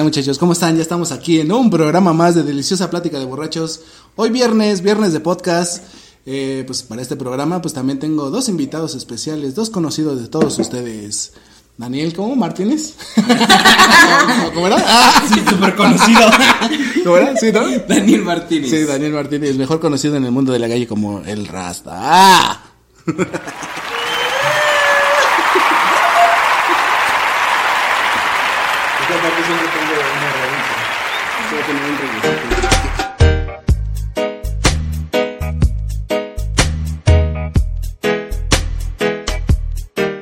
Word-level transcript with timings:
Tal 0.00 0.04
muchachos? 0.06 0.38
¿Cómo 0.38 0.52
están? 0.52 0.76
Ya 0.76 0.82
estamos 0.82 1.12
aquí 1.12 1.40
en 1.40 1.52
un 1.52 1.68
programa 1.68 2.14
más 2.14 2.34
de 2.34 2.42
Deliciosa 2.42 2.88
Plática 2.88 3.18
de 3.18 3.26
Borrachos. 3.26 3.82
Hoy 4.16 4.30
viernes, 4.30 4.80
viernes 4.80 5.12
de 5.12 5.20
podcast. 5.20 5.84
Eh, 6.24 6.64
pues 6.66 6.82
para 6.82 7.02
este 7.02 7.16
programa 7.16 7.60
pues 7.60 7.74
también 7.74 7.98
tengo 7.98 8.30
dos 8.30 8.48
invitados 8.48 8.94
especiales, 8.94 9.54
dos 9.54 9.68
conocidos 9.68 10.22
de 10.22 10.28
todos 10.28 10.58
ustedes. 10.58 11.34
Daniel, 11.76 12.14
¿cómo? 12.14 12.34
¿Martínez? 12.34 12.94
¿Cómo 14.54 14.68
era? 14.68 14.76
Ah, 14.86 15.22
Sí, 15.28 15.40
súper 15.46 15.76
conocido. 15.76 16.20
¿Cómo 17.04 17.16
era? 17.18 17.36
¿Sí, 17.36 17.52
no? 17.52 17.60
Daniel 17.86 18.22
Martínez. 18.22 18.70
Sí, 18.70 18.84
Daniel 18.84 19.12
Martínez, 19.12 19.56
mejor 19.56 19.80
conocido 19.80 20.16
en 20.16 20.24
el 20.24 20.30
mundo 20.30 20.52
de 20.52 20.60
la 20.60 20.68
calle 20.68 20.86
como 20.86 21.20
el 21.20 21.46
Rasta. 21.46 21.90
¡Ah! 21.94 22.62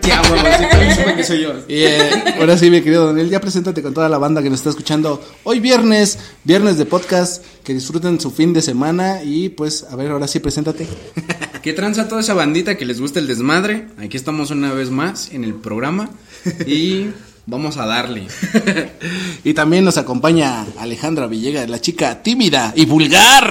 Ya, 0.03 0.23
huevo, 0.23 0.49
sí, 0.59 0.65
también 0.71 0.95
supe 0.97 1.17
que 1.17 1.25
soy 1.25 1.41
yo. 1.43 1.53
Y 1.69 1.83
eh, 1.83 2.11
ahora 2.39 2.57
sí, 2.57 2.71
mi 2.71 2.81
querido 2.81 3.07
Daniel, 3.07 3.29
ya 3.31 3.41
preséntate 3.41 3.83
con 3.83 3.95
toda 3.95 4.09
la 4.09 4.19
banda 4.19 4.43
que 4.43 4.51
nos 4.51 4.61
está 4.61 4.71
escuchando 4.71 5.23
hoy 5.45 5.61
viernes, 5.61 6.19
viernes 6.45 6.79
de 6.79 6.87
podcast, 6.87 7.45
que 7.65 7.75
disfruten 7.75 8.21
su 8.21 8.31
fin 8.31 8.53
de 8.53 8.63
semana 8.63 9.23
y 9.23 9.49
pues, 9.51 9.85
a 9.85 9.97
ver, 9.97 10.11
ahora 10.11 10.29
sí, 10.29 10.41
preséntate. 10.41 10.87
¿Qué 11.63 11.73
tranza 11.73 12.09
toda 12.09 12.21
esa 12.21 12.35
bandita 12.35 12.77
que 12.77 12.87
les 12.87 13.01
gusta 13.01 13.19
el 13.19 13.27
desmadre? 13.27 13.89
Aquí 13.99 14.17
estamos 14.17 14.51
una 14.51 14.73
vez 14.73 14.91
más 14.91 15.33
en 15.33 15.45
el 15.45 15.55
programa 15.55 16.11
y 16.67 17.09
vamos 17.49 17.77
a 17.79 17.87
darle. 17.87 18.27
Y 19.45 19.55
también 19.55 19.85
nos 19.85 19.97
acompaña 19.97 20.67
Alejandra 20.79 21.27
Villegas, 21.27 21.71
la 21.71 21.81
chica 21.81 22.23
tímida 22.23 22.73
y 22.77 22.85
vulgar. 22.85 23.47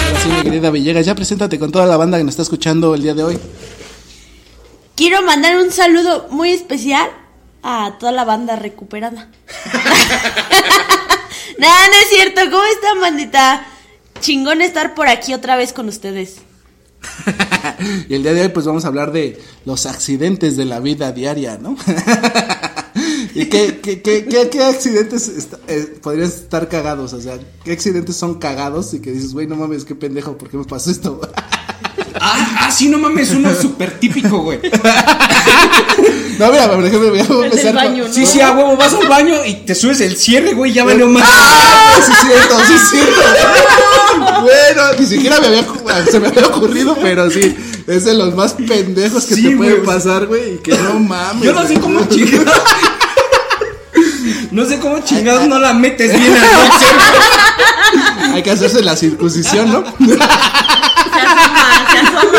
Ahora 0.00 0.20
sí, 0.22 0.28
mi 0.28 0.42
querida 0.42 0.70
Villegas, 0.70 1.04
ya 1.04 1.14
preséntate 1.14 1.58
con 1.58 1.70
toda 1.70 1.86
la 1.86 1.96
banda 1.96 2.16
que 2.16 2.24
nos 2.24 2.32
está 2.32 2.42
escuchando 2.42 2.94
el 2.94 3.02
día 3.02 3.14
de 3.14 3.24
hoy. 3.24 3.38
Quiero 4.96 5.22
mandar 5.22 5.56
un 5.58 5.70
saludo 5.70 6.28
muy 6.30 6.50
especial 6.50 7.10
a 7.64 7.96
toda 7.98 8.12
la 8.12 8.24
banda 8.24 8.54
recuperada. 8.56 9.28
Nada, 11.58 11.86
no 11.88 11.94
es 12.02 12.08
cierto. 12.10 12.40
¿Cómo 12.50 12.62
están, 12.64 13.00
bandita? 13.00 13.66
Chingón 14.20 14.62
estar 14.62 14.94
por 14.94 15.08
aquí 15.08 15.34
otra 15.34 15.56
vez 15.56 15.72
con 15.72 15.88
ustedes. 15.88 16.36
y 18.08 18.14
el 18.14 18.22
día 18.22 18.32
de 18.32 18.42
hoy 18.42 18.48
pues 18.48 18.64
vamos 18.66 18.84
a 18.84 18.88
hablar 18.88 19.12
de 19.12 19.40
los 19.64 19.84
accidentes 19.86 20.56
de 20.56 20.64
la 20.64 20.80
vida 20.80 21.12
diaria, 21.12 21.58
¿no? 21.58 21.76
¿Y 23.34 23.46
qué, 23.46 23.80
qué, 23.82 24.00
qué, 24.00 24.24
qué, 24.26 24.48
qué 24.48 24.64
accidentes 24.64 25.28
est- 25.28 25.54
eh, 25.66 25.98
podrían 26.02 26.28
estar 26.28 26.68
cagados? 26.68 27.12
O 27.12 27.20
sea, 27.20 27.38
¿qué 27.64 27.72
accidentes 27.72 28.16
son 28.16 28.38
cagados 28.38 28.94
y 28.94 29.00
que 29.00 29.10
dices, 29.10 29.32
güey, 29.32 29.46
no 29.46 29.56
mames, 29.56 29.84
qué 29.84 29.94
pendejo, 29.94 30.38
¿por 30.38 30.48
qué 30.48 30.56
me 30.56 30.64
pasó 30.64 30.90
esto? 30.90 31.20
Ah, 32.20 32.58
ah, 32.60 32.70
sí, 32.70 32.88
no 32.88 32.98
mames, 32.98 33.30
uno 33.32 33.52
súper 33.54 33.98
típico, 33.98 34.38
güey. 34.38 34.60
no, 36.38 36.50
mira, 36.52 36.70
por 36.70 36.84
ejemplo, 36.84 37.10
voy 37.10 37.18
a 37.18 37.22
empezar 37.46 37.74
con- 37.74 37.74
baño, 37.74 38.04
¿no? 38.06 38.12
Sí, 38.12 38.24
sí, 38.26 38.40
a 38.40 38.52
huevo, 38.52 38.76
vas 38.76 38.94
al 38.94 39.08
baño 39.08 39.44
y 39.44 39.54
te 39.54 39.74
subes 39.74 40.00
el 40.00 40.16
cierre, 40.16 40.52
güey, 40.54 40.72
ya 40.72 40.84
valió 40.84 41.08
más. 41.08 41.24
¡Ah! 41.26 41.94
Sí, 42.04 42.12
es 42.12 42.18
cierto, 42.26 42.58
sí, 42.66 42.72
es 42.74 42.88
cierto. 42.90 43.20
bueno, 44.42 44.82
ni 44.98 45.06
siquiera 45.06 45.40
me 45.40 45.46
había, 45.48 45.64
se 46.10 46.20
me 46.20 46.28
había 46.28 46.46
ocurrido, 46.46 46.96
pero 47.02 47.28
sí, 47.30 47.56
es 47.86 48.04
de 48.04 48.14
los 48.14 48.34
más 48.34 48.52
pendejos 48.54 49.24
que 49.24 49.34
Sí, 49.34 49.42
te 49.42 49.56
pueden 49.56 49.82
pasar, 49.84 50.26
güey, 50.26 50.54
y 50.54 50.58
que 50.58 50.76
no 50.78 50.98
mames. 51.00 51.42
Yo 51.44 51.52
no 51.52 51.66
sé 51.66 51.80
cómo 51.80 52.04
chingados. 52.08 52.54
No 54.50 54.64
sé 54.64 54.78
cómo 54.78 55.00
chingados 55.00 55.46
no 55.48 55.58
la 55.58 55.74
metes 55.74 56.16
bien 56.18 56.32
al. 56.32 56.70
Hay 58.34 58.42
que 58.42 58.52
hacerse 58.52 58.82
la 58.82 58.96
circuncisión, 58.96 59.70
¿no? 59.70 59.82
Se 60.06 61.20
asoma, 61.20 61.86
se 61.90 61.98
asoma. 61.98 62.38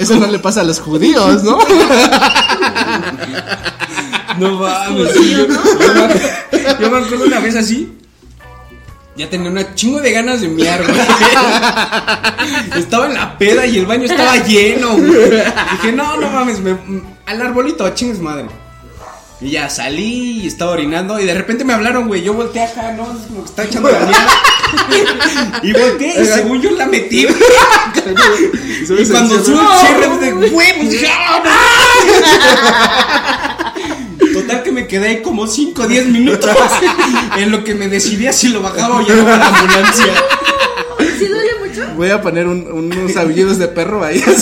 Eso 0.00 0.16
no 0.16 0.26
le 0.26 0.38
pasa 0.38 0.62
a 0.62 0.64
los 0.64 0.80
judíos, 0.80 1.44
¿no? 1.44 1.58
No 4.38 4.56
mames. 4.58 5.14
yo, 5.14 5.46
yo 6.80 6.90
me 6.90 6.98
acuerdo 6.98 7.24
una 7.26 7.40
vez 7.40 7.56
así. 7.56 7.96
Ya 9.16 9.28
tenía 9.28 9.50
una 9.50 9.74
chingo 9.74 10.00
de 10.00 10.12
ganas 10.12 10.40
de 10.40 10.48
miar, 10.48 10.82
güey. 10.82 10.98
Estaba 12.76 13.06
en 13.06 13.14
la 13.14 13.36
peda 13.36 13.66
y 13.66 13.78
el 13.78 13.86
baño 13.86 14.04
estaba 14.04 14.36
lleno, 14.36 14.96
güey. 14.96 15.30
Dije, 15.72 15.92
no, 15.94 16.16
no 16.16 16.30
mames, 16.30 16.60
me- 16.60 16.78
al 17.26 17.42
arbolito, 17.42 17.88
chingues 17.90 18.20
madre. 18.20 18.46
Y 19.42 19.50
ya 19.50 19.68
salí 19.68 20.40
y 20.42 20.46
estaba 20.46 20.70
orinando 20.72 21.18
y 21.20 21.24
de 21.26 21.34
repente 21.34 21.64
me 21.64 21.72
hablaron, 21.74 22.06
güey. 22.08 22.22
Yo 22.22 22.32
volteé 22.34 22.62
acá, 22.62 22.92
¿no? 22.92 23.02
Es 23.04 23.26
como 23.26 23.42
que 23.42 23.48
está 23.50 23.64
echando 23.64 23.90
la 23.90 23.98
mierda. 24.00 24.28
Y 25.62 25.72
volteé 25.72 26.22
y 26.22 26.26
según 26.26 26.60
yo 26.62 26.70
la 26.72 26.86
metí. 26.86 27.26
Y 28.82 29.04
cuando 29.08 29.44
sube 29.44 29.60
el 29.60 29.68
cierre 29.86 30.18
de 30.18 30.32
huevos, 30.50 30.90
dije, 30.90 31.08
¡ah, 31.12 31.42
no! 34.20 34.32
Total 34.32 34.62
que 34.62 34.72
me 34.72 34.86
quedé 34.86 35.08
ahí 35.08 35.22
como 35.22 35.46
5 35.46 35.82
o 35.82 35.86
10 35.86 36.06
minutos 36.06 36.50
en 37.36 37.50
lo 37.50 37.62
que 37.64 37.74
me 37.74 37.88
decidía 37.88 38.32
si 38.32 38.48
lo 38.48 38.62
bajaba 38.62 38.96
o 38.96 39.00
llamaba 39.06 39.34
a 39.34 39.38
la 39.38 39.46
ambulancia. 39.48 40.06
¿Sí 41.18 41.26
duele 41.26 41.50
mucho? 41.60 41.86
Voy 41.96 42.10
a 42.10 42.20
poner 42.22 42.46
un- 42.48 42.66
unos 42.70 43.16
aullidos 43.16 43.58
de 43.58 43.68
perro 43.68 44.02
ahí. 44.04 44.22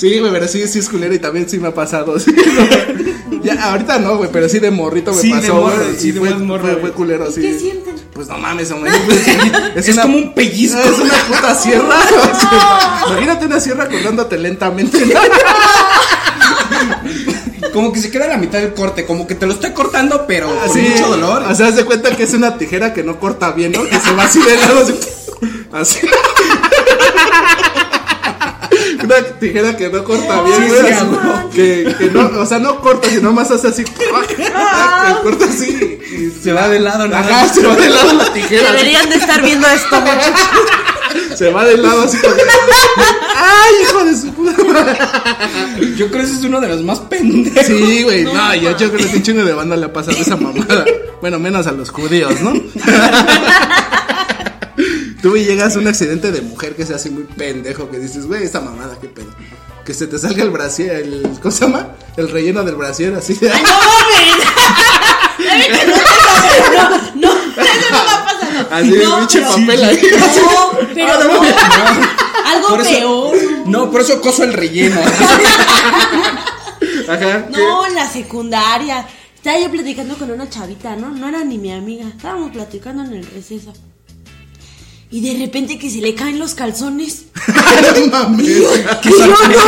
Sí, 0.00 0.18
güey, 0.18 0.32
pero 0.32 0.48
sí, 0.48 0.66
sí 0.66 0.78
es 0.78 0.88
culero 0.88 1.12
y 1.12 1.18
también 1.18 1.46
sí 1.46 1.58
me 1.58 1.68
ha 1.68 1.74
pasado. 1.74 2.18
sí, 2.18 2.34
no. 2.34 3.42
Ya, 3.42 3.70
ahorita 3.70 3.98
no, 3.98 4.16
güey, 4.16 4.30
pero 4.32 4.48
sí 4.48 4.58
de 4.58 4.70
morrito 4.70 5.12
me 5.12 5.20
Sí, 5.20 5.28
de 5.30 5.40
pasó, 5.40 5.54
morro, 5.56 5.76
güey. 5.76 5.96
sí, 5.98 6.08
y 6.08 6.12
de 6.12 6.20
fue, 6.20 6.34
morro, 6.36 6.78
fue, 6.80 6.92
culero, 6.92 7.30
sí. 7.30 7.42
¿Qué 7.42 7.58
sienten? 7.58 7.96
Pues 8.14 8.26
no 8.28 8.38
mames, 8.38 8.70
hombre. 8.70 8.92
Es, 9.76 9.94
como 9.98 10.16
un 10.16 10.32
pellizco. 10.32 10.80
Es 10.80 10.98
una 10.98 11.12
puta 11.28 11.54
sierra. 11.60 11.98
o 11.98 12.40
sea, 12.40 13.04
imagínate 13.10 13.44
una 13.44 13.60
sierra 13.60 13.88
cortándote 13.90 14.38
lentamente. 14.38 14.98
Como 17.74 17.92
que 17.92 18.00
se 18.00 18.10
queda 18.10 18.24
a 18.24 18.28
la 18.28 18.38
mitad 18.38 18.58
del 18.58 18.72
corte, 18.72 19.04
como 19.04 19.26
que 19.26 19.34
te 19.34 19.46
lo 19.46 19.52
estoy 19.52 19.72
cortando, 19.72 20.24
pero 20.26 20.48
con 20.48 20.70
Así, 20.70 20.80
mucho 20.80 21.08
dolor. 21.08 21.42
O 21.42 21.54
sea, 21.54 21.68
haz 21.68 21.76
de 21.76 21.84
cuenta 21.84 22.16
que 22.16 22.22
es 22.22 22.32
una 22.32 22.56
tijera 22.56 22.94
que 22.94 23.04
no 23.04 23.20
corta 23.20 23.52
bien, 23.52 23.72
¿no? 23.72 23.84
Que 23.84 24.00
se 24.00 24.12
va 24.14 24.24
así 24.24 24.40
de 24.40 24.56
lado. 24.56 24.80
Así. 25.72 25.98
así. 25.98 26.06
Una 29.18 29.22
tijera 29.40 29.76
que 29.76 29.88
no 29.88 30.04
corta 30.04 30.42
bien, 30.42 30.56
Sí, 30.56 30.68
güey. 30.68 30.80
sí, 30.80 30.92
así, 30.92 31.04
güey. 31.06 31.50
que, 31.54 31.94
que 31.98 32.04
no, 32.10 32.40
o 32.40 32.46
sea, 32.46 32.58
no 32.58 32.80
corta, 32.80 33.08
sino 33.08 33.32
más 33.32 33.50
hace 33.50 33.68
así. 33.68 33.84
que 33.84 33.92
corta 35.22 35.44
así. 35.46 35.98
Y 36.12 36.30
se 36.42 36.52
va 36.52 36.68
de 36.68 36.80
lado, 36.80 37.04
Ajá, 37.14 37.48
se 37.48 37.66
va 37.66 37.74
de 37.76 37.88
lado 37.90 38.12
la 38.14 38.32
tijera. 38.32 38.68
así. 38.68 38.72
Deberían 38.76 39.08
de 39.10 39.16
estar 39.16 39.42
viendo 39.42 39.66
esto, 39.68 40.00
muchachos. 40.00 40.40
Se 41.36 41.50
va 41.50 41.64
de 41.64 41.76
lado 41.76 42.02
así 42.02 42.18
como. 42.18 42.34
¡Ay, 43.36 43.74
hijo 43.82 44.04
de 44.04 44.16
su 44.16 44.32
puta 44.32 44.62
madre! 44.64 44.98
Yo 45.96 46.08
creo 46.08 46.20
que 46.20 46.26
ese 46.28 46.34
es 46.38 46.44
uno 46.44 46.60
de 46.60 46.68
los 46.68 46.82
más 46.82 47.00
pendejos. 47.00 47.66
Sí, 47.66 48.02
güey. 48.04 48.24
No, 48.24 48.54
yo, 48.54 48.76
yo 48.76 48.92
creo 48.92 49.08
que 49.10 49.16
un 49.16 49.22
chingo 49.22 49.44
de 49.44 49.52
banda 49.54 49.76
le 49.76 49.86
ha 49.86 49.92
pasado 49.92 50.16
esa 50.18 50.36
mamada. 50.36 50.84
Bueno, 51.20 51.38
menos 51.40 51.66
a 51.66 51.72
los 51.72 51.90
judíos, 51.90 52.40
¿no? 52.42 52.52
Tú 55.22 55.36
y 55.36 55.44
llegas 55.44 55.76
a 55.76 55.78
un 55.80 55.86
accidente 55.88 56.32
de 56.32 56.40
mujer 56.40 56.74
que 56.74 56.86
se 56.86 56.94
hace 56.94 57.10
muy 57.10 57.24
pendejo, 57.24 57.90
que 57.90 57.98
dices, 57.98 58.26
güey, 58.26 58.42
esta 58.44 58.60
mamada, 58.60 58.96
qué 59.00 59.08
pedo. 59.08 59.30
Que 59.84 59.92
se 59.92 60.06
te 60.06 60.18
salga 60.18 60.42
el 60.42 60.50
brasier, 60.50 60.96
el, 60.96 61.22
¿cómo 61.42 61.50
se 61.52 61.64
llama? 61.66 61.90
El 62.16 62.30
relleno 62.30 62.62
del 62.64 62.76
brasier, 62.76 63.14
así. 63.14 63.38
¡Ay, 63.42 63.62
no 63.62 63.68
mames! 63.68 64.46
¿Sabes 65.46 65.66
que 65.68 65.86
no 65.86 65.94
te 65.94 66.02
No, 67.18 67.28
no, 67.28 67.32
eso 67.32 67.90
no 67.90 68.04
me 68.04 68.10
ha 68.10 68.24
pasado. 68.24 68.68
Así 68.70 68.90
de 68.90 69.04
no, 69.04 69.18
pinche 69.18 69.38
pero- 69.40 69.50
papel 69.50 69.84
ahí. 69.84 70.00
No, 70.36 70.70
pero 70.94 71.18
no 71.18 71.24
no. 71.24 71.32
mames. 71.34 71.54
Algo 72.46 72.68
Por 72.68 72.80
eso- 72.80 72.90
peor. 72.90 73.36
No, 73.66 73.90
por 73.90 74.00
eso 74.00 74.20
coso 74.20 74.44
el 74.44 74.52
relleno. 74.54 75.00
Ajá. 77.08 77.18
¿qué? 77.18 77.44
No, 77.58 77.86
en 77.86 77.94
la 77.94 78.08
secundaria. 78.08 79.06
Estaba 79.36 79.58
yo 79.58 79.70
platicando 79.70 80.16
con 80.16 80.30
una 80.30 80.48
chavita, 80.48 80.96
¿no? 80.96 81.08
No 81.10 81.28
era 81.28 81.42
ni 81.44 81.58
mi 81.58 81.72
amiga. 81.72 82.06
Estábamos 82.08 82.50
platicando 82.52 83.02
en 83.04 83.14
el 83.14 83.26
receso. 83.26 83.72
Y 85.12 85.20
de 85.20 85.38
repente 85.44 85.76
que 85.78 85.90
se 85.90 85.98
le 85.98 86.14
caen 86.14 86.38
los 86.38 86.54
calzones. 86.54 87.24
no 87.98 88.06
mames. 88.06 88.46
Y 88.46 88.54
yo, 88.62 88.74
y 88.76 89.10
yo, 89.10 89.26
no 89.26 89.36
mames, 89.36 89.58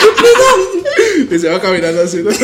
¿qué 0.00 0.08
pedo? 0.22 1.36
Y 1.36 1.38
se 1.38 1.48
va 1.48 1.60
caminando 1.60 2.02
así. 2.02 2.18
¿no? 2.18 2.30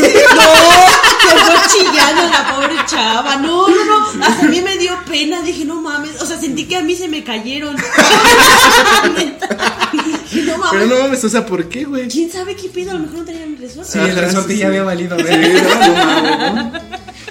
No, 1.26 1.32
se 1.32 1.38
fue 1.44 1.56
chillando 1.68 2.22
la 2.30 2.54
pobre 2.54 2.76
chava. 2.86 3.36
No, 3.36 3.66
no, 3.68 3.84
no. 3.84 4.24
Hasta 4.24 4.46
a 4.46 4.48
mí 4.48 4.60
me 4.60 4.76
dio 4.78 4.92
pena. 5.10 5.42
Dije, 5.42 5.64
no 5.64 5.80
mames. 5.80 6.22
O 6.22 6.26
sea, 6.26 6.38
sentí 6.38 6.66
que 6.66 6.76
a 6.76 6.82
mí 6.82 6.94
se 6.94 7.08
me 7.08 7.24
cayeron. 7.24 7.74
Dije, 9.92 10.42
no 10.44 10.58
mames. 10.58 10.70
Pero 10.72 10.86
no 10.86 10.98
mames, 11.02 11.24
o 11.24 11.28
sea, 11.28 11.44
¿por 11.44 11.68
qué, 11.68 11.84
güey? 11.84 12.06
¿Quién 12.08 12.30
sabe 12.30 12.54
qué 12.54 12.68
pedo? 12.68 12.92
A 12.92 12.94
lo 12.94 13.00
mejor 13.00 13.18
no 13.18 13.24
tenían 13.24 13.56
resuelto. 13.58 13.92
Sí, 13.92 13.98
el 13.98 14.14
resorte 14.16 14.52
sí, 14.52 14.58
ya 14.60 14.68
había 14.68 14.84
valido, 14.84 15.16
Sí, 15.18 15.24
güey. 15.24 15.52
no, 15.52 15.74
no 15.74 15.94
mames, 15.94 16.54
¿no? 16.54 16.72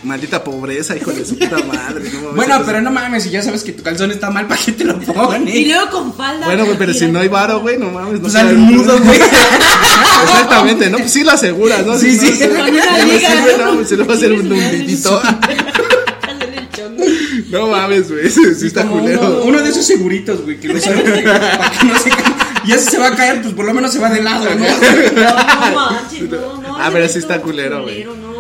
Maldita 0.06 0.44
pobreza, 0.44 0.96
hijo 0.96 1.12
de 1.12 1.26
su 1.26 1.38
puta 1.38 1.58
madre. 1.66 2.10
no 2.14 2.20
mames. 2.22 2.36
Bueno, 2.36 2.62
pero 2.66 2.80
no 2.82 2.92
mames, 2.92 3.24
si 3.24 3.32
ya 3.32 3.42
sabes 3.42 3.64
que 3.64 3.72
tu 3.74 3.82
calzón 3.84 4.12
está 4.12 4.30
mal, 4.30 4.48
¿para 4.48 4.62
qué 4.62 4.72
te 4.72 4.84
lo 4.84 5.02
Y 5.02 5.06
pones? 5.06 5.68
luego 5.68 5.90
con 5.90 6.14
falda. 6.14 6.46
Bueno, 6.46 6.66
güey, 6.66 6.78
pero 6.78 6.94
si 6.94 7.08
no 7.08 7.20
hay 7.20 7.28
varo, 7.28 7.60
güey, 7.62 7.78
no 7.78 7.90
mames. 7.90 8.14
No 8.16 8.22
Pues 8.22 8.36
al 8.36 8.56
mudo, 8.56 9.00
güey. 9.00 9.20
Exactamente, 10.24 10.90
¿no? 10.90 11.00
Pues 11.00 11.12
sí 11.12 11.24
lo 11.24 11.32
aseguras, 11.32 11.86
¿no? 11.86 11.98
Sí, 11.98 12.18
sí. 12.18 12.32
se- 12.36 12.48
le 12.48 14.04
va 14.04 14.14
a 14.14 14.16
hacer 14.18 14.32
un 14.34 14.52
hundidito. 14.52 15.22
Chongo. 16.76 17.04
No 17.50 17.68
mames, 17.68 18.12
güey, 18.12 18.30
sí, 18.30 18.42
sí 18.60 18.68
está 18.68 18.86
culero. 18.86 19.22
uno, 19.22 19.44
uno 19.44 19.62
de 19.62 19.70
esos 19.70 19.86
seguritos, 19.86 20.42
güey, 20.44 20.60
que 20.60 20.68
lo 20.70 20.80
sabes 20.80 21.04
para 21.24 21.72
que 21.72 21.86
no 21.86 21.98
se. 22.00 22.10
Y 22.66 22.72
ese 22.74 22.92
se 22.92 22.98
va 22.98 23.08
a 23.08 23.16
caer, 23.16 23.42
pues 23.44 23.54
por 23.54 23.64
lo 23.66 23.74
menos 23.74 23.92
se 23.94 24.00
va 24.00 24.10
de 24.10 24.22
lado, 24.24 24.46
¿no? 24.56 24.66
No, 25.16 25.70
no 25.70 25.76
manches, 25.76 26.30
no, 26.30 26.62
no. 26.62 26.80
Ese 26.80 26.92
pero 26.92 27.04
me 27.06 27.10
sí 27.10 27.20
está 27.20 27.40
culero, 27.42 27.84
güey. 27.84 28.04
No, 28.04 28.16
no, 28.16 28.35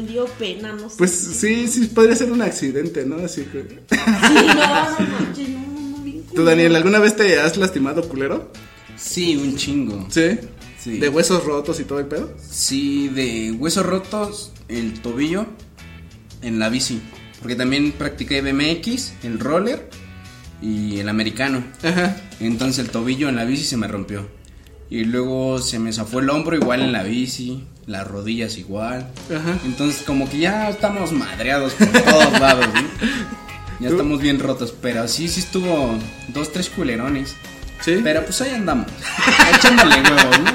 me 0.00 0.06
dio 0.06 0.26
pena, 0.26 0.72
no 0.72 0.88
sé. 0.88 0.96
Pues 0.98 1.10
sí, 1.10 1.66
sí, 1.68 1.86
podría 1.86 2.14
ser 2.14 2.30
un 2.30 2.42
accidente, 2.42 3.04
¿no? 3.04 3.16
Así 3.16 3.42
que... 3.42 3.80
Sí, 3.90 3.96
no, 4.46 4.90
no 5.00 5.18
manches, 5.18 5.48
no, 5.48 5.90
no, 5.90 5.98
bien 6.02 6.24
¿Tú. 6.34 6.44
Daniel, 6.44 6.76
alguna 6.76 6.98
vez 6.98 7.16
te 7.16 7.40
has 7.40 7.56
lastimado 7.56 8.08
culero? 8.08 8.52
Sí, 8.96 9.36
un 9.36 9.56
chingo. 9.56 10.06
Sí. 10.10 10.38
Sí. 10.78 10.98
¿De 10.98 11.08
huesos 11.08 11.44
rotos 11.44 11.80
y 11.80 11.84
todo 11.84 11.98
el 11.98 12.06
pedo? 12.06 12.32
Sí, 12.48 13.08
de 13.08 13.52
huesos 13.52 13.84
rotos, 13.84 14.52
el 14.68 15.00
tobillo, 15.00 15.46
en 16.42 16.58
la 16.58 16.68
bici. 16.68 17.00
Porque 17.40 17.56
también 17.56 17.92
practiqué 17.92 18.40
BMX, 18.40 19.12
el 19.24 19.40
roller 19.40 19.90
y 20.62 20.98
el 21.00 21.08
americano. 21.08 21.64
Ajá. 21.82 22.16
Entonces 22.40 22.84
el 22.84 22.90
tobillo 22.90 23.28
en 23.28 23.36
la 23.36 23.44
bici 23.44 23.64
se 23.64 23.76
me 23.76 23.88
rompió. 23.88 24.37
Y 24.90 25.04
luego 25.04 25.58
se 25.58 25.78
me 25.78 25.92
zafó 25.92 26.20
el 26.20 26.30
hombro 26.30 26.56
igual 26.56 26.80
en 26.80 26.92
la 26.92 27.02
bici, 27.02 27.62
las 27.86 28.06
rodillas 28.06 28.56
igual. 28.56 29.06
Ajá. 29.34 29.58
Entonces 29.64 30.02
como 30.02 30.28
que 30.30 30.38
ya 30.38 30.70
estamos 30.70 31.12
madreados 31.12 31.74
por 31.74 31.88
todos 31.88 32.32
lados, 32.40 32.66
¿no? 32.72 32.80
Ya 33.80 33.88
¿Tú? 33.88 33.94
estamos 33.94 34.20
bien 34.20 34.38
rotos, 34.38 34.74
pero 34.80 35.06
sí, 35.06 35.28
sí 35.28 35.40
estuvo 35.40 35.98
dos, 36.28 36.52
tres 36.52 36.70
culerones. 36.70 37.34
Sí. 37.80 38.00
Pero 38.02 38.24
pues 38.24 38.40
ahí 38.40 38.54
andamos, 38.54 38.88
echándole 39.54 39.96
huevos, 40.02 40.40
¿no? 40.40 40.50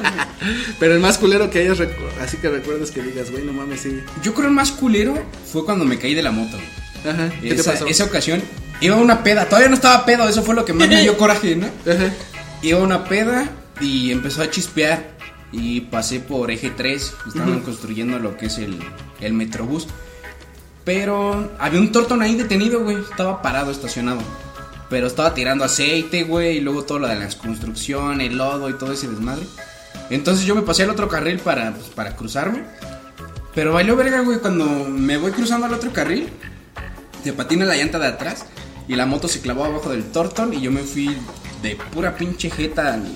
Pero 0.78 0.94
el 0.96 1.00
más 1.00 1.18
culero 1.18 1.50
que 1.50 1.60
hayas 1.60 1.80
así 2.22 2.36
que 2.38 2.50
recuerdas 2.50 2.92
que 2.92 3.02
digas, 3.02 3.32
güey, 3.32 3.46
no 3.46 3.54
mames, 3.54 3.82
sí. 3.82 4.02
Yo 4.22 4.34
creo 4.34 4.50
el 4.50 4.54
más 4.54 4.72
culero 4.72 5.14
fue 5.50 5.64
cuando 5.64 5.86
me 5.86 5.98
caí 5.98 6.16
de 6.16 6.22
la 6.22 6.32
moto. 6.32 6.58
Ajá. 7.10 7.32
¿Qué 7.40 7.54
esa, 7.54 7.72
te 7.72 7.78
pasó? 7.78 7.88
esa 7.88 8.04
ocasión 8.04 8.42
iba 8.82 8.98
una 8.98 9.24
peda, 9.24 9.46
todavía 9.46 9.70
no 9.70 9.76
estaba 9.76 10.06
pedo, 10.06 10.28
eso 10.28 10.44
fue 10.44 10.54
lo 10.54 10.66
que 10.66 10.74
más 10.74 10.90
me 10.90 11.02
dio 11.02 11.18
coraje, 11.18 11.56
¿no? 11.56 11.68
Ajá. 11.68 12.12
Iba 12.62 12.80
una 12.80 13.06
peda 13.06 13.50
y 13.82 14.12
empezó 14.12 14.42
a 14.42 14.50
chispear 14.50 15.12
y 15.52 15.82
pasé 15.82 16.20
por 16.20 16.50
eje 16.52 16.72
3, 16.72 17.14
estaban 17.28 17.60
construyendo 17.62 18.18
lo 18.20 18.38
que 18.38 18.48
es 18.48 18.58
el, 18.58 18.80
el 19.22 19.34
metrobús. 19.34 19.88
Pero 20.84 21.52
había 21.60 21.80
un 21.80 21.92
tortón 21.92 22.22
ahí 22.22 22.36
detenido, 22.36 22.82
güey, 22.84 22.98
estaba 22.98 23.42
parado, 23.42 23.72
estacionado. 23.72 24.20
Pero 24.90 25.08
estaba 25.08 25.34
tirando 25.34 25.64
aceite, 25.64 26.24
güey, 26.24 26.58
y 26.58 26.62
luego 26.62 26.84
todo 26.84 27.00
lo 27.00 27.08
de 27.08 27.16
la 27.16 27.28
construcción, 27.30 28.20
el 28.22 28.38
lodo 28.38 28.70
y 28.70 28.74
todo 28.74 28.92
ese 28.92 29.08
desmadre. 29.08 29.44
Entonces 30.10 30.46
yo 30.46 30.56
me 30.56 30.62
pasé 30.62 30.84
al 30.84 30.90
otro 30.90 31.08
carril 31.08 31.40
para, 31.40 31.74
pues, 31.74 31.88
para 31.90 32.16
cruzarme. 32.16 32.64
Pero 33.56 33.72
valió 33.74 33.96
verga, 33.96 34.20
güey, 34.22 34.40
cuando 34.40 34.66
me 34.66 35.18
voy 35.18 35.32
cruzando 35.32 35.68
al 35.68 35.74
otro 35.74 35.94
carril, 35.94 36.30
se 37.24 37.32
patina 37.34 37.66
la 37.66 37.78
llanta 37.78 37.98
de 38.00 38.08
atrás 38.08 38.46
y 38.88 38.96
la 38.96 39.06
moto 39.06 39.28
se 39.30 39.40
clavó 39.40 39.64
abajo 39.66 39.90
del 39.90 40.04
tortón 40.06 40.54
y 40.54 40.60
yo 40.62 40.72
me 40.72 40.82
fui 40.82 41.16
de 41.62 41.78
pura 41.94 42.16
pinche 42.18 42.50
jeta 42.50 42.96
al- 42.96 43.16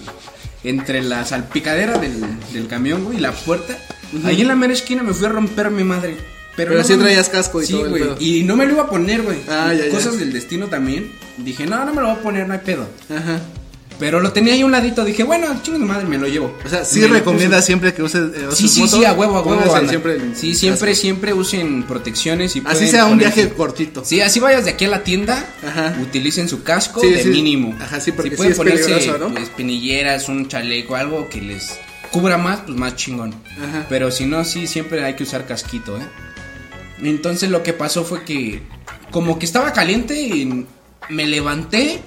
entre 0.64 1.02
la 1.04 1.26
salpicadera 1.26 1.98
del, 1.98 2.22
del 2.54 2.68
camión, 2.68 3.06
güey, 3.06 3.18
y 3.18 3.22
la 3.22 3.32
puerta. 3.32 3.78
Ahí 4.24 4.42
en 4.42 4.48
la 4.48 4.56
mera 4.56 4.74
esquina 4.74 5.04
me 5.04 5.14
fui 5.14 5.26
a 5.26 5.30
romper 5.30 5.70
mi 5.70 5.84
madre. 5.84 6.16
Pero, 6.56 6.70
Pero 6.70 6.82
no 6.82 6.88
sí 6.88 6.98
traías 6.98 7.30
casco 7.30 7.62
y 7.62 7.68
Sí, 7.68 7.74
todo 7.74 7.90
güey. 7.90 8.04
Y 8.20 8.44
no 8.44 8.56
me 8.56 8.66
lo 8.66 8.74
iba 8.74 8.84
a 8.84 8.90
poner, 8.90 9.22
güey. 9.22 9.38
Ah, 9.48 9.72
ya, 9.74 9.86
ya. 9.86 9.92
Cosas 9.92 10.18
del 10.18 10.34
destino 10.34 10.68
también. 10.68 11.12
Dije, 11.38 11.68
no, 11.68 11.86
no 11.86 11.94
me 11.94 12.02
lo 12.02 12.08
voy 12.08 12.18
a 12.18 12.22
poner, 12.24 12.48
no 12.48 12.54
hay 12.54 12.62
pedo. 12.66 12.88
Ajá. 13.10 13.40
Pero 14.00 14.20
lo 14.20 14.32
tenía 14.32 14.54
ahí 14.54 14.64
un 14.64 14.72
ladito, 14.72 15.04
dije, 15.04 15.24
bueno, 15.24 15.48
chingo 15.64 15.80
de 15.80 15.86
madre, 15.86 16.06
me 16.06 16.20
lo 16.20 16.28
llevo. 16.28 16.56
O 16.64 16.70
sea, 16.70 16.86
sí 16.86 17.00
Me 17.00 17.20
puse. 17.22 17.62
siempre 17.64 17.94
que 17.96 18.04
uses 18.04 18.30
eh, 18.36 18.48
Sí, 18.54 18.68
sí, 18.68 18.88
sí, 18.88 19.04
a 19.06 19.14
huevo, 19.14 19.38
a 19.38 19.42
huevo. 19.42 19.88
siempre 19.88 20.14
el 20.16 20.36
sí, 20.36 20.54
siempre, 20.54 20.94
siempre 20.94 21.34
usen 21.34 21.82
protecciones 21.84 22.56
y 22.56 22.62
Así 22.66 22.88
sea 22.88 23.06
un 23.06 23.18
viaje 23.18 23.50
cortito. 23.50 24.06
Sí, 24.06 24.22
así 24.22 24.40
vayas 24.40 24.66
de 24.66 24.72
aquí 24.72 24.86
a 24.86 24.90
la 24.90 25.04
tienda, 25.04 25.44
Ajá. 25.68 25.98
utilicen 26.02 26.48
su 26.48 26.62
casco 26.62 27.02
Sí, 27.02 27.10
de 27.10 27.24
sí. 27.24 27.30
mínimo. 27.30 27.76
Ajá, 27.82 28.00
sí, 28.00 28.12
porque 28.12 28.30
si 28.30 28.36
sí 28.36 28.38
pueden 28.38 28.52
es 28.52 28.58
ponerse 28.58 29.18
¿no? 29.20 29.36
espinilleras, 29.38 30.30
un 30.30 30.48
chaleco, 30.48 30.96
algo 30.96 31.28
que 31.30 31.42
les 31.42 31.80
cubra 32.12 32.38
más, 32.38 32.60
pues 32.68 32.78
más 32.78 32.96
chingón. 32.96 33.34
Ajá. 33.58 33.88
Pero 33.90 34.12
si 34.12 34.26
no, 34.28 34.46
sí, 34.46 34.68
siempre 34.68 35.04
hay 35.04 35.16
que 35.16 35.24
usar 35.24 35.46
casquito, 35.48 35.98
¿eh? 35.98 36.04
Entonces 37.02 37.50
lo 37.50 37.64
que 37.64 37.74
pasó 37.74 38.04
fue 38.04 38.24
que 38.24 38.62
como 39.12 39.40
que 39.40 39.46
estaba 39.46 39.74
caliente 39.74 40.20
y 40.22 40.66
me 41.10 41.26
levanté, 41.28 42.00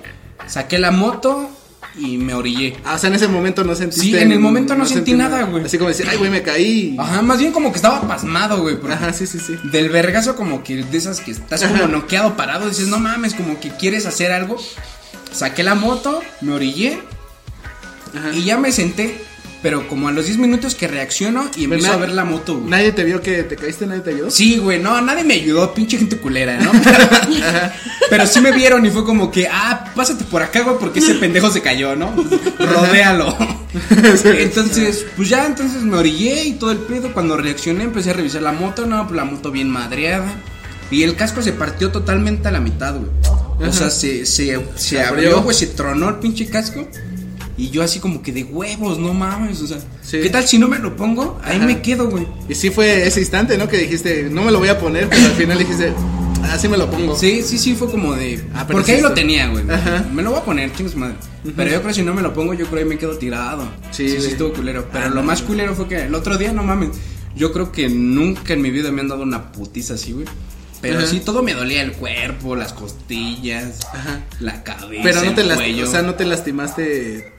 saqué 0.47 0.79
la 0.79 0.91
moto 0.91 1.51
y 1.97 2.17
me 2.19 2.35
orillé. 2.35 2.77
Ah, 2.85 2.95
o 2.95 2.99
sea, 2.99 3.09
en 3.09 3.17
ese 3.17 3.29
momento 3.29 3.65
no 3.65 3.75
sentiste. 3.75 4.03
Sí, 4.07 4.17
en 4.17 4.33
el 4.33 4.41
momento 4.41 4.75
no 4.75 4.87
sentí 4.87 5.13
nada, 5.13 5.43
güey. 5.45 5.65
Así 5.65 5.77
como 5.79 5.89
decir, 5.89 6.07
ay, 6.09 6.17
güey, 6.17 6.31
me 6.31 6.43
caí. 6.43 6.97
Ajá, 6.99 7.23
más 7.23 7.39
bien 7.39 7.53
como 7.53 7.71
que 7.73 7.77
estaba 7.77 8.07
pasmado, 8.07 8.63
güey. 8.63 8.79
Ajá, 8.91 9.13
sí, 9.13 9.27
sí, 9.27 9.39
sí. 9.39 9.57
Del 9.65 9.89
vergazo 9.89 10.37
como 10.37 10.63
que 10.63 10.85
de 10.85 10.97
esas 10.97 11.21
que 11.21 11.33
estás 11.33 11.63
como 11.63 11.75
Ajá. 11.75 11.87
noqueado 11.89 12.37
parado, 12.37 12.69
dices, 12.69 12.89
no 12.89 12.99
mames, 12.99 13.35
como 13.35 13.59
que 13.61 13.71
quieres 13.71 14.07
hacer 14.07 14.33
algo. 14.33 14.57
Saqué 15.33 15.63
la 15.63 15.75
moto, 15.75 16.21
me 16.41 16.53
orillé 16.53 17.01
Ajá. 18.17 18.31
y 18.33 18.45
ya 18.45 18.59
me 18.59 18.73
senté. 18.73 19.23
Pero 19.63 19.87
como 19.89 20.09
a 20.09 20.13
los 20.13 20.25
10 20.25 20.39
minutos 20.39 20.75
que 20.75 20.89
reacciono 20.89 21.51
y 21.55 21.65
empiezo 21.65 21.93
a 21.93 21.97
ver 21.97 22.11
la 22.11 22.25
moto, 22.25 22.57
güey. 22.59 22.71
Nadie 22.71 22.93
te 22.93 23.05
vio 23.05 23.21
que 23.21 23.43
te 23.43 23.57
caíste, 23.57 23.87
nadie 23.87 24.01
te 24.01 24.11
ayudó. 24.11 24.31
Sí, 24.31 24.57
güey, 24.57 24.81
no, 24.81 25.01
nadie 25.03 25.23
me 25.23 25.35
ayudó, 25.35 25.75
pinche 25.75 25.99
gente 25.99 26.17
culera, 26.17 26.59
¿no? 26.59 26.73
Pero 28.11 28.27
sí 28.27 28.41
me 28.41 28.53
vieron 28.53 28.87
y 28.87 28.91
fue 28.91 29.05
como 29.05 29.31
que, 29.31 29.49
ah, 29.49 29.93
pásate 29.95 30.25
por 30.25 30.43
acá, 30.43 30.63
güey, 30.63 30.77
porque 30.79 31.01
ese 31.01 31.15
pendejo 31.17 31.51
se 31.51 31.61
cayó, 31.61 31.95
¿no? 31.95 32.15
Rodéalo. 32.59 33.37
Entonces, 34.25 35.07
pues 35.17 35.29
ya, 35.29 35.47
entonces 35.47 35.83
me 35.83 35.97
orillé 35.97 36.45
y 36.45 36.53
todo 36.55 36.73
el 36.73 36.79
pedo. 36.79 37.13
Cuando 37.13 37.37
reaccioné, 37.37 37.85
empecé 37.85 38.11
a 38.11 38.15
revisar 38.15 38.43
la 38.43 38.53
moto, 38.53 38.87
no, 38.87 39.07
pues 39.07 39.17
la 39.17 39.25
moto 39.25 39.51
bien 39.51 39.69
madreada. 39.69 40.27
Y 40.91 41.05
el 41.05 41.15
casco 41.15 41.41
se 41.41 41.53
partió 41.53 41.93
totalmente 41.93 42.49
a 42.49 42.51
la 42.51 42.61
mitad, 42.61 42.97
güey. 42.97 43.11
O 43.69 43.73
sea, 43.73 43.91
se, 43.91 44.27
se, 44.27 44.59
se 44.75 45.03
abrió, 45.03 45.43
güey, 45.43 45.55
se 45.57 45.69
tronó 45.69 46.09
el 46.09 46.17
pinche 46.17 46.47
casco. 46.49 46.89
Y 47.61 47.69
yo 47.71 47.83
así 47.83 47.99
como 48.01 48.23
que 48.23 48.33
de 48.33 48.45
huevos, 48.45 48.99
no 48.99 49.13
mames, 49.13 49.61
o 49.61 49.67
sea, 49.67 49.79
Sí. 50.03 50.19
¿qué 50.23 50.31
tal 50.31 50.47
si 50.49 50.57
no 50.59 50.67
me 50.67 50.79
lo 50.79 50.97
pongo? 50.97 51.39
Ahí 51.45 51.59
Ajá. 51.59 51.67
me 51.67 51.83
quedo, 51.83 52.09
güey. 52.09 52.27
Y 52.49 52.55
sí 52.55 52.71
fue 52.71 53.07
ese 53.07 53.21
instante, 53.21 53.59
¿no? 53.59 53.69
Que 53.69 53.77
dijiste, 53.77 54.29
no 54.31 54.43
me 54.43 54.51
lo 54.51 54.59
voy 54.61 54.69
a 54.69 54.79
poner, 54.79 55.09
pero 55.11 55.27
al 55.27 55.33
final 55.33 55.59
dijiste, 55.59 55.93
así 56.51 56.69
me 56.69 56.79
lo 56.79 56.91
pongo. 56.91 57.15
Sí, 57.17 57.43
sí, 57.43 57.59
sí, 57.59 57.75
fue 57.75 57.91
como 57.91 58.15
de. 58.15 58.43
Ah, 58.55 58.65
pero 58.67 58.79
porque 58.79 58.93
sí 58.93 58.97
ahí 58.97 59.03
lo 59.03 59.13
tenía, 59.13 59.49
güey. 59.49 59.69
Ajá. 59.71 60.07
Me 60.11 60.23
lo 60.23 60.31
voy 60.31 60.41
a 60.41 60.45
poner, 60.45 60.73
chingos 60.73 60.97
madre. 60.97 61.17
Pero 61.45 61.71
yo 61.71 61.77
creo 61.81 61.89
que 61.89 61.95
si 61.95 62.03
no 62.03 62.15
me 62.15 62.23
lo 62.23 62.33
pongo, 62.33 62.55
yo 62.55 62.65
creo 62.67 62.77
que 62.79 62.79
ahí 62.85 62.89
me 62.89 62.97
quedo 62.99 63.17
tirado. 63.19 63.69
Sí, 63.91 64.09
Sí, 64.09 64.29
estuvo 64.29 64.55
culero. 64.55 64.87
Pero 64.91 65.05
Ah, 65.07 65.09
lo 65.11 65.23
más 65.23 65.43
culero 65.43 65.75
fue 65.75 65.87
que 65.87 66.03
el 66.05 66.15
otro 66.15 66.39
día, 66.39 66.53
no 66.55 66.63
mames. 66.63 66.91
Yo 67.37 67.53
creo 67.53 67.71
que 67.73 67.89
nunca 67.91 68.55
en 68.55 68.63
mi 68.63 68.71
vida 68.71 68.91
me 68.91 69.03
han 69.03 69.09
dado 69.09 69.23
una 69.23 69.53
putiza 69.53 69.95
así, 69.95 70.13
güey. 70.13 70.25
Pero 70.81 70.99
Ajá. 70.99 71.07
sí, 71.07 71.21
todo 71.21 71.43
me 71.43 71.53
dolía 71.53 71.83
el 71.83 71.93
cuerpo, 71.93 72.57
las 72.57 72.73
costillas, 72.73 73.81
Ajá. 73.93 74.21
la 74.41 74.63
cabeza. 74.65 75.03
Pero 75.03 75.23
no 75.25 75.35
te 75.35 75.41
el 75.43 75.55
cuello. 75.55 75.85
o 75.87 75.91
sea, 75.91 76.03
no 76.03 76.15
te 76.15 76.25
lastimaste. 76.25 77.33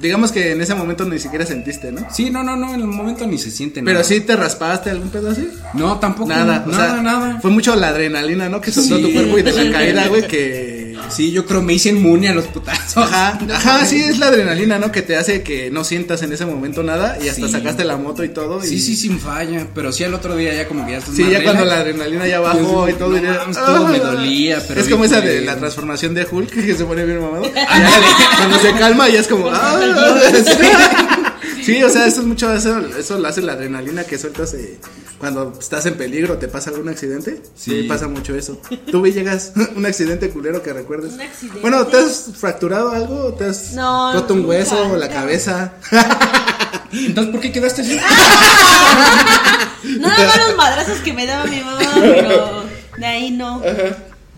Digamos 0.00 0.32
que 0.32 0.52
en 0.52 0.60
ese 0.60 0.74
momento 0.74 1.04
ni 1.04 1.18
siquiera 1.18 1.46
sentiste, 1.46 1.92
¿no? 1.92 2.06
Sí, 2.12 2.30
no, 2.30 2.42
no, 2.42 2.56
no, 2.56 2.74
en 2.74 2.80
el 2.80 2.86
momento 2.86 3.26
ni 3.26 3.38
se 3.38 3.50
siente 3.50 3.80
Pero 3.82 3.92
nada. 3.94 4.04
sí 4.04 4.20
te 4.20 4.34
raspaste 4.36 4.90
algún 4.90 5.10
pedo 5.10 5.30
así. 5.30 5.48
No, 5.74 5.98
tampoco. 5.98 6.28
Nada, 6.30 6.64
o 6.66 6.70
nada, 6.70 6.92
sea, 6.94 7.02
nada. 7.02 7.38
Fue 7.40 7.50
mucho 7.50 7.74
la 7.76 7.88
adrenalina, 7.88 8.48
¿no? 8.48 8.60
Que 8.60 8.72
soltó 8.72 8.96
Sí. 8.96 9.02
tu 9.02 9.12
cuerpo 9.12 9.38
y 9.38 9.42
de 9.42 9.52
la 9.52 9.72
caída, 9.78 10.06
güey, 10.08 10.26
que. 10.26 10.77
Sí, 11.10 11.30
yo 11.32 11.46
creo 11.46 11.62
me 11.62 11.72
hice 11.74 11.88
inmune 11.90 12.28
a 12.28 12.34
los 12.34 12.46
putazos. 12.46 12.96
Ajá, 13.04 13.38
ajá, 13.54 13.84
sí, 13.86 14.00
es 14.02 14.18
la 14.18 14.28
adrenalina, 14.28 14.78
¿no? 14.78 14.92
Que 14.92 15.02
te 15.02 15.16
hace 15.16 15.42
que 15.42 15.70
no 15.70 15.84
sientas 15.84 16.22
en 16.22 16.32
ese 16.32 16.46
momento 16.46 16.82
nada 16.82 17.18
y 17.22 17.28
hasta 17.28 17.46
Sí. 17.46 17.52
sacaste 17.52 17.84
la 17.84 17.96
moto 17.96 18.24
y 18.24 18.28
todo. 18.28 18.64
y- 18.64 18.68
Sí, 18.68 18.78
sí, 18.80 18.96
sin 18.96 19.18
falla. 19.20 19.66
Pero 19.74 19.92
sí, 19.92 20.04
al 20.04 20.14
otro 20.14 20.36
día 20.36 20.54
ya 20.54 20.66
como 20.68 20.84
que 20.86 20.92
ya 20.92 20.98
estás 20.98 21.14
Sí, 21.14 21.22
más 21.22 21.32
ya 21.32 21.42
cuando 21.42 21.64
la 21.64 21.76
adrenalina 21.76 22.26
ya 22.26 22.40
bajó 22.40 22.88
y 22.88 22.92
todo. 22.94 23.08
No 23.18 23.32
todo 23.52 23.88
me 23.88 23.96
Ah. 23.96 24.00
dolía, 24.00 24.62
pero 24.66 24.80
Es 24.80 24.88
como 24.88 25.04
esa 25.04 25.20
de 25.20 25.40
la 25.42 25.56
transformación 25.56 26.14
de 26.14 26.26
Hulk 26.30 26.50
que 26.66 26.74
se 26.74 26.84
pone 26.84 27.04
bien 27.04 27.20
mamado. 27.20 27.50
Cuando 28.36 28.58
se 28.60 28.72
calma 28.72 29.08
ya 29.08 29.20
es 29.20 29.28
como. 29.28 29.48
ah, 29.50 29.78
sí. 31.74 31.82
O 31.82 31.88
sea, 31.88 32.06
eso 32.06 32.20
es 32.20 32.26
mucho. 32.26 32.52
Eso, 32.52 32.78
eso 32.98 33.18
lo 33.18 33.28
hace 33.28 33.42
la 33.42 33.52
adrenalina 33.54 34.04
que 34.04 34.18
sueltas 34.18 34.54
eh, 34.54 34.78
cuando 35.18 35.56
estás 35.58 35.86
en 35.86 35.96
peligro. 35.96 36.38
¿Te 36.38 36.48
pasa 36.48 36.70
algún 36.70 36.88
accidente? 36.88 37.42
Sí. 37.54 37.84
pasa 37.84 38.08
mucho 38.08 38.34
eso. 38.34 38.60
¿Tú, 38.90 39.02
vi 39.02 39.12
llegas 39.12 39.52
un 39.76 39.86
accidente 39.86 40.30
culero 40.30 40.62
que 40.62 40.72
recuerdes? 40.72 41.14
Un 41.14 41.20
accidente. 41.20 41.60
Bueno, 41.60 41.86
¿te 41.86 41.98
has 41.98 42.30
fracturado 42.36 42.90
algo? 42.90 43.34
¿Te 43.34 43.46
has 43.46 43.72
No, 43.72 44.12
roto 44.12 44.34
un 44.34 44.44
hueso? 44.46 44.96
¿La 44.96 45.08
cabeza? 45.08 45.74
Entonces, 46.92 47.32
¿por 47.32 47.40
qué 47.40 47.52
quedaste 47.52 47.82
así? 47.82 47.96
Nada 50.00 50.26
más 50.26 50.48
los 50.48 50.56
madrazos 50.56 50.98
que 51.00 51.12
me 51.12 51.26
daba 51.26 51.44
mi 51.44 51.60
mamá, 51.60 51.78
pero 51.94 52.64
de 52.96 53.06
ahí 53.06 53.30
no. 53.30 53.62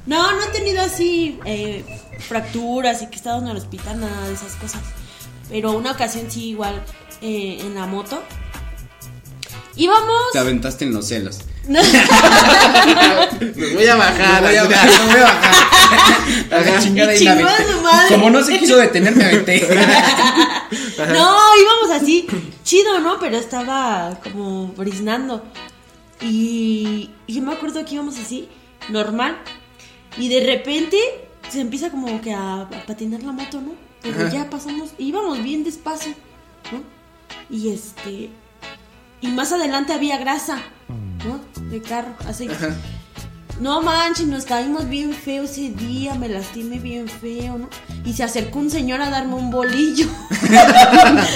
No, 0.07 0.33
no 0.33 0.43
he 0.43 0.49
tenido 0.49 0.83
así 0.83 1.39
eh, 1.45 1.85
fracturas 2.19 3.03
y 3.03 3.07
que 3.07 3.15
he 3.15 3.17
estado 3.17 3.41
en 3.41 3.49
el 3.49 3.57
hospital, 3.57 4.01
nada 4.01 4.27
de 4.27 4.35
esas 4.35 4.55
cosas. 4.57 4.81
Pero 5.49 5.73
una 5.73 5.93
ocasión 5.93 6.31
sí, 6.31 6.51
igual, 6.51 6.83
eh, 7.23 7.59
en 7.61 7.75
la 7.75 7.87
moto. 7.87 8.23
Íbamos. 9.77 10.33
Te 10.33 10.39
aventaste 10.39 10.85
en 10.85 10.93
los 10.93 11.07
celos. 11.09 11.39
Me 11.69 11.81
voy 13.75 13.87
a 13.87 13.97
bajar. 13.97 14.43
Me 14.43 14.49
voy 14.49 14.57
a 14.57 14.65
bajar, 14.65 14.91
me 14.91 15.07
voy 15.13 15.21
a 15.21 15.25
bajar. 15.25 15.55
A 16.51 16.61
la 16.61 16.79
chingada 16.81 17.15
Y 17.15 17.21
y 17.23 17.25
la 17.25 17.35
chingó 17.37 17.49
a 17.49 17.53
aventé. 17.55 17.73
su 17.73 17.81
madre. 17.81 18.15
Como 18.15 18.31
no 18.31 18.43
se 18.45 18.59
quiso 18.59 18.77
detener, 18.77 19.17
me 19.17 19.25
aventé. 19.25 19.67
No, 20.99 21.35
íbamos 21.57 21.91
así, 22.01 22.27
chido, 22.63 23.01
¿no? 23.01 23.19
Pero 23.19 23.37
estaba 23.39 24.19
como 24.23 24.69
briznando. 24.69 25.43
Y, 26.21 27.11
y 27.27 27.35
yo 27.35 27.43
me 27.43 27.53
acuerdo 27.53 27.85
que 27.85 27.95
íbamos 27.95 28.19
así, 28.19 28.49
normal. 28.89 29.37
Y 30.17 30.29
de 30.29 30.45
repente 30.47 30.97
se 31.49 31.61
empieza 31.61 31.91
como 31.91 32.21
que 32.21 32.33
a, 32.33 32.63
a 32.63 32.69
patinar 32.87 33.23
la 33.23 33.33
moto, 33.33 33.61
¿no? 33.61 33.73
Pero 34.03 34.21
Ajá. 34.27 34.31
ya 34.33 34.51
pasamos, 34.51 34.91
íbamos 34.99 35.43
bien 35.43 35.65
despacio, 35.65 36.13
¿no? 36.71 36.83
Y 37.51 37.71
este. 37.71 38.31
Y 39.21 39.29
más 39.29 39.53
adelante 39.53 39.93
había 39.93 40.17
grasa, 40.19 40.59
¿no? 41.25 41.41
De 41.69 41.83
carro, 41.83 42.15
aceite. 42.27 42.55
Ajá. 42.55 42.77
No 43.61 43.83
manches, 43.83 44.27
nos 44.27 44.47
caímos 44.47 44.89
bien 44.89 45.13
feo 45.13 45.43
ese 45.43 45.69
día, 45.69 46.15
me 46.15 46.31
lastimé 46.31 46.79
bien 46.79 47.07
feo, 47.09 47.59
¿no? 47.59 47.69
Y 48.07 48.15
se 48.15 48.23
acercó 48.23 48.59
un 48.59 48.71
señor 48.71 49.03
a 49.03 49.11
darme 49.11 49.35
un 49.35 49.51
bolillo. 49.51 50.07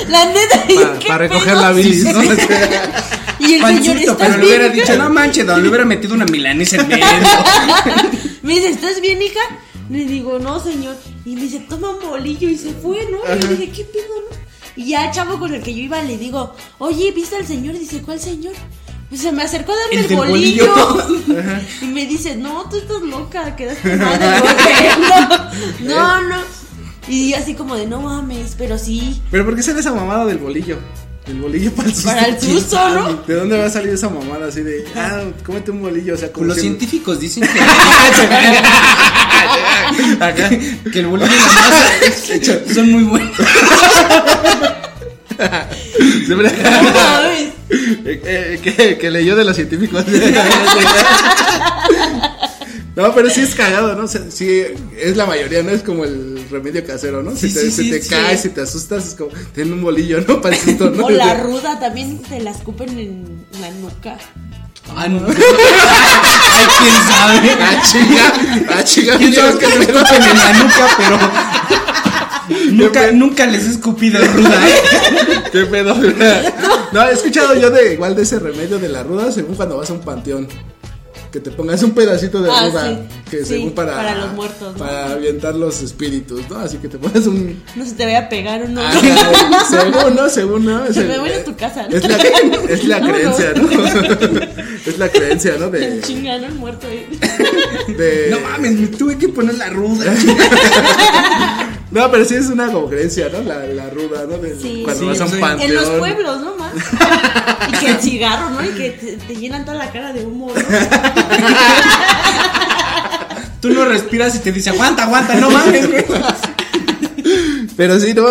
la 0.09 0.25
neta, 0.33 0.64
Para 1.06 1.28
¿qué 1.28 1.28
recoger 1.28 1.54
la 1.54 1.73
bilis, 1.73 2.04
¿no? 2.04 2.23
Y 3.40 3.54
el 3.54 3.61
señor, 3.61 3.61
Panzuto, 3.61 4.12
¿estás 4.12 4.16
pero 4.16 4.38
le 4.38 4.47
hubiera 4.47 4.66
hija?" 4.66 4.75
dicho, 4.75 4.97
no 4.97 5.11
manches, 5.11 5.47
don, 5.47 5.62
le 5.62 5.68
hubiera 5.68 5.85
metido 5.85 6.14
una 6.14 6.25
milanesa 6.25 6.76
en 6.76 6.88
medio. 6.88 7.04
Me 8.42 8.54
dice, 8.54 8.71
¿estás 8.71 9.00
bien, 9.02 9.21
hija? 9.21 9.40
Le 9.90 10.04
digo, 10.06 10.38
no, 10.38 10.61
señor. 10.61 10.97
Y 11.26 11.35
me 11.35 11.42
dice, 11.42 11.61
toma 11.68 11.90
un 11.90 12.00
bolillo 12.00 12.49
y 12.49 12.56
se 12.56 12.73
fue, 12.73 13.06
¿no? 13.11 13.18
Y 13.18 13.40
yo 13.40 13.49
dije, 13.49 13.71
¿qué 13.71 13.85
pedo, 13.85 14.14
no? 14.30 14.44
Y 14.76 14.88
ya 14.90 15.07
el 15.07 15.12
chavo 15.12 15.38
con 15.38 15.54
el 15.54 15.62
que 15.62 15.73
yo 15.75 15.81
iba 15.81 16.02
le 16.02 16.19
digo, 16.19 16.54
oye, 16.78 17.12
¿viste 17.12 17.37
al 17.37 17.47
señor? 17.47 17.75
Y 17.76 17.81
dice, 17.81 18.02
¿cuál 18.02 18.19
señor? 18.21 18.54
Pues 19.09 19.21
se 19.21 19.31
me 19.33 19.43
acercó 19.43 19.73
a 19.73 19.76
darme 19.76 20.00
El 20.09 20.16
bolillo. 20.16 20.75
bolillo. 20.75 21.45
y 21.83 21.87
me 21.87 22.07
dice, 22.07 22.35
no, 22.37 22.69
tú 22.69 22.78
estás 22.78 23.02
loca, 23.02 23.54
quedaste 23.54 23.97
mal. 23.97 25.50
No, 25.81 26.21
no. 26.23 26.37
Y 27.07 27.31
yo 27.31 27.37
así 27.37 27.54
como 27.54 27.76
de, 27.76 27.87
no 27.87 28.00
mames, 28.00 28.54
pero 28.57 28.78
sí. 28.78 29.21
Pero 29.31 29.45
¿por 29.45 29.54
qué 29.54 29.62
sale 29.62 29.81
esa 29.81 29.93
mamada 29.93 30.25
del 30.26 30.38
bolillo? 30.38 30.78
El 31.26 31.40
bolillo 31.40 31.73
para 31.73 31.88
el 31.88 31.95
susto. 31.95 32.09
Para 32.11 32.26
el 32.26 32.40
susto, 32.40 32.88
¿no? 32.90 33.14
¿De 33.26 33.35
dónde 33.35 33.59
va 33.59 33.66
a 33.66 33.71
salir 33.71 33.93
esa 33.95 34.09
mamada 34.09 34.49
así 34.49 34.62
de, 34.62 34.85
ah, 34.97 35.23
cómete 35.45 35.71
un 35.71 35.81
bolillo? 35.83 36.14
O 36.14 36.16
sea, 36.16 36.33
como 36.33 36.47
Los 36.47 36.59
científicos 36.59 37.21
dicen 37.21 37.45
que, 37.52 37.61
Acá. 40.25 40.49
que 40.50 40.99
el 41.00 41.07
bolillo 41.07 41.31
y 41.33 41.38
la 41.38 41.47
masa 41.47 42.75
son 42.75 42.90
muy 42.90 43.04
buenos. 43.04 43.37
Siempre- 46.26 46.53
que, 48.62 48.99
que 49.00 49.11
leyó 49.11 49.37
de 49.37 49.45
los 49.45 49.57
científicos. 49.57 50.05
No, 52.97 53.12
pero 53.12 53.29
sí 53.29 53.41
es 53.41 53.55
cagado, 53.57 53.97
¿no? 53.97 54.07
Sí, 54.07 54.62
es 54.97 55.17
la 55.17 55.26
mayoría, 55.26 55.64
¿no? 55.64 55.71
Es 55.71 55.83
como 55.83 56.05
el 56.05 56.47
remedio 56.49 56.87
casero, 56.87 57.25
¿no? 57.25 57.35
Sí, 57.35 57.49
si 57.49 57.55
te, 57.55 57.61
sí, 57.62 57.71
si 57.73 57.91
te 57.91 58.00
sí. 58.00 58.09
caes, 58.09 58.43
si 58.43 58.50
te 58.50 58.61
asustas, 58.61 59.09
es 59.09 59.14
como, 59.14 59.31
ten 59.53 59.73
un 59.73 59.83
bolillo, 59.83 60.21
¿no? 60.21 60.41
Para 60.41 60.55
el 60.55 60.62
susto, 60.62 60.91
¿no? 60.91 61.07
O 61.07 61.11
la 61.11 61.35
ruda 61.43 61.81
también 61.81 62.23
te 62.23 62.41
la 62.41 62.53
escupen 62.53 62.91
en 62.97 63.45
la 63.61 63.71
nuca. 63.71 64.17
Ah, 64.95 65.09
no. 65.09 65.26
Ay, 65.26 66.67
quién 66.79 66.95
sabe. 67.09 67.57
Ah, 67.61 67.83
chica, 67.91 68.33
ah, 68.79 68.85
chica. 68.85 69.17
Quién 69.19 69.35
sabe 69.35 69.59
que 69.59 69.67
¿qué 69.67 69.79
me 69.79 69.85
escupen 69.87 70.23
en 70.23 70.38
la 70.38 70.53
nuca, 70.53 70.88
pero. 70.97 71.19
Nunca, 72.73 73.11
nunca 73.13 73.47
les 73.47 73.65
he 73.67 73.71
escupido 73.71 74.21
ruda, 74.25 74.69
¿eh? 74.69 75.43
¿Qué 75.53 75.65
pedo? 75.67 75.95
No, 76.93 77.03
he 77.09 77.13
escuchado 77.13 77.55
yo 77.59 77.71
de 77.71 77.95
igual 77.95 78.15
de 78.15 78.23
ese 78.23 78.39
remedio 78.39 78.79
de 78.79 78.89
la 78.89 79.03
ruda, 79.03 79.33
según 79.33 79.57
cuando 79.57 79.77
vas 79.79 79.91
a 79.91 79.95
un 79.95 80.01
panteón. 80.01 80.47
Que 81.33 81.41
te 81.41 81.51
pongas 81.51 81.83
un 81.83 81.91
pedacito 81.91 82.41
de 82.41 82.49
Ah, 82.49 82.69
ruda. 82.71 82.89
sí. 82.91 82.99
Que 83.29 83.39
Sí, 83.39 83.45
según 83.55 83.73
para. 83.73 83.97
para 83.97 84.15
los 84.15 84.33
muertos, 84.35 84.73
¿no? 84.75 84.79
Para 84.79 85.11
avientar 85.11 85.57
los 85.57 85.83
espíritus, 85.83 86.49
¿no? 86.49 86.59
Así 86.61 86.77
que 86.77 86.87
te 86.87 86.97
pones 86.97 87.27
un. 87.27 87.61
No 87.75 87.85
se 87.85 87.95
te 87.95 88.05
vaya 88.05 88.21
a 88.21 88.29
pegar 88.29 88.63
uno. 88.65 88.81
Ah, 88.85 88.93
según, 89.69 90.15
¿no? 90.15 90.29
Según, 90.29 90.65
¿no? 90.65 90.85
Es 90.85 90.95
Se 90.95 91.01
el- 91.01 91.09
me 91.09 91.19
vuelve 91.19 91.35
a 91.39 91.45
tu 91.45 91.57
casa, 91.57 91.89
¿no? 91.91 91.97
Es 91.97 92.07
la, 92.09 92.17
es 92.69 92.85
la 92.85 93.01
No, 93.01 93.07
no. 93.09 93.13
creencia, 93.15 93.53
¿no? 93.57 93.69
Es 94.87 94.99
la 94.99 95.09
creencia, 95.09 95.55
¿no? 95.59 95.71
De. 95.71 96.01
Chinga, 96.03 96.39
¿no? 96.39 96.47
El 96.47 96.55
muerto 96.55 96.87
ahí. 96.87 97.09
de 97.97 98.29
No 98.31 98.39
mames, 98.39 98.73
me 98.75 98.87
tuve 98.87 99.19
que 99.19 99.29
poner 99.31 99.57
la 99.57 99.71
ruda. 99.71 100.15
No, 101.95 102.11
pero 102.11 102.25
sí 102.25 102.35
es 102.35 102.47
una 102.49 102.67
como 102.73 102.89
creencia, 102.89 103.29
¿no? 103.33 103.41
La, 103.43 103.61
la 103.67 103.89
ruda, 103.89 104.27
¿no? 104.29 104.37
De- 104.39 104.59
Sí. 104.61 104.83
cuando 104.85 105.01
Sí, 105.03 105.07
vas 105.09 105.21
a 105.21 105.25
un 105.25 105.31
sí. 105.31 105.37
panteón. 105.41 105.71
En 105.71 105.77
los 105.77 105.89
pueblos, 105.91 106.41
¿no? 106.43 106.57
Más. 106.57 106.73
Y 107.69 107.73
que 107.79 107.91
el 107.93 108.01
cigarro, 108.01 108.51
¿no? 108.51 108.63
Y 108.65 108.69
que 108.71 108.91
te, 108.91 109.17
te 109.17 109.37
llenan 109.37 109.65
toda 109.65 109.79
la 109.79 109.91
cara 109.91 110.13
de 110.13 110.27
humo, 110.27 110.49
¿no? 110.55 110.55
Tú 113.61 113.71
no 113.71 113.85
respiras 113.87 114.35
y 114.35 114.41
te 114.41 114.53
dice, 114.53 114.71
aguanta, 114.71 115.05
aguanta, 115.05 115.35
no 115.37 115.51
mames, 115.51 115.89
güey. 115.91 116.05
Pero 117.77 117.99
sí, 117.99 118.13
no. 118.13 118.27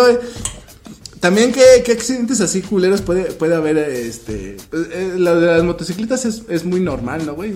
También, 1.18 1.52
¿qué, 1.52 1.82
qué 1.84 1.92
accidentes 1.92 2.40
así 2.40 2.62
culeros 2.62 3.00
puede, 3.00 3.24
puede 3.32 3.56
haber? 3.56 3.78
Este. 3.78 4.56
pues, 4.70 4.86
eh, 4.92 5.14
lo 5.16 5.40
de 5.40 5.46
las 5.48 5.64
motocicletas 5.64 6.24
es, 6.26 6.42
es 6.48 6.64
muy 6.64 6.80
normal, 6.80 7.26
¿no, 7.26 7.34
güey? 7.34 7.54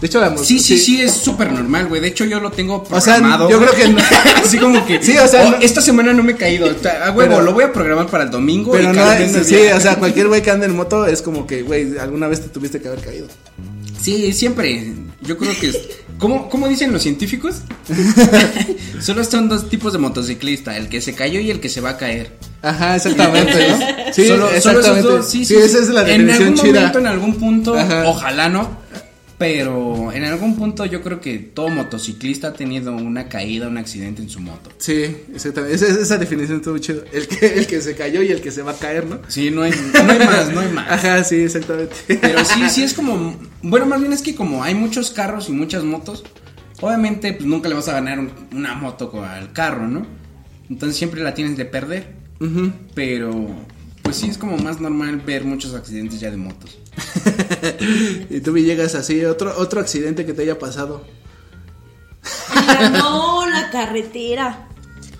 De 0.00 0.06
hecho, 0.06 0.20
la. 0.20 0.36
Sí, 0.38 0.60
sí, 0.60 0.78
sí, 0.78 1.00
es 1.00 1.12
súper 1.12 1.50
normal, 1.50 1.88
güey. 1.88 2.00
De 2.00 2.06
hecho, 2.08 2.24
yo 2.24 2.38
lo 2.38 2.52
tengo 2.52 2.84
O 2.88 3.00
sea, 3.00 3.16
programado. 3.16 3.50
yo 3.50 3.58
creo 3.58 3.72
que 3.72 3.88
no. 3.88 3.98
Así 4.44 4.56
como 4.58 4.86
que. 4.86 5.02
Sí, 5.02 5.16
o 5.18 5.26
sea, 5.26 5.46
oh, 5.46 5.50
no- 5.50 5.56
esta 5.58 5.80
semana 5.80 6.12
no 6.12 6.22
me 6.22 6.32
he 6.32 6.36
caído. 6.36 6.66
O 6.68 6.82
sea, 6.82 7.06
A 7.06 7.10
huevo, 7.10 7.40
lo 7.40 7.52
voy 7.52 7.64
a 7.64 7.72
programar 7.72 8.06
para 8.06 8.24
el 8.24 8.30
domingo. 8.30 8.70
Pero 8.72 8.92
y 8.92 8.96
no, 8.96 9.12
es- 9.12 9.46
sí, 9.46 9.56
o 9.74 9.80
sea, 9.80 9.96
cualquier 9.96 10.28
güey 10.28 10.40
que 10.42 10.50
ande 10.52 10.66
en 10.66 10.76
moto 10.76 11.04
es 11.06 11.20
como 11.20 11.46
que, 11.46 11.62
güey, 11.62 11.98
alguna 11.98 12.28
vez 12.28 12.40
te 12.42 12.48
tuviste 12.48 12.80
que 12.80 12.88
haber 12.88 13.00
caído. 13.00 13.26
Sí, 14.00 14.32
siempre. 14.32 14.92
Yo 15.22 15.36
creo 15.36 15.52
que 15.60 15.68
es. 15.70 15.78
¿Cómo, 16.18 16.48
cómo 16.48 16.68
dicen 16.68 16.92
los 16.92 17.02
científicos? 17.02 17.56
Solo 19.00 19.24
son 19.24 19.48
dos 19.48 19.68
tipos 19.68 19.92
de 19.92 19.98
motociclista: 19.98 20.76
el 20.76 20.88
que 20.88 21.00
se 21.00 21.14
cayó 21.14 21.40
y 21.40 21.50
el 21.50 21.60
que 21.60 21.68
se 21.68 21.80
va 21.80 21.90
a 21.90 21.96
caer. 21.96 22.32
Ajá, 22.62 22.96
exactamente, 22.96 23.68
¿no? 23.68 23.78
Sí, 24.12 24.26
solo, 24.26 24.46
solo 24.46 24.56
exactamente. 24.56 25.00
esos 25.00 25.04
dos, 25.18 25.28
sí, 25.30 25.44
sí, 25.44 25.54
esa 25.56 25.78
es 25.78 25.88
la 25.90 26.00
En 26.02 26.26
definición 26.26 26.42
algún 26.48 26.60
chida. 26.64 26.74
momento, 26.80 26.98
en 27.00 27.06
algún 27.06 27.34
punto, 27.34 27.74
Ajá. 27.78 28.04
ojalá 28.06 28.48
no. 28.48 28.78
Pero 29.38 30.10
en 30.12 30.24
algún 30.24 30.56
punto 30.56 30.84
yo 30.84 31.00
creo 31.00 31.20
que 31.20 31.38
todo 31.38 31.68
motociclista 31.68 32.48
ha 32.48 32.52
tenido 32.54 32.92
una 32.96 33.28
caída, 33.28 33.68
un 33.68 33.78
accidente 33.78 34.20
en 34.20 34.28
su 34.28 34.40
moto. 34.40 34.70
Sí, 34.78 35.16
exactamente. 35.32 35.76
Esa, 35.76 35.86
esa 35.86 36.18
definición 36.18 36.58
estuvo 36.58 36.76
chido. 36.78 37.04
El 37.12 37.28
que, 37.28 37.46
el 37.46 37.66
que 37.68 37.80
se 37.80 37.94
cayó 37.94 38.20
y 38.22 38.32
el 38.32 38.40
que 38.40 38.50
se 38.50 38.62
va 38.62 38.72
a 38.72 38.76
caer, 38.78 39.06
¿no? 39.06 39.20
Sí, 39.28 39.52
no 39.52 39.62
hay, 39.62 39.70
no 39.70 40.12
hay 40.12 40.18
más, 40.18 40.52
no 40.52 40.60
hay 40.60 40.68
más. 40.72 40.90
Ajá, 40.90 41.22
sí, 41.22 41.36
exactamente. 41.36 41.94
Pero 42.20 42.44
sí, 42.44 42.68
sí 42.68 42.82
es 42.82 42.94
como, 42.94 43.36
bueno, 43.62 43.86
más 43.86 44.00
bien 44.00 44.12
es 44.12 44.22
que 44.22 44.34
como 44.34 44.64
hay 44.64 44.74
muchos 44.74 45.10
carros 45.12 45.48
y 45.48 45.52
muchas 45.52 45.84
motos, 45.84 46.24
obviamente 46.80 47.32
pues 47.32 47.46
nunca 47.46 47.68
le 47.68 47.76
vas 47.76 47.88
a 47.88 47.92
ganar 47.92 48.18
un- 48.18 48.32
una 48.52 48.74
moto 48.74 49.22
al 49.24 49.52
carro, 49.52 49.86
¿no? 49.86 50.04
Entonces 50.68 50.98
siempre 50.98 51.22
la 51.22 51.34
tienes 51.34 51.56
de 51.56 51.64
perder. 51.64 52.08
Ujú. 52.40 52.72
Pero 52.94 53.32
pues 54.08 54.16
sí 54.16 54.30
es 54.30 54.38
como 54.38 54.56
más 54.56 54.80
normal 54.80 55.20
ver 55.20 55.44
muchos 55.44 55.74
accidentes 55.74 56.18
ya 56.18 56.30
de 56.30 56.38
motos. 56.38 56.78
y 58.30 58.40
tú 58.40 58.52
me 58.52 58.62
llegas 58.62 58.94
así, 58.94 59.22
otro, 59.26 59.52
otro 59.58 59.82
accidente 59.82 60.24
que 60.24 60.32
te 60.32 60.44
haya 60.44 60.58
pasado. 60.58 61.04
Mira, 62.58 62.88
no, 62.98 63.46
la 63.46 63.68
carretera. 63.68 64.66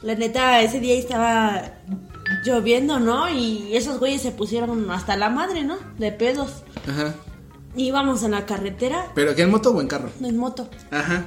La 0.01 0.15
neta, 0.15 0.63
ese 0.63 0.81
día 0.81 0.95
estaba 0.95 1.71
lloviendo, 2.47 2.99
¿no? 2.99 3.29
Y 3.29 3.77
esos 3.77 3.99
güeyes 3.99 4.23
se 4.23 4.31
pusieron 4.31 4.91
hasta 4.91 5.19
la 5.19 5.29
madre, 5.29 5.65
¿no? 5.65 5.77
De 5.99 6.11
pedos. 6.11 6.63
Ajá. 6.89 7.15
Íbamos 7.77 8.23
en 8.23 8.31
la 8.31 8.47
carretera, 8.47 9.13
¿Pero 9.15 9.35
qué 9.35 9.43
en 9.43 9.51
moto 9.51 9.71
o 9.73 9.83
en 9.83 9.89
carro? 9.89 10.09
en 10.19 10.39
moto. 10.39 10.71
Ajá. 10.91 11.27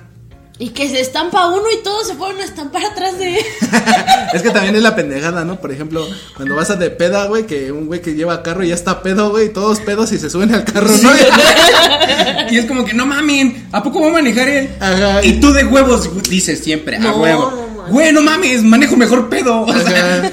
Y 0.62 0.70
que 0.70 0.88
se 0.88 1.02
estampa 1.02 1.48
uno 1.48 1.64
y 1.74 1.82
todos 1.82 2.06
se 2.06 2.14
fueron 2.14 2.40
a 2.40 2.44
estampar 2.44 2.86
atrás 2.86 3.18
de 3.18 3.40
él. 3.40 3.46
es 4.34 4.44
que 4.44 4.52
también 4.52 4.76
es 4.76 4.84
la 4.84 4.96
pendejada, 4.96 5.44
¿no? 5.44 5.60
Por 5.60 5.72
ejemplo, 5.72 6.08
cuando 6.36 6.56
vas 6.56 6.70
a 6.70 6.76
de 6.76 6.92
peda, 6.92 7.26
güey, 7.26 7.48
que 7.48 7.72
un 7.72 7.88
güey 7.88 8.00
que 8.00 8.14
lleva 8.14 8.44
carro 8.44 8.64
ya 8.64 8.76
está 8.76 9.02
pedo, 9.02 9.32
güey, 9.32 9.48
y 9.48 9.50
todos 9.50 9.80
pedos 9.80 10.12
y 10.12 10.20
se 10.20 10.30
suben 10.30 10.54
al 10.54 10.64
carro, 10.64 10.92
¿no? 11.02 11.10
Y 12.52 12.60
es 12.60 12.66
como 12.66 12.86
que, 12.86 12.94
no 12.94 13.08
mamen, 13.08 13.70
¿a 13.72 13.82
poco 13.82 14.02
va 14.02 14.10
a 14.10 14.12
manejar 14.12 14.48
él? 14.50 14.70
Ajá. 14.80 15.24
Y 15.24 15.40
tú 15.40 15.52
de 15.52 15.66
huevos 15.66 16.08
dices 16.30 16.60
siempre, 16.64 16.98
a 16.98 17.00
No, 17.00 17.18
huevo. 17.18 17.50
no 17.50 17.68
mames. 17.78 17.92
Güey, 17.92 18.14
no 18.14 18.22
mames, 18.22 18.62
manejo 18.62 18.96
mejor 18.96 19.30
pedo. 19.30 19.62
O 19.66 19.74
sea. 19.74 20.32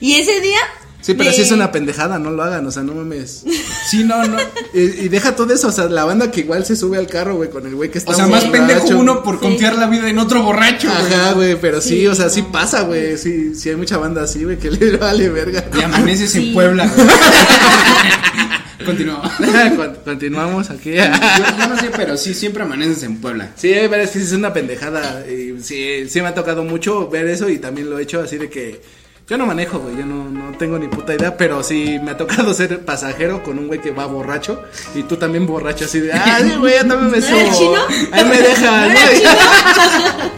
Y 0.00 0.14
ese 0.14 0.40
día. 0.40 0.60
Sí, 1.00 1.14
pero 1.14 1.30
de- 1.30 1.36
sí 1.36 1.42
es 1.42 1.52
una 1.52 1.70
pendejada, 1.72 2.18
no 2.18 2.30
lo 2.30 2.42
hagan, 2.42 2.66
o 2.66 2.70
sea, 2.72 2.82
no 2.82 2.92
mames. 2.94 3.44
sí, 3.88 4.04
no, 4.04 4.24
no. 4.26 4.36
Y, 4.74 4.80
y 4.80 5.08
deja 5.08 5.36
todo 5.36 5.54
eso, 5.54 5.68
o 5.68 5.72
sea, 5.72 5.84
la 5.86 6.04
banda 6.04 6.30
que 6.30 6.40
igual 6.40 6.64
se 6.66 6.74
sube 6.76 6.98
al 6.98 7.06
carro, 7.06 7.36
güey, 7.36 7.48
con 7.50 7.66
el 7.66 7.74
güey 7.76 7.90
que 7.90 7.98
está 7.98 8.10
O 8.10 8.14
sea, 8.14 8.26
más 8.26 8.44
borracho. 8.46 8.66
pendejo 8.66 8.98
uno 9.00 9.22
por 9.22 9.38
confiar 9.40 9.76
la 9.76 9.86
vida 9.86 10.08
en 10.10 10.18
otro 10.18 10.42
borracho, 10.42 10.88
güey. 10.88 11.14
Ajá, 11.14 11.32
güey, 11.32 11.56
pero 11.60 11.80
sí, 11.80 12.00
Sí, 12.00 12.06
o 12.08 12.14
sea, 12.14 12.28
sí 12.28 12.42
no. 12.42 12.52
pasa, 12.52 12.82
güey, 12.82 13.16
sí, 13.16 13.54
sí 13.54 13.70
hay 13.70 13.76
mucha 13.76 13.96
banda 13.96 14.22
así, 14.24 14.42
güey, 14.44 14.58
que 14.58 14.70
le 14.72 14.96
vale 14.96 15.28
verga. 15.28 15.64
Y 15.78 15.82
amaneces 15.82 16.30
Sí. 16.32 16.48
en 16.48 16.54
Puebla, 16.54 16.86
güey. 16.94 17.08
Continuamos. 18.84 19.32
Con- 19.76 19.94
Continuamos 20.04 20.70
aquí. 20.70 20.92
Yo, 20.92 21.02
yo 21.04 21.68
no 21.68 21.78
sé, 21.78 21.90
pero 21.94 22.16
sí, 22.16 22.32
siempre 22.34 22.62
amaneces 22.62 23.02
en 23.02 23.20
Puebla. 23.20 23.50
Sí, 23.56 23.72
pero 23.90 24.02
es 24.02 24.10
que 24.10 24.18
es 24.20 24.32
una 24.32 24.52
pendejada. 24.52 25.24
Y 25.28 25.60
sí, 25.62 26.08
sí 26.08 26.22
me 26.22 26.28
ha 26.28 26.34
tocado 26.34 26.64
mucho 26.64 27.08
ver 27.08 27.26
eso 27.28 27.48
y 27.50 27.58
también 27.58 27.90
lo 27.90 27.98
he 27.98 28.02
hecho 28.02 28.20
así 28.20 28.38
de 28.38 28.48
que 28.48 28.80
yo 29.28 29.36
no 29.36 29.44
manejo, 29.44 29.78
güey, 29.78 29.96
yo 29.96 30.06
no, 30.06 30.24
no 30.30 30.56
tengo 30.56 30.78
ni 30.78 30.88
puta 30.88 31.14
idea, 31.14 31.36
pero 31.36 31.62
sí 31.62 31.98
me 32.02 32.12
ha 32.12 32.16
tocado 32.16 32.54
ser 32.54 32.84
pasajero 32.84 33.42
con 33.42 33.58
un 33.58 33.66
güey 33.66 33.80
que 33.80 33.90
va 33.90 34.06
borracho 34.06 34.62
y 34.94 35.02
tú 35.02 35.16
también 35.16 35.46
borracho 35.46 35.84
así 35.84 36.00
de, 36.00 36.12
ah, 36.12 36.38
sí, 36.42 36.54
güey, 36.58 36.74
yo 36.78 36.86
también 36.86 37.10
me 37.10 37.20
¿No 37.20 37.26
era 37.26 37.54
subo. 37.54 37.58
chino? 37.58 37.80
Ahí 38.12 38.24
me 38.24 38.38
deja, 38.38 38.88
¿No 38.88 38.94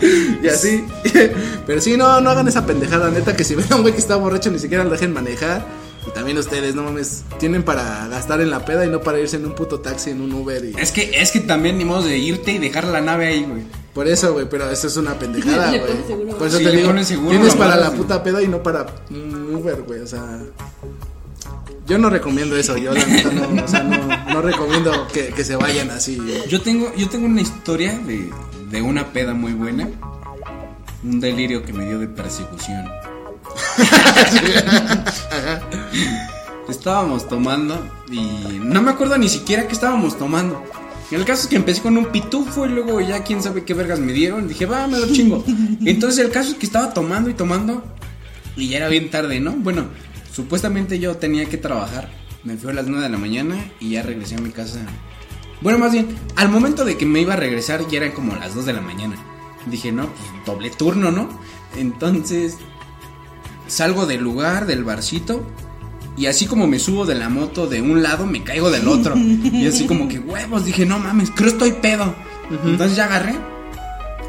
y 0.42 0.48
así. 0.48 0.84
Pero 1.66 1.80
sí, 1.80 1.96
no, 1.96 2.20
no 2.20 2.30
hagan 2.30 2.48
esa 2.48 2.66
pendejada, 2.66 3.10
neta, 3.10 3.36
que 3.36 3.44
si 3.44 3.54
ven 3.54 3.66
a 3.70 3.76
un 3.76 3.82
güey 3.82 3.94
que 3.94 4.00
está 4.00 4.16
borracho 4.16 4.50
ni 4.50 4.58
siquiera 4.58 4.82
lo 4.82 4.90
dejen 4.90 5.12
manejar. 5.12 5.64
Y 6.06 6.10
también 6.12 6.38
ustedes, 6.38 6.74
no 6.74 6.82
mames, 6.82 7.24
tienen 7.38 7.62
para 7.62 8.08
gastar 8.08 8.40
en 8.40 8.50
la 8.50 8.64
peda 8.64 8.86
y 8.86 8.88
no 8.88 9.02
para 9.02 9.20
irse 9.20 9.36
en 9.36 9.44
un 9.44 9.54
puto 9.54 9.80
taxi, 9.80 10.10
en 10.10 10.22
un 10.22 10.32
Uber 10.32 10.64
y... 10.64 10.74
Es 10.80 10.92
que, 10.92 11.10
es 11.14 11.30
que 11.30 11.40
también 11.40 11.76
ni 11.76 11.84
modo 11.84 12.02
de 12.04 12.16
irte 12.16 12.52
y 12.52 12.58
dejar 12.58 12.84
la 12.84 13.02
nave 13.02 13.26
ahí, 13.26 13.44
güey. 13.44 13.62
Por 13.94 14.06
eso, 14.06 14.32
güey, 14.32 14.48
pero 14.48 14.70
eso 14.70 14.86
es 14.86 14.96
una 14.96 15.14
pendejada, 15.14 15.70
güey. 15.78 16.28
Por 16.38 16.46
eso 16.46 16.58
Sí, 16.58 16.64
te 16.64 16.76
digo, 16.76 17.04
seguro, 17.04 17.30
tienes 17.30 17.54
para 17.56 17.76
la 17.76 17.90
puta 17.92 18.22
peda 18.22 18.42
y 18.42 18.48
no 18.48 18.62
para 18.62 18.86
un 19.10 19.54
Uber, 19.54 19.82
güey, 19.82 20.00
o 20.00 20.06
sea... 20.06 20.38
Yo 21.86 21.98
no 21.98 22.08
recomiendo 22.08 22.56
eso, 22.56 22.76
yo 22.76 22.94
la 22.94 23.04
neta 23.04 23.32
no, 23.32 23.64
o 23.64 23.68
sea, 23.68 23.82
no, 23.82 24.32
no 24.32 24.42
recomiendo 24.42 25.08
que, 25.12 25.28
que 25.28 25.44
se 25.44 25.56
vayan 25.56 25.90
así. 25.90 26.20
Yo 26.48 26.60
tengo, 26.60 26.92
yo 26.94 27.08
tengo 27.08 27.26
una 27.26 27.40
historia 27.40 27.98
de, 27.98 28.30
de 28.70 28.82
una 28.82 29.12
peda 29.12 29.34
muy 29.34 29.54
buena. 29.54 29.88
Un 31.02 31.18
delirio 31.18 31.64
que 31.64 31.72
me 31.72 31.86
dio 31.86 31.98
de 31.98 32.06
persecución. 32.06 32.84
Estábamos 36.68 37.28
tomando 37.28 37.84
y 38.08 38.60
no 38.62 38.80
me 38.82 38.92
acuerdo 38.92 39.18
ni 39.18 39.28
siquiera 39.28 39.66
que 39.66 39.72
estábamos 39.72 40.16
tomando. 40.16 40.62
El 41.10 41.24
caso 41.24 41.42
es 41.42 41.48
que 41.48 41.56
empecé 41.56 41.82
con 41.82 41.96
un 41.96 42.06
pitufo 42.06 42.66
y 42.66 42.68
luego 42.68 43.00
ya 43.00 43.24
quién 43.24 43.42
sabe 43.42 43.64
qué 43.64 43.74
vergas 43.74 43.98
me 43.98 44.12
dieron. 44.12 44.46
Dije, 44.46 44.66
va, 44.66 44.86
me 44.86 44.98
lo 44.98 45.12
chingo. 45.12 45.44
Entonces 45.84 46.24
el 46.24 46.30
caso 46.30 46.50
es 46.52 46.56
que 46.56 46.66
estaba 46.66 46.94
tomando 46.94 47.28
y 47.28 47.34
tomando 47.34 47.82
y 48.56 48.68
ya 48.68 48.78
era 48.78 48.88
bien 48.88 49.10
tarde, 49.10 49.40
¿no? 49.40 49.52
Bueno, 49.52 49.86
supuestamente 50.32 50.98
yo 50.98 51.16
tenía 51.16 51.46
que 51.46 51.56
trabajar. 51.56 52.10
Me 52.44 52.56
fui 52.56 52.70
a 52.70 52.74
las 52.74 52.86
9 52.86 53.02
de 53.02 53.08
la 53.08 53.18
mañana 53.18 53.56
y 53.80 53.90
ya 53.90 54.02
regresé 54.02 54.36
a 54.36 54.40
mi 54.40 54.50
casa. 54.50 54.80
Bueno, 55.60 55.78
más 55.78 55.92
bien, 55.92 56.08
al 56.36 56.48
momento 56.48 56.84
de 56.84 56.96
que 56.96 57.06
me 57.06 57.20
iba 57.20 57.34
a 57.34 57.36
regresar 57.36 57.86
ya 57.88 57.98
eran 57.98 58.12
como 58.12 58.34
las 58.36 58.54
2 58.54 58.66
de 58.66 58.72
la 58.72 58.80
mañana. 58.80 59.16
Dije, 59.66 59.92
no, 59.92 60.06
pues 60.06 60.46
doble 60.46 60.70
turno, 60.70 61.10
¿no? 61.10 61.28
Entonces 61.76 62.56
salgo 63.66 64.06
del 64.06 64.22
lugar, 64.22 64.66
del 64.66 64.84
barcito. 64.84 65.44
Y 66.20 66.26
así 66.26 66.44
como 66.46 66.66
me 66.66 66.78
subo 66.78 67.06
de 67.06 67.14
la 67.14 67.28
moto 67.30 67.66
de 67.66 67.80
un 67.80 68.02
lado, 68.02 68.26
me 68.26 68.44
caigo 68.44 68.70
del 68.70 68.86
otro. 68.88 69.14
Y 69.16 69.66
así 69.66 69.86
como 69.86 70.06
que 70.06 70.18
huevos, 70.18 70.64
dije, 70.66 70.84
no 70.84 70.98
mames, 70.98 71.30
creo 71.34 71.48
estoy 71.48 71.72
pedo. 71.72 72.14
Entonces 72.64 72.96
ya 72.96 73.04
agarré, 73.06 73.34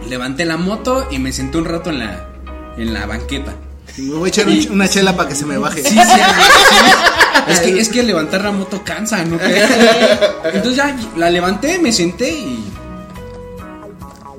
levanté 0.07 0.45
la 0.45 0.55
moto 0.57 1.07
y 1.11 1.19
me 1.19 1.31
senté 1.33 1.57
un 1.57 1.65
rato 1.65 1.89
en 1.89 1.99
la, 1.99 2.29
en 2.77 2.93
la 2.93 3.05
banqueta. 3.05 3.53
Me 3.97 4.13
voy 4.13 4.27
a 4.27 4.29
echar 4.29 4.47
un- 4.47 4.67
una 4.71 4.87
chela 4.87 5.17
para 5.17 5.27
que 5.27 5.35
se 5.35 5.45
me 5.45 5.57
baje. 5.57 5.83
Sí, 5.83 5.89
sí, 5.89 5.99
sí. 5.99 7.51
Es 7.51 7.59
que, 7.59 7.79
es 7.79 7.89
que 7.89 8.03
levantar 8.03 8.41
la 8.43 8.51
moto 8.51 8.83
cansa, 8.85 9.25
¿no? 9.25 9.37
Entonces 10.45 10.75
ya 10.77 10.95
la 11.17 11.29
levanté, 11.29 11.77
me 11.79 11.91
senté 11.91 12.29
y. 12.31 12.63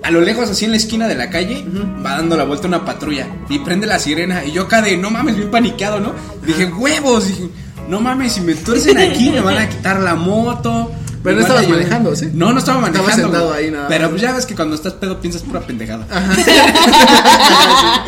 A 0.03 0.11
lo 0.11 0.21
lejos, 0.21 0.51
así 0.51 0.65
en 0.65 0.73
la 0.73 0.77
esquina 0.77 1.07
de 1.07 1.15
la 1.15 1.31
calle, 1.31 1.65
va 2.05 2.17
dando 2.17 2.37
la 2.37 2.45
vuelta 2.45 2.67
una 2.67 2.85
patrulla 2.85 3.29
y 3.49 3.61
prende 3.61 3.87
la 3.87 3.99
sirena. 4.01 4.45
Y 4.45 4.51
yo 4.53 4.63
acá 4.63 4.83
de, 4.83 4.97
no 4.97 5.11
mames, 5.11 5.37
bien 5.37 5.51
paniqueado, 5.51 6.01
¿no? 6.01 6.13
Dije, 6.45 6.67
huevos, 6.67 7.29
dije, 7.29 7.49
no 7.89 8.01
mames, 8.01 8.33
si 8.33 8.41
me 8.41 8.55
tuercen 8.55 8.99
aquí, 8.99 9.31
me 9.31 9.41
van 9.41 9.59
a 9.59 9.69
quitar 9.71 10.01
la 10.01 10.17
moto. 10.17 10.91
Pero 11.23 11.37
no 11.37 11.43
estabas 11.43 11.69
manejando, 11.69 12.17
¿sí? 12.17 12.31
No, 12.33 12.53
no 12.53 12.59
estaba 12.59 12.81
manejando. 12.81 13.13
sentado 13.13 13.49
güey. 13.51 13.67
ahí, 13.67 13.71
nada 13.71 13.87
Pero 13.87 14.11
pues 14.11 14.23
ya 14.23 14.33
ves 14.33 14.45
que 14.45 14.57
cuando 14.57 14.75
estás 14.75 14.95
pedo 14.95 15.21
piensas 15.21 15.43
pura 15.43 15.61
pendejada. 15.61 16.05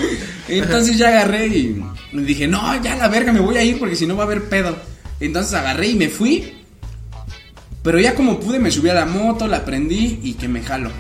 Entonces 0.48 0.98
ya 0.98 1.08
agarré 1.08 1.46
y 1.46 1.80
dije, 2.12 2.48
no, 2.48 2.60
ya 2.82 2.96
la 2.96 3.06
verga, 3.06 3.32
me 3.32 3.38
voy 3.38 3.56
a 3.56 3.62
ir 3.62 3.78
porque 3.78 3.94
si 3.94 4.04
no 4.04 4.16
va 4.16 4.24
a 4.24 4.26
haber 4.26 4.48
pedo. 4.48 4.76
Entonces 5.20 5.54
agarré 5.54 5.88
y 5.88 5.94
me 5.94 6.08
fui. 6.08 6.54
Pero 7.84 8.00
ya 8.00 8.14
como 8.16 8.40
pude 8.40 8.58
me 8.58 8.72
subí 8.72 8.88
a 8.88 8.94
la 8.94 9.06
moto, 9.06 9.46
la 9.46 9.64
prendí 9.64 10.18
y 10.24 10.34
que 10.34 10.48
me 10.48 10.62
jalo. 10.62 10.90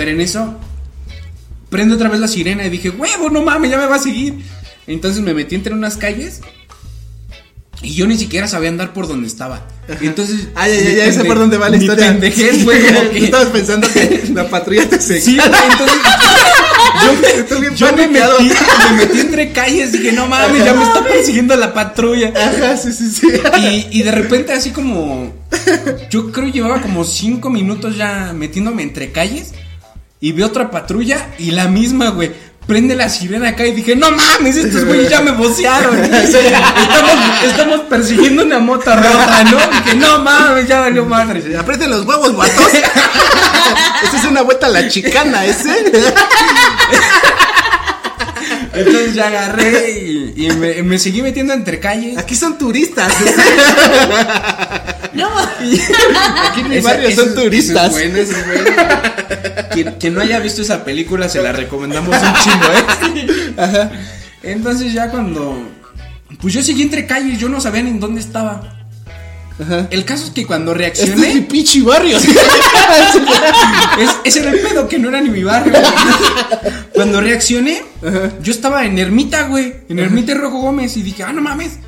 Pero 0.00 0.12
en 0.12 0.22
eso 0.22 0.58
prendo 1.68 1.96
otra 1.96 2.08
vez 2.08 2.20
la 2.20 2.26
sirena 2.26 2.64
y 2.64 2.70
dije, 2.70 2.88
huevo, 2.88 3.28
no 3.28 3.42
mames, 3.42 3.70
ya 3.70 3.76
me 3.76 3.84
va 3.84 3.96
a 3.96 3.98
seguir. 3.98 4.34
Entonces 4.86 5.20
me 5.20 5.34
metí 5.34 5.56
entre 5.56 5.74
unas 5.74 5.98
calles 5.98 6.40
y 7.82 7.92
yo 7.92 8.06
ni 8.06 8.16
siquiera 8.16 8.48
sabía 8.48 8.70
andar 8.70 8.94
por 8.94 9.06
donde 9.06 9.28
estaba. 9.28 9.68
Y 10.00 10.06
entonces 10.06 10.48
Ay, 10.54 10.72
ay, 10.72 10.84
mi 10.84 10.88
ay, 10.88 10.96
ya 10.96 11.12
sé 11.12 11.24
por 11.26 11.38
dónde 11.38 11.58
va 11.58 11.68
la 11.68 11.76
historia. 11.76 12.12
pendejez 12.12 12.64
fue 12.64 12.80
como 12.94 13.10
que 13.10 13.24
estabas 13.24 13.48
pensando 13.48 13.86
que 13.92 14.24
la 14.32 14.48
patrulla 14.48 14.88
te 14.88 14.98
seguía. 15.02 15.20
Sí, 15.20 15.36
güey, 15.36 15.62
entonces 17.36 17.78
yo 17.78 17.94
me 17.94 18.08
metí, 18.08 18.50
me 18.90 18.96
metí 18.96 19.20
entre 19.20 19.52
calles, 19.52 19.92
dije, 19.92 20.12
no 20.12 20.28
mames, 20.28 20.64
ya 20.64 20.72
me 20.72 20.82
está 20.82 21.04
persiguiendo 21.04 21.54
la 21.56 21.74
patrulla. 21.74 22.32
Ajá, 22.34 22.74
sí, 22.78 22.90
sí, 22.94 23.10
sí. 23.10 23.26
Y, 23.58 23.98
y 23.98 24.02
de 24.02 24.12
repente 24.12 24.54
así 24.54 24.70
como, 24.70 25.30
yo 26.08 26.32
creo 26.32 26.48
llevaba 26.48 26.80
como 26.80 27.04
cinco 27.04 27.50
minutos 27.50 27.98
ya 27.98 28.32
metiéndome 28.32 28.82
entre 28.82 29.12
calles 29.12 29.52
y 30.20 30.32
vi 30.32 30.42
otra 30.42 30.70
patrulla 30.70 31.28
y 31.38 31.50
la 31.52 31.66
misma, 31.68 32.10
güey. 32.10 32.50
Prende 32.66 32.94
la 32.94 33.08
sirena 33.08 33.48
acá 33.48 33.66
y 33.66 33.72
dije, 33.72 33.96
no 33.96 34.10
mames, 34.12 34.54
estos 34.54 34.84
güeyes 34.84 35.08
ya 35.10 35.22
me 35.22 35.32
vocearon. 35.32 35.98
Estamos, 36.04 37.12
estamos 37.42 37.80
persiguiendo 37.88 38.44
una 38.44 38.58
moto 38.60 38.94
roja, 38.94 39.42
¿no? 39.44 39.56
Dije, 39.56 39.96
no 39.96 40.18
mames, 40.20 40.68
ya 40.68 40.80
valió 40.80 41.04
madre. 41.04 41.56
Aprieten 41.56 41.90
los 41.90 42.04
huevos, 42.06 42.32
guatos. 42.32 42.66
Esta 44.04 44.16
es 44.18 44.24
una 44.24 44.42
vuelta 44.42 44.66
a 44.66 44.70
la 44.70 44.86
chicana, 44.88 45.44
ese. 45.46 45.84
Entonces 48.72 49.14
ya 49.14 49.26
agarré 49.26 49.90
y, 49.98 50.34
y 50.46 50.50
me, 50.52 50.82
me 50.84 50.98
seguí 50.98 51.22
metiendo 51.22 51.52
entre 51.54 51.80
calles. 51.80 52.16
Aquí 52.18 52.36
son 52.36 52.56
turistas. 52.58 53.12
No, 55.12 55.28
Aquí 55.36 56.60
en 56.60 56.68
mi 56.68 56.76
Esa- 56.76 56.88
barrio 56.90 57.10
son 57.16 57.34
turistas. 57.34 57.88
eso 57.90 57.98
es 57.98 58.12
bueno, 58.12 58.16
eso 58.18 58.32
es 58.36 58.46
bueno. 58.46 58.70
Quien, 59.72 59.92
quien 60.00 60.14
no 60.14 60.20
haya 60.20 60.38
visto 60.40 60.62
esa 60.62 60.84
película 60.84 61.28
se 61.28 61.42
la 61.42 61.52
recomendamos 61.52 62.16
un 62.16 62.34
chingo, 62.42 62.66
¿eh? 62.66 63.54
Ajá. 63.56 63.90
Entonces 64.42 64.92
ya 64.92 65.10
cuando... 65.10 65.56
Pues 66.40 66.54
yo 66.54 66.62
seguí 66.62 66.82
entre 66.82 67.06
calles, 67.06 67.38
yo 67.38 67.48
no 67.48 67.60
sabía 67.60 67.82
ni 67.82 67.90
en 67.90 68.00
dónde 68.00 68.20
estaba. 68.20 68.76
El 69.90 70.06
caso 70.06 70.24
es 70.24 70.30
que 70.30 70.46
cuando 70.46 70.72
Este 70.74 71.02
es 71.04 71.08
mi 71.16 71.22
reaccioné... 71.22 71.42
pinche 71.42 71.82
barrio. 71.82 72.16
es- 73.98 74.16
ese 74.24 74.40
era 74.40 74.50
el 74.52 74.60
pedo, 74.60 74.88
que 74.88 74.98
no 74.98 75.08
era 75.10 75.20
ni 75.20 75.28
mi 75.28 75.42
barrio. 75.44 75.74
Cuando 76.94 77.20
reaccioné, 77.20 77.82
yo 78.42 78.52
estaba 78.52 78.84
en 78.86 78.98
Ermita, 78.98 79.42
güey. 79.48 79.74
En 79.88 79.98
Ermita 79.98 80.32
y 80.32 80.36
Rojo 80.36 80.58
Gómez. 80.60 80.96
Y 80.96 81.02
dije, 81.02 81.24
ah, 81.24 81.32
no 81.32 81.42
mames. 81.42 81.78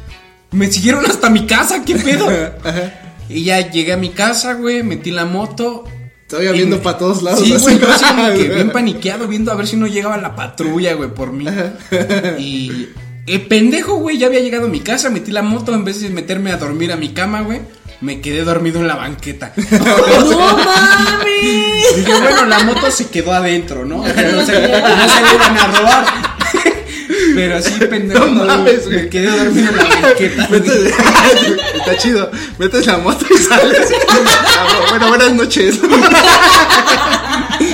Me 0.50 0.70
siguieron 0.70 1.07
hasta 1.07 1.31
mi 1.31 1.46
casa, 1.46 1.83
qué 1.85 1.96
pedo. 1.96 2.28
Y 3.31 3.44
ya 3.44 3.70
llegué 3.70 3.94
a 3.94 3.96
mi 3.96 4.11
casa, 4.11 4.52
güey. 4.55 4.83
Metí 4.83 5.11
la 5.11 5.24
moto. 5.24 5.85
Y 6.40 6.53
viendo 6.53 6.81
para 6.83 6.99
todos 6.99 7.23
lados. 7.23 7.40
Sí, 7.45 7.55
güey, 7.59 7.79
yo 7.79 7.90
así 7.90 8.05
como 8.05 8.27
que 8.35 8.49
bien 8.49 8.71
paniqueado, 8.71 9.29
viendo 9.29 9.53
a 9.53 9.55
ver 9.55 9.66
si 9.66 9.77
no 9.77 9.87
llegaba 9.87 10.16
la 10.16 10.35
patrulla, 10.35 10.95
güey, 10.95 11.11
por 11.11 11.33
mí. 11.33 11.45
Y 12.38 12.88
El 13.27 13.42
pendejo, 13.42 13.97
güey, 13.97 14.18
ya 14.18 14.27
había 14.29 14.40
llegado 14.40 14.66
a 14.66 14.68
mi 14.68 14.81
casa, 14.81 15.11
metí 15.11 15.31
la 15.31 15.42
moto, 15.42 15.75
en 15.75 15.85
vez 15.85 16.01
de 16.01 16.11
meterme 16.11 16.53
a 16.53 16.57
dormir 16.57 16.92
a 16.92 16.97
mi 16.97 17.11
cama, 17.11 17.42
güey, 17.42 17.61
me 18.01 18.21
quedé 18.21 18.42
dormido 18.45 18.81
en 18.81 18.88
la 18.88 18.97
banqueta. 18.97 19.53
¡No 19.71 20.57
mames! 20.57 21.97
Dije, 21.97 22.12
bueno, 22.21 22.47
la 22.47 22.59
moto 22.64 22.90
se 22.90 23.09
quedó 23.09 23.33
adentro, 23.33 23.85
¿no? 23.85 24.03
O 24.03 24.07
sea, 24.07 24.33
no 24.33 24.45
se, 24.45 24.53
no 24.53 25.09
se 25.09 25.23
le 25.23 25.35
iban 25.35 25.59
a 25.59 25.66
robar. 25.66 26.32
Pero 27.35 27.57
así, 27.57 27.71
pendejo, 27.87 28.27
No 28.27 28.45
mames, 28.45 28.87
me 28.87 29.09
quedé 29.09 29.31
dormido 29.31 29.68
en 29.71 29.77
la 29.77 29.85
banqueta. 30.01 30.49
Metes- 30.49 30.92
Está 31.77 31.97
chido. 31.99 32.31
Metes 32.59 32.87
la 32.87 32.99
moto 32.99 33.25
y 33.31 33.37
sales. 33.38 33.88
Ah, 34.59 34.87
bueno, 34.90 35.09
buenas 35.09 35.33
noches. 35.35 35.79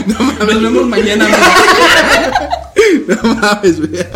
Nos 0.07 0.47
vemos 0.47 0.87
mañana. 0.87 1.27
No 3.07 3.35
mames, 3.35 3.79
güey. 3.81 4.07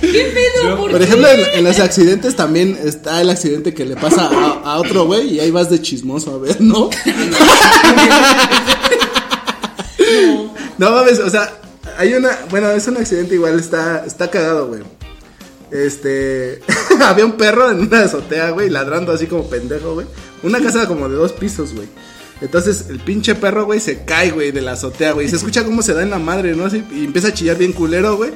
¿Qué 0.00 0.32
pedo? 0.34 0.76
¿Por, 0.76 0.90
Por 0.90 0.98
qué? 1.00 1.04
ejemplo, 1.06 1.28
en, 1.28 1.40
en 1.54 1.64
los 1.64 1.78
accidentes 1.80 2.36
también 2.36 2.78
está 2.84 3.20
el 3.20 3.30
accidente 3.30 3.72
que 3.74 3.84
le 3.84 3.96
pasa 3.96 4.28
a, 4.32 4.72
a 4.72 4.78
otro 4.78 5.06
güey 5.06 5.34
y 5.36 5.40
ahí 5.40 5.50
vas 5.50 5.70
de 5.70 5.80
chismoso 5.80 6.34
a 6.34 6.38
ver, 6.38 6.60
¿no? 6.60 6.90
No 10.78 10.90
mames, 10.90 11.18
o 11.18 11.28
sea, 11.28 11.52
hay 12.00 12.14
una, 12.14 12.30
bueno, 12.48 12.70
es 12.70 12.86
un 12.88 12.96
accidente 12.96 13.34
igual, 13.34 13.60
está, 13.60 14.06
está 14.06 14.30
cagado, 14.30 14.68
güey. 14.68 14.80
Este, 15.70 16.62
había 17.04 17.26
un 17.26 17.32
perro 17.32 17.70
en 17.70 17.80
una 17.80 18.00
azotea, 18.00 18.50
güey, 18.52 18.70
ladrando 18.70 19.12
así 19.12 19.26
como 19.26 19.50
pendejo, 19.50 19.92
güey. 19.92 20.06
Una 20.42 20.60
casa 20.60 20.88
como 20.88 21.10
de 21.10 21.16
dos 21.16 21.34
pisos, 21.34 21.74
güey. 21.74 21.88
Entonces 22.40 22.86
el 22.88 23.00
pinche 23.00 23.34
perro, 23.34 23.66
güey, 23.66 23.80
se 23.80 24.06
cae, 24.06 24.30
güey, 24.30 24.50
de 24.50 24.62
la 24.62 24.72
azotea, 24.72 25.12
güey. 25.12 25.28
Se 25.28 25.36
escucha 25.36 25.62
cómo 25.62 25.82
se 25.82 25.92
da 25.92 26.02
en 26.02 26.08
la 26.08 26.18
madre, 26.18 26.56
¿no? 26.56 26.64
Así, 26.64 26.82
y 26.90 27.04
empieza 27.04 27.28
a 27.28 27.34
chillar 27.34 27.58
bien 27.58 27.74
culero, 27.74 28.16
güey. 28.16 28.30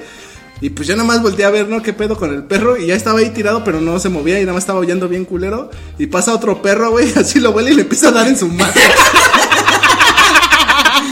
Y 0.60 0.68
pues 0.68 0.86
yo 0.86 0.94
nada 0.94 1.08
más 1.08 1.22
volteé 1.22 1.46
a 1.46 1.50
ver, 1.50 1.66
¿no? 1.66 1.82
¿Qué 1.82 1.94
pedo 1.94 2.18
con 2.18 2.34
el 2.34 2.42
perro? 2.42 2.76
Y 2.76 2.88
ya 2.88 2.94
estaba 2.94 3.20
ahí 3.20 3.30
tirado, 3.30 3.64
pero 3.64 3.80
no 3.80 3.98
se 3.98 4.10
movía 4.10 4.38
y 4.40 4.42
nada 4.42 4.52
más 4.52 4.64
estaba 4.64 4.78
oyendo 4.78 5.08
bien 5.08 5.24
culero. 5.24 5.70
Y 5.98 6.08
pasa 6.08 6.34
otro 6.34 6.60
perro, 6.60 6.90
güey, 6.90 7.10
así 7.16 7.40
lo 7.40 7.52
huele 7.52 7.70
y 7.70 7.76
le 7.76 7.82
empieza 7.82 8.08
a 8.08 8.12
dar 8.12 8.28
en 8.28 8.36
su 8.36 8.46
madre. 8.46 8.78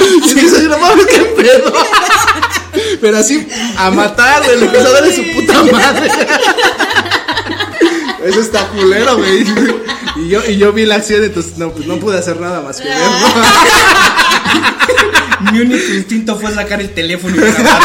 Y 0.05 0.35
dices, 0.35 0.65
no 0.65 0.79
mames, 0.79 1.07
qué 1.07 1.21
pedo. 1.37 1.73
Pero 3.03 3.19
así, 3.19 3.47
a 3.77 3.91
matar, 3.91 4.45
güey, 4.45 4.61
le 4.61 4.67
empieza 4.67 4.89
a 4.89 4.93
dar 4.93 5.05
en 5.05 5.13
su 5.13 5.23
puta 5.35 5.65
madre. 5.65 6.09
Eso 8.25 8.41
está 8.41 8.69
culero, 8.69 9.19
güey. 9.19 9.45
Y 10.15 10.29
yo, 10.29 10.41
y 10.49 10.57
yo 10.57 10.73
vi 10.73 10.87
la 10.87 10.95
acción, 10.95 11.25
entonces 11.25 11.59
no, 11.59 11.73
pues 11.73 11.85
no 11.87 11.97
pude 11.97 12.17
hacer 12.17 12.39
nada 12.41 12.61
más 12.61 12.81
que 12.81 12.89
ver, 12.89 12.97
Mi 15.53 15.59
único 15.59 15.93
instinto 15.93 16.39
fue 16.39 16.55
sacar 16.55 16.81
el 16.81 16.91
teléfono 16.91 17.35
y 17.35 17.41
grabar. 17.41 17.83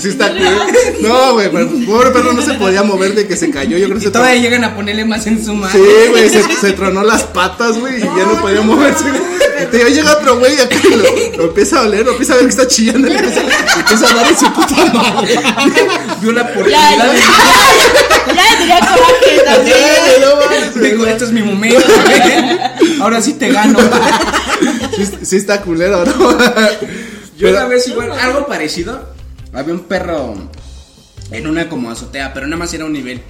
sí 0.00 0.08
está 0.08 0.30
culero. 0.30 0.64
No, 1.02 1.34
güey, 1.34 1.50
pero 1.52 1.68
pobre 1.86 2.10
perro 2.12 2.32
no 2.32 2.40
se 2.40 2.54
podía 2.54 2.82
mover 2.82 3.14
de 3.14 3.26
que 3.26 3.36
se 3.36 3.50
cayó. 3.50 3.76
Yo 3.76 3.88
creo 3.88 3.98
que 4.00 4.06
Y 4.06 4.10
todavía 4.10 4.40
llegan 4.40 4.64
a 4.64 4.74
ponerle 4.74 5.04
más 5.04 5.26
en 5.26 5.44
su 5.44 5.52
mano. 5.52 5.74
Sí, 5.74 6.08
güey, 6.10 6.30
se, 6.30 6.42
se 6.58 6.72
tronó 6.72 7.02
las 7.02 7.24
patas, 7.24 7.78
güey, 7.78 7.98
y 7.98 8.00
ya 8.00 8.24
no 8.24 8.40
podía 8.40 8.62
moverse. 8.62 9.04
Digo, 9.72 9.88
llega 9.88 10.12
otro 10.12 10.38
güey 10.38 10.58
acá 10.60 10.76
y 10.82 10.96
lo, 10.96 11.36
lo 11.38 11.44
empieza 11.48 11.80
a 11.80 11.82
oler, 11.82 12.04
lo 12.04 12.12
empieza 12.12 12.32
a 12.34 12.36
ver 12.36 12.44
que 12.46 12.50
está 12.50 12.66
chillando, 12.68 13.08
le 13.08 13.14
empieza, 13.18 13.40
a 13.40 14.14
dar 14.14 14.26
en 14.28 14.38
su 14.38 14.52
puta 14.52 14.84
madre. 14.92 15.34
Vio 16.20 16.32
la 16.32 16.42
Ya, 16.42 16.50
oportunidad 16.50 16.96
ya, 16.96 17.12
de 17.12 17.18
ya 18.34 18.58
tenía 18.58 18.78
coraje 18.80 19.40
también. 19.44 19.76
Digo, 20.92 21.06
esto 21.06 21.24
es 21.24 21.32
mi 21.32 21.42
momento, 21.42 21.80
güey. 22.04 23.00
Ahora 23.00 23.20
sí 23.22 23.34
te 23.34 23.50
gano. 23.52 23.78
Sí, 24.96 25.06
sí 25.22 25.36
está 25.36 25.60
culero, 25.62 26.04
¿no? 26.04 26.12
Yo 26.32 26.38
Pero- 27.38 27.56
una 27.58 27.66
vez 27.66 27.86
igual, 27.88 28.12
algo 28.12 28.46
parecido. 28.46 29.14
Había 29.52 29.74
un 29.74 29.80
perro 29.80 30.34
en 31.30 31.46
una 31.46 31.68
como 31.68 31.90
azotea, 31.90 32.32
pero 32.34 32.46
nada 32.46 32.58
más 32.58 32.72
era 32.74 32.84
un 32.84 32.92
nivel. 32.92 33.22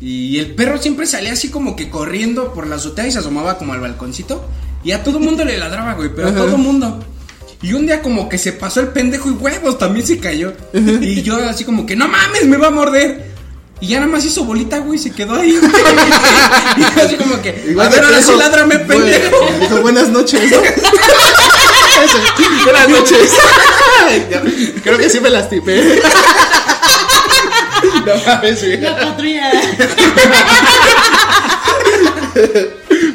Y 0.00 0.38
el 0.38 0.54
perro 0.54 0.78
siempre 0.78 1.06
salía 1.06 1.32
así 1.32 1.48
como 1.50 1.74
que 1.74 1.88
corriendo 1.90 2.52
por 2.52 2.66
la 2.66 2.76
azotea 2.76 3.06
y 3.06 3.12
se 3.12 3.18
asomaba 3.18 3.56
como 3.58 3.72
al 3.72 3.80
balconcito. 3.80 4.44
Y 4.86 4.92
a 4.92 5.02
todo 5.02 5.18
mundo 5.18 5.44
le 5.44 5.58
ladraba, 5.58 5.94
güey, 5.94 6.10
pero 6.14 6.28
a 6.28 6.32
todo 6.32 6.56
mundo. 6.56 7.04
Y 7.60 7.72
un 7.72 7.86
día 7.86 8.00
como 8.02 8.28
que 8.28 8.38
se 8.38 8.52
pasó 8.52 8.78
el 8.78 8.86
pendejo 8.86 9.28
y 9.28 9.32
huevos 9.32 9.78
también 9.78 10.06
se 10.06 10.20
cayó. 10.20 10.52
Y 10.72 11.22
yo 11.22 11.36
así 11.38 11.64
como 11.64 11.84
que, 11.84 11.96
no 11.96 12.06
mames, 12.06 12.44
me 12.44 12.56
va 12.56 12.68
a 12.68 12.70
morder. 12.70 13.32
Y 13.80 13.88
ya 13.88 13.98
nada 13.98 14.12
más 14.12 14.24
hizo 14.24 14.44
bolita, 14.44 14.78
güey, 14.78 15.00
y 15.00 15.02
se 15.02 15.10
quedó 15.10 15.34
ahí. 15.34 15.58
güey. 15.58 15.72
y 16.76 16.80
yo 16.82 17.02
así 17.04 17.16
como 17.16 17.42
que, 17.42 17.74
a 17.76 17.88
ver, 17.88 18.04
ahora 18.04 18.22
sí 18.22 18.30
ládrame, 18.38 18.76
güey, 18.76 18.86
pendejo. 18.86 19.36
Dijo, 19.60 19.80
buenas 19.80 20.08
noches, 20.08 20.50
¿no? 20.52 20.58
buenas 22.62 22.88
noches. 22.88 23.32
Creo 24.84 24.98
que 24.98 25.10
sí 25.10 25.18
me 25.18 25.30
lastimé. 25.30 25.82
No 28.06 28.12
mames, 28.24 28.60
güey. 28.60 28.80
La 28.80 28.96
patrulla. 29.00 29.50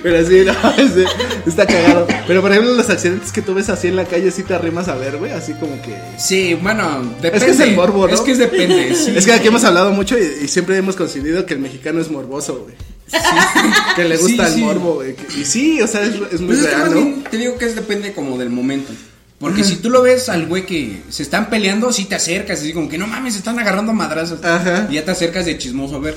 Pero 0.03 0.27
sí, 0.27 0.43
no, 0.45 0.53
es- 0.77 1.07
está 1.45 1.65
cagado. 1.67 2.07
Pero 2.27 2.41
por 2.41 2.51
ejemplo, 2.51 2.73
los 2.73 2.89
accidentes 2.89 3.31
que 3.31 3.41
tú 3.41 3.53
ves 3.53 3.69
así 3.69 3.87
en 3.87 3.95
la 3.95 4.05
calle, 4.05 4.31
sí 4.31 4.43
te 4.43 4.53
arrimas 4.53 4.87
a 4.87 4.95
ver, 4.95 5.17
güey. 5.17 5.31
Así 5.31 5.53
como 5.53 5.81
que. 5.81 5.95
Sí, 6.17 6.55
bueno, 6.55 7.01
depende. 7.21 7.37
Es 7.37 7.43
que 7.43 7.51
es 7.51 7.59
el 7.59 7.75
morbo, 7.75 8.07
¿no? 8.07 8.13
Es 8.13 8.21
que 8.21 8.31
es 8.31 8.37
depende, 8.37 8.95
sí. 8.95 9.13
Es 9.15 9.25
que 9.25 9.33
aquí 9.33 9.47
hemos 9.47 9.63
hablado 9.63 9.91
mucho 9.91 10.17
y, 10.17 10.45
y 10.45 10.47
siempre 10.47 10.77
hemos 10.77 10.95
coincidido 10.95 11.45
que 11.45 11.53
el 11.53 11.59
mexicano 11.59 12.01
es 12.01 12.09
morboso, 12.09 12.63
güey. 12.65 12.75
Que 13.95 14.05
le 14.05 14.17
gusta 14.17 14.45
Sí, 14.47 14.51
el 14.53 14.55
sí. 14.55 14.61
morbo, 14.61 14.93
güey. 14.95 15.15
Y 15.39 15.45
sí, 15.45 15.81
o 15.81 15.87
sea, 15.87 16.01
es, 16.03 16.15
es 16.31 16.39
muy 16.41 16.55
Pues 16.55 16.59
es 16.59 16.65
que 16.67 16.75
real, 16.75 16.89
¿no? 16.89 16.95
bien 16.95 17.23
te 17.29 17.37
digo 17.37 17.57
que 17.57 17.65
es 17.65 17.75
depende 17.75 18.13
como 18.13 18.37
del 18.37 18.49
momento. 18.49 18.91
Porque 19.39 19.63
si 19.63 19.77
tú 19.77 19.89
lo 19.89 20.03
ves 20.03 20.29
al 20.29 20.45
güey 20.45 20.67
que 20.67 21.01
se 21.09 21.23
están 21.23 21.49
peleando, 21.49 21.91
sí 21.91 22.05
te 22.05 22.13
acercas, 22.13 22.59
así 22.59 22.73
como 22.73 22.87
que 22.87 22.99
no 22.99 23.07
mames, 23.07 23.33
se 23.33 23.39
están 23.39 23.57
agarrando 23.57 23.91
madrazos. 23.91 24.43
Ajá. 24.45 24.87
Y 24.89 24.93
ya 24.95 25.03
te 25.05 25.09
acercas 25.11 25.45
de 25.47 25.57
chismoso 25.57 25.95
a 25.95 25.99
ver. 25.99 26.15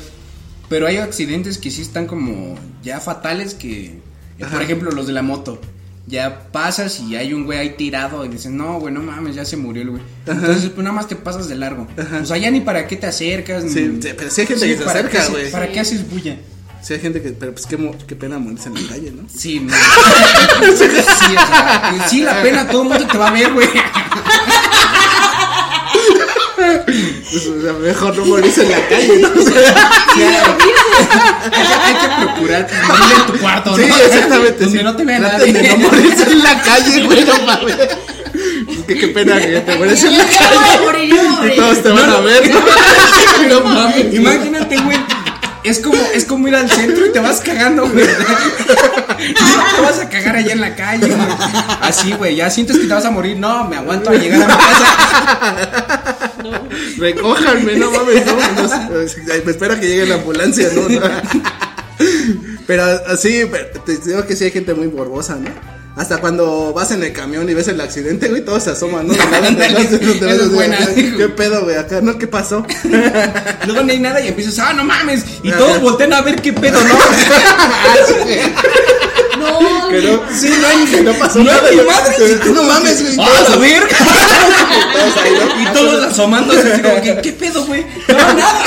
Pero 0.75 0.89
hay 0.89 0.97
accidentes 0.97 1.59
que 1.59 1.71
sí 1.71 1.83
están 1.83 2.09
como 2.09 2.57
ya 2.83 2.99
fatales 2.99 3.55
que, 3.55 3.85
eh, 3.85 3.95
por 4.41 4.49
Ajá. 4.49 4.63
ejemplo, 4.65 4.91
los 4.91 5.07
de 5.07 5.13
la 5.13 5.23
moto. 5.23 5.61
Ya 6.09 6.49
pasas 6.51 6.99
y 6.99 7.15
hay 7.15 7.33
un 7.33 7.45
güey 7.45 7.61
ahí 7.61 7.71
tirado 7.79 8.25
y 8.25 8.29
dices, 8.29 8.51
no, 8.51 8.81
güey, 8.81 8.93
no 8.93 9.01
mames, 9.01 9.37
ya 9.37 9.45
se 9.45 9.57
murió 9.57 9.83
el 9.83 9.91
güey. 9.91 10.03
Entonces, 10.27 10.71
pues 10.71 10.83
nada 10.83 10.91
más 10.97 11.07
te 11.07 11.15
pasas 11.15 11.49
de 11.49 11.55
largo. 11.55 11.87
O 12.21 12.27
sea, 12.27 12.39
ya 12.39 12.51
ni 12.51 12.61
para 12.61 12.89
qué 12.89 12.97
te 12.97 13.07
acercas. 13.07 13.63
Sí, 13.73 13.83
ni- 13.83 14.01
pero 14.01 14.29
sí 14.29 14.41
hay 14.41 14.47
gente 14.49 14.67
que 14.67 14.77
se 14.77 14.83
¿para 14.85 14.99
acerca, 14.99 15.29
güey. 15.29 15.49
¿Para 15.53 15.71
qué 15.71 15.79
haces 15.79 16.11
bulla? 16.11 16.39
Sí, 16.83 16.95
hay 16.95 17.01
gente 17.01 17.23
que. 17.23 17.31
Pero 17.31 17.53
pues 17.53 17.67
qué, 17.67 17.79
qué 18.09 18.17
pena 18.17 18.41
morirse 18.41 18.69
en 18.69 18.75
la 18.75 18.89
calle, 18.89 19.13
¿no? 19.13 19.23
Sí, 19.33 19.61
no. 19.61 19.73
sí, 20.61 20.69
o 20.69 20.77
sea, 20.77 22.09
sí, 22.11 22.21
la 22.23 22.43
pena, 22.43 22.67
todo 22.69 22.83
el 22.83 22.89
mundo 22.89 23.07
te 23.07 23.17
va 23.17 23.29
a 23.29 23.31
ver, 23.33 23.53
güey. 23.53 23.69
Pues, 27.31 27.47
o 27.47 27.63
sea, 27.63 27.73
mejor 27.75 28.17
no 28.17 28.27
morirse 28.27 28.63
en 28.63 28.71
la 28.71 28.89
calle, 28.89 29.19
¿no? 29.19 29.29
O 29.35 29.43
sea, 29.43 29.75
hay, 30.15 31.61
que, 31.61 31.67
hay 31.67 31.95
que 31.95 32.25
procurar 32.25 32.71
morir 32.87 33.17
en 33.19 33.27
tu 33.27 33.39
cuarto, 33.41 33.77
sí, 33.77 33.83
¿no? 33.89 33.97
exactamente. 33.97 34.65
Donde 34.65 34.79
sí. 34.79 34.85
no 34.85 34.97
te 34.97 35.05
nadie. 35.05 35.53
de 35.53 35.69
no 35.69 35.77
morirse 35.79 36.31
en 36.31 36.43
la 36.43 36.63
calle, 36.63 37.03
güey, 37.03 37.25
no 37.25 37.39
mames. 37.47 37.77
Es 37.77 38.85
que 38.87 38.99
qué 38.99 39.09
pena 39.09 39.41
que 39.41 39.61
te 39.61 39.77
mueres 39.77 40.05
en 40.05 40.19
la 40.19 40.25
calle. 40.25 41.53
Y 41.53 41.57
todos 41.57 41.83
te 41.83 41.89
van 41.91 42.11
a 42.11 42.21
ver. 42.21 42.51
No 43.49 43.61
mames. 43.65 44.15
Imagínate, 44.15 44.77
güey. 44.81 45.14
Es 45.65 45.81
como, 45.81 45.99
es 46.13 46.27
como 46.27 46.47
ir 46.47 46.55
al 46.55 46.71
centro 46.71 47.07
y 47.07 47.13
te 47.13 47.21
vas 47.21 47.41
cagando, 47.41 47.89
güey. 47.89 48.07
te 48.07 49.83
vas 49.83 49.99
a 49.99 50.09
cagar 50.11 50.37
allá 50.37 50.53
en 50.53 50.61
la 50.61 50.77
calle, 50.77 51.07
güey. 51.07 51.29
Así, 51.81 52.13
güey. 52.13 52.37
Ya 52.37 52.51
sientes 52.51 52.77
que 52.79 52.87
te 52.87 52.93
vas 52.93 53.07
a 53.07 53.11
morir. 53.11 53.39
No, 53.39 53.65
me 53.65 53.77
aguanto 53.77 54.11
a 54.11 54.15
llegar 54.15 54.43
a 54.43 54.47
mi 54.47 54.53
casa. 54.63 56.35
Recójanme, 56.99 57.77
no 57.77 57.91
mames, 57.91 58.27
no, 58.27 58.33
no, 58.35 58.99
me 59.45 59.51
espera 59.51 59.81
que 59.81 59.87
llegue 59.87 60.07
la 60.07 60.17
ambulancia, 60.17 60.69
¿no? 60.75 60.89
No. 60.89 61.01
Pero 62.67 62.83
así, 63.09 63.45
pero 63.51 63.69
te 63.83 63.99
digo 63.99 64.27
que 64.27 64.35
sí 64.35 64.45
hay 64.45 64.51
gente 64.51 64.73
muy 64.73 64.87
borbosa, 64.87 65.37
¿no? 65.37 65.51
Hasta 65.97 66.19
cuando 66.19 66.73
vas 66.73 66.91
en 66.91 67.05
el 67.05 67.13
camión 67.13 67.49
y 67.49 67.55
ves 67.55 67.69
el 67.69 67.81
accidente, 67.81 68.29
güey, 68.29 68.45
todos 68.45 68.65
se 68.65 68.71
asoman, 68.71 69.07
¿no? 69.07 69.15
Es 69.15 70.51
buena. 70.51 70.77
¿Qué 70.95 71.29
pedo, 71.37 71.63
güey? 71.63 71.77
Acá, 71.77 72.01
¿no? 72.01 72.19
¿Qué 72.19 72.27
pasó? 72.27 72.67
Luego 73.67 73.83
no 73.85 73.93
hay 73.93 74.01
nada 74.01 74.21
y 74.21 74.27
empiezas, 74.29 74.59
ah, 74.59 74.73
no 74.73 74.83
mames. 74.85 75.25
Y 75.45 75.53
todos 75.53 75.81
voltean 75.81 76.13
a 76.15 76.23
ver 76.23 76.41
qué 76.43 76.53
pedo, 76.53 76.81
¿no? 76.81 76.95
No, 79.39 79.89
Que 79.89 80.01
no, 80.01 80.21
Sí, 80.33 80.49
no 80.61 80.67
hay 80.69 80.85
que 80.87 81.03
no 81.03 81.13
pasó 81.15 81.39
no 81.41 81.45
nada. 81.45 81.69
hay 81.69 81.75
y- 81.75 81.79
ni 81.81 81.85
madres. 81.85 82.47
No 82.47 82.63
mames, 82.63 83.03
güey. 83.03 83.17
¡Ah, 83.21 83.53
a 83.53 83.57
ver! 83.57 83.83
¿no? 83.85 85.63
Y 85.63 85.67
todos 85.75 86.05
asomándose 86.05 86.73
así 86.73 86.83
como 86.83 87.01
que, 87.03 87.21
¿qué 87.21 87.33
pedo, 87.33 87.67
güey? 87.67 87.85
No, 88.09 88.35
nada. 88.35 88.63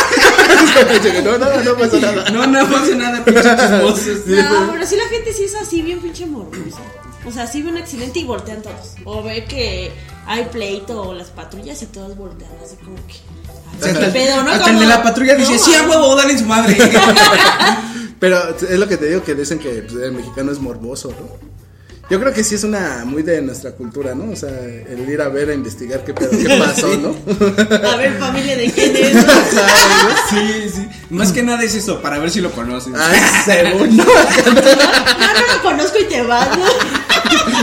No, 1.24 1.38
no, 1.38 1.64
no 1.64 1.78
pasó 1.78 2.00
nada. 2.00 2.30
No, 2.32 2.46
no 2.48 2.70
pasa 2.70 2.96
nada, 2.96 3.24
pinches. 3.26 4.26
No, 4.28 4.72
pero 4.74 4.86
sí 4.86 4.96
la 4.98 5.08
gente 5.10 5.34
sí 5.34 5.46
es 5.46 5.56
así 5.56 5.82
bien 5.82 6.00
pinche 6.00 6.26
morbosa. 6.26 6.82
O 7.28 7.32
sea, 7.32 7.46
sí 7.46 7.62
ve 7.62 7.70
un 7.70 7.78
accidente 7.78 8.20
y 8.20 8.24
voltean 8.24 8.62
todos. 8.62 8.96
O 9.04 9.22
ve 9.22 9.44
que 9.46 9.92
hay 10.26 10.46
pleito 10.46 11.02
o 11.02 11.14
las 11.14 11.28
patrullas 11.28 11.82
y 11.82 11.88
todos 11.88 12.16
voltean 12.18 12.52
así 12.64 12.76
como 12.78 12.96
que. 13.06 13.16
O 13.78 13.84
sea, 13.84 13.90
ay, 13.90 13.96
hasta, 13.96 14.06
¿qué 14.06 14.12
pedo, 14.12 14.44
no? 14.44 14.52
hasta 14.52 14.70
el 14.70 14.80
de 14.80 14.86
la 14.86 15.04
patrulla 15.04 15.36
dice, 15.36 15.54
no, 15.54 15.60
sí, 15.60 15.76
a 15.76 15.84
huevo, 15.88 16.16
dale 16.16 16.34
en 16.34 16.40
su 16.40 16.46
madre. 16.46 16.78
Pero 18.20 18.56
es 18.56 18.80
lo 18.80 18.88
que 18.88 18.98
te 18.98 19.08
digo 19.08 19.24
que 19.24 19.36
dicen 19.36 19.60
que 19.60 19.84
pues, 19.84 20.02
el 20.02 20.14
mexicano 20.14 20.52
es 20.52 20.60
morboso, 20.60 21.10
¿no? 21.10 21.57
Yo 22.10 22.22
creo 22.22 22.32
que 22.34 22.42
sí 22.44 22.56
es 22.56 22.64
una 22.64 23.04
muy 23.06 23.22
de 23.22 23.42
nuestra 23.42 23.72
cultura, 23.72 24.16
¿no? 24.16 24.32
O 24.32 24.36
sea, 24.36 24.50
el 24.50 25.10
ir 25.10 25.22
a 25.22 25.28
ver 25.28 25.50
a 25.50 25.54
investigar 25.54 26.06
qué 26.06 26.14
pedo, 26.14 26.30
qué 26.32 26.58
pasó, 26.58 26.88
¿no? 26.96 27.14
A 27.90 27.98
ver, 27.98 28.18
familia, 28.18 28.56
¿de 28.56 28.72
quién 28.72 28.96
es? 28.96 29.14
Sí, 30.30 30.70
sí. 30.74 30.88
Más 31.10 31.32
que 31.34 31.44
nada 31.44 31.64
es 31.64 31.76
eso, 31.76 32.02
para 32.02 32.18
ver 32.20 32.30
si 32.30 32.40
lo 32.40 32.52
conoces. 32.52 32.94
Ay, 32.96 33.20
según. 33.44 33.98
No, 33.98 34.06
no 34.06 34.12
lo 34.12 35.62
conozco 35.64 35.98
y 36.00 36.06
te 36.06 36.22
vas, 36.22 36.48
¿no? 36.58 36.66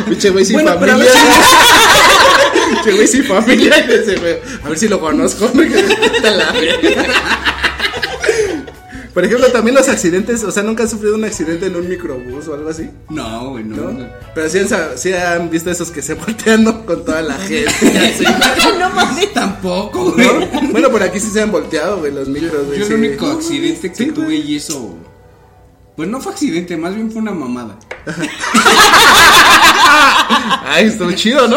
Pinche 0.06 0.30
güey 0.30 0.44
sin 0.44 0.54
Bueno, 0.54 0.74
familia. 0.74 1.10
Pinche 2.70 2.92
güey 2.92 3.06
sin 3.06 3.24
familia. 3.24 3.74
A 4.64 4.68
ver 4.68 4.78
si 4.78 4.88
lo 4.88 5.00
conozco. 5.00 5.50
¿no? 5.54 5.62
Por 9.14 9.24
ejemplo, 9.24 9.46
también 9.52 9.76
los 9.76 9.88
accidentes, 9.88 10.42
o 10.42 10.50
sea, 10.50 10.62
nunca 10.62 10.82
han 10.82 10.88
sufrido 10.88 11.14
un 11.14 11.24
accidente 11.24 11.66
en 11.66 11.76
un 11.76 11.88
microbús 11.88 12.48
o 12.48 12.54
algo 12.54 12.68
así, 12.68 12.90
No, 13.08 13.50
güey, 13.50 13.62
no. 13.64 13.90
¿no? 13.92 14.06
Pero 14.34 14.48
sí 14.48 14.58
han, 14.58 14.68
sa- 14.68 14.96
sí 14.96 15.12
han 15.12 15.48
visto 15.48 15.70
esos 15.70 15.90
que 15.90 16.02
se 16.02 16.14
voltean 16.14 16.64
¿no? 16.64 16.84
con 16.84 17.04
toda 17.04 17.22
la 17.22 17.34
gente. 17.34 17.68
así, 17.98 18.24
No 18.78 18.90
mames. 18.90 19.32
Tampoco, 19.32 20.12
güey. 20.12 20.26
¿no? 20.26 20.70
Bueno, 20.72 20.90
por 20.90 21.02
aquí 21.02 21.20
sí 21.20 21.30
se 21.30 21.42
han 21.42 21.52
volteado, 21.52 21.98
güey, 21.98 22.12
los 22.12 22.28
micros, 22.28 22.66
güey. 22.66 22.80
Yo 22.80 22.86
sí. 22.86 22.92
el 22.94 22.98
único 22.98 23.26
accidente 23.30 23.90
que 23.90 23.96
Sí, 23.96 24.10
tuve 24.10 24.34
y 24.36 24.56
eso. 24.56 24.96
Pues 25.96 26.08
no 26.08 26.20
fue 26.20 26.32
accidente, 26.32 26.76
más 26.76 26.92
bien 26.94 27.10
fue 27.12 27.22
una 27.22 27.30
mamada. 27.30 27.78
Ay, 30.66 30.86
estuvo 30.86 31.12
chido, 31.12 31.46
¿no? 31.46 31.56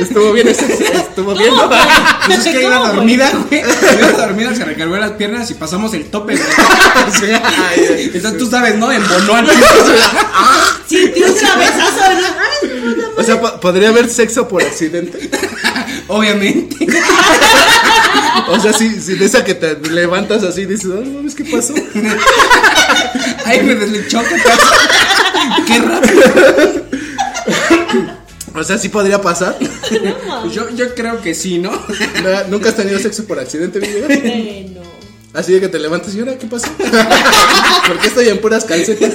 Estuvo 0.00 0.32
bien, 0.32 0.48
ese- 0.48 0.72
estuvo 0.94 1.34
bien, 1.34 1.54
¿no? 1.54 1.68
Pues 2.26 2.38
es 2.46 2.54
que 2.54 2.62
iba 2.62 2.78
dormida, 2.92 3.30
güey. 3.48 3.62
Iba 3.98 4.12
dormida, 4.12 4.54
se 4.54 4.64
recargó 4.64 4.96
las 4.96 5.12
piernas 5.12 5.50
y 5.50 5.54
pasamos 5.54 5.92
el 5.94 6.06
tope, 6.06 6.34
güey. 6.36 6.48
Ay, 7.32 7.86
ay, 7.90 8.10
Entonces 8.14 8.38
tú 8.38 8.48
sabes, 8.50 8.76
¿no? 8.76 8.90
Embonó 8.92 9.34
al 9.34 9.46
piso. 9.46 9.66
Sintió 10.86 11.26
un 11.26 11.34
cabezazo, 11.34 12.12
¿no? 12.12 12.26
Ay, 12.38 12.96
O 13.16 13.22
sea, 13.22 13.40
po- 13.40 13.60
podría 13.60 13.88
haber 13.90 14.08
sexo 14.08 14.48
por 14.48 14.62
accidente. 14.62 15.30
Obviamente. 16.08 16.86
O 18.48 18.58
sea, 18.60 18.72
si, 18.72 19.00
si 19.00 19.14
de 19.14 19.26
esa 19.26 19.44
que 19.44 19.54
te 19.54 19.76
levantas 19.90 20.42
así 20.42 20.62
y 20.62 20.66
dices, 20.66 20.86
no 20.86 21.00
mames, 21.02 21.34
¿qué 21.34 21.44
pasó? 21.44 21.74
Ay, 23.44 23.62
me 23.62 23.74
deslechó, 23.74 24.22
¿qué 24.22 24.36
pasa? 24.42 24.66
Qué 25.66 25.78
rápido. 25.80 26.22
O 28.58 28.64
sea, 28.64 28.76
sí 28.78 28.88
podría 28.88 29.20
pasar. 29.22 29.56
Yo, 30.52 30.68
yo 30.70 30.94
creo 30.94 31.20
que 31.20 31.34
sí, 31.34 31.58
¿no? 31.58 31.70
No, 31.70 32.44
¿Nunca 32.50 32.70
has 32.70 32.76
tenido 32.76 32.98
sexo 32.98 33.24
por 33.24 33.38
accidente, 33.38 33.80
Miguel? 33.80 34.04
Bueno. 34.06 34.88
Así 35.34 35.52
de 35.52 35.60
que 35.60 35.68
te 35.68 35.78
levantas 35.78 36.14
y 36.14 36.20
ahora, 36.20 36.36
¿qué 36.38 36.46
pasó? 36.46 36.66
¿Por 37.86 37.98
qué 38.00 38.08
estoy 38.08 38.28
en 38.28 38.40
puras 38.40 38.64
calcetas? 38.64 39.12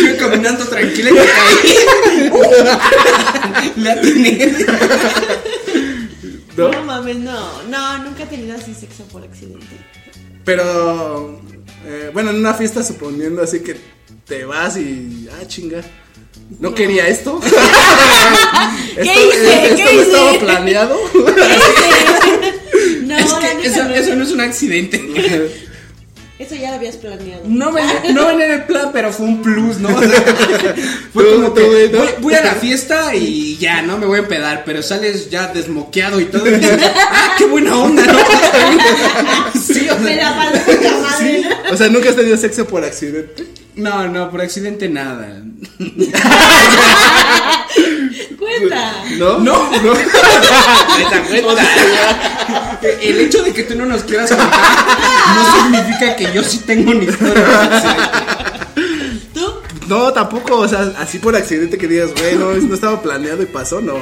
Fui 0.00 0.16
caminando 0.18 0.64
tranquila 0.66 1.10
y 1.10 1.12
me 1.12 1.20
caí. 1.20 1.76
Le 3.76 3.90
atiné. 3.90 4.56
¿No? 6.56 6.70
No 6.70 6.82
mames, 6.84 7.16
no. 7.16 7.62
No, 7.64 7.98
nunca 7.98 8.24
he 8.24 8.26
tenido 8.26 8.56
así 8.56 8.74
sexo 8.74 9.04
por 9.04 9.22
accidente. 9.24 9.76
Pero, 10.44 11.40
eh, 11.40 11.43
bueno, 12.14 12.30
en 12.30 12.36
una 12.36 12.54
fiesta 12.54 12.82
suponiendo 12.82 13.42
así 13.42 13.60
que 13.60 13.76
te 14.26 14.44
vas 14.46 14.76
y, 14.78 15.28
ah, 15.32 15.46
chinga. 15.46 15.82
No, 16.60 16.74
quería 16.74 17.06
esto. 17.08 17.40
¿Qué 18.94 19.00
Esto- 19.02 19.20
hice? 19.28 19.64
esto 19.64 19.76
¿Qué 19.76 19.84
no 19.84 19.90
hice? 19.92 20.02
estaba 20.02 20.38
planeado. 20.38 20.96
No, 23.04 23.18
Es 23.18 23.30
la 23.30 23.38
que 23.38 23.66
eso, 23.68 23.84
no. 23.84 23.94
eso 23.94 24.14
no 24.16 24.24
es 24.24 24.30
un 24.32 24.40
accidente. 24.40 24.96
Eso 26.36 26.56
ya 26.56 26.70
lo 26.70 26.74
habías 26.76 26.96
planeado. 26.96 27.42
No 27.46 27.70
venía, 27.70 28.02
no 28.12 28.26
venía 28.26 28.46
en 28.46 28.52
el 28.52 28.64
plan, 28.64 28.90
pero 28.92 29.12
fue 29.12 29.24
un 29.26 29.40
plus, 29.40 29.78
¿no? 29.78 29.88
O 29.96 30.00
sea, 30.02 30.74
fue 31.12 31.32
como 31.32 31.54
que 31.54 31.62
voy, 31.62 32.08
voy 32.20 32.34
a 32.34 32.42
la 32.42 32.54
fiesta 32.56 33.14
y 33.14 33.56
ya, 33.58 33.82
¿no? 33.82 33.98
Me 33.98 34.06
voy 34.06 34.16
a 34.18 34.22
empedar, 34.22 34.64
pero 34.66 34.82
sales 34.82 35.30
ya 35.30 35.46
desmoqueado 35.46 36.18
y 36.20 36.24
todo. 36.24 36.44
y 36.48 36.54
dices, 36.56 36.80
¡Ah, 37.08 37.34
qué 37.38 37.44
buena 37.46 37.78
onda, 37.78 38.02
¿no? 38.04 38.18
Sí, 39.60 39.86
o 39.88 39.96
Me 40.00 40.14
sea, 40.16 40.30
la 40.30 40.36
pasé 40.36 40.58
poca 40.76 40.98
madre, 40.98 41.40
¿no? 41.48 41.53
O 41.74 41.76
sea, 41.76 41.88
nunca 41.88 42.08
has 42.08 42.14
tenido 42.14 42.36
sexo 42.36 42.68
por 42.68 42.84
accidente. 42.84 43.48
No, 43.74 44.06
no, 44.06 44.30
por 44.30 44.40
accidente 44.40 44.88
nada. 44.88 45.42
Cuenta. 48.38 48.92
¿No? 49.18 49.40
No, 49.40 49.70
no. 49.82 49.92
O 50.94 51.56
sea, 51.56 52.80
El 53.02 53.20
hecho 53.22 53.42
de 53.42 53.52
que 53.52 53.64
tú 53.64 53.74
no 53.74 53.86
nos 53.86 54.04
quieras 54.04 54.30
contar 54.30 54.48
no 55.34 55.62
significa 55.62 56.14
que 56.14 56.32
yo 56.32 56.44
sí 56.44 56.58
tengo 56.58 56.92
una 56.92 57.02
historia. 57.02 58.68
¿Tú? 59.34 59.54
No, 59.88 60.12
tampoco, 60.12 60.58
o 60.58 60.68
sea, 60.68 60.92
así 60.98 61.18
por 61.18 61.34
accidente 61.34 61.76
que 61.76 61.88
digas, 61.88 62.10
güey, 62.14 62.36
no, 62.36 62.54
no 62.54 62.74
estaba 62.74 63.02
planeado 63.02 63.42
y 63.42 63.46
pasó, 63.46 63.80
no. 63.80 63.94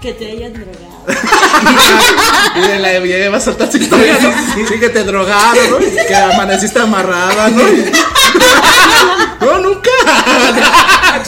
Que 0.00 0.12
te 0.14 0.30
hayan 0.30 0.52
drogado. 0.54 0.90
Y 2.56 2.60
de 2.60 2.78
la 2.78 3.30
va 3.30 3.36
a 3.36 3.40
soltar 3.40 3.70
su 3.70 3.76
historia, 3.78 4.18
¿no? 4.20 4.66
Sí, 4.66 4.78
que 4.78 4.88
te 4.88 5.04
drogaron, 5.04 5.70
¿no? 5.70 5.78
Y 5.80 6.06
que 6.06 6.14
amaneciste 6.16 6.78
amarrada, 6.80 7.48
¿no? 7.50 7.62
Y- 7.68 7.90
No, 9.40 9.58
nunca. 9.58 9.90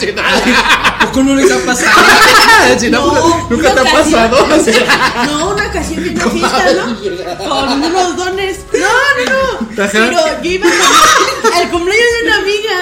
¿A 0.99 1.05
poco 1.05 1.23
no 1.23 1.35
les 1.35 1.51
ha 1.51 1.57
pasado? 1.65 1.91
No, 2.91 3.13
No, 3.13 3.47
nunca 3.49 3.73
te 3.73 3.79
ha 3.79 3.83
pasado. 3.91 4.47
No, 5.25 5.49
una 5.51 5.67
ocasión 5.67 6.03
en 6.05 6.15
una 6.15 6.29
fiesta, 6.29 6.73
¿no? 6.73 7.47
Con 7.49 7.83
unos 7.83 8.15
dones. 8.17 8.59
No, 8.73 8.79
no, 9.25 9.31
no. 9.75 9.83
Ajá. 9.83 9.91
Pero 9.93 10.11
yo 10.43 10.49
iba 10.49 10.67
a- 10.67 11.57
al 11.59 11.69
cumpleaños 11.69 12.07
de 12.21 12.27
una 12.27 12.35
amiga, 12.37 12.73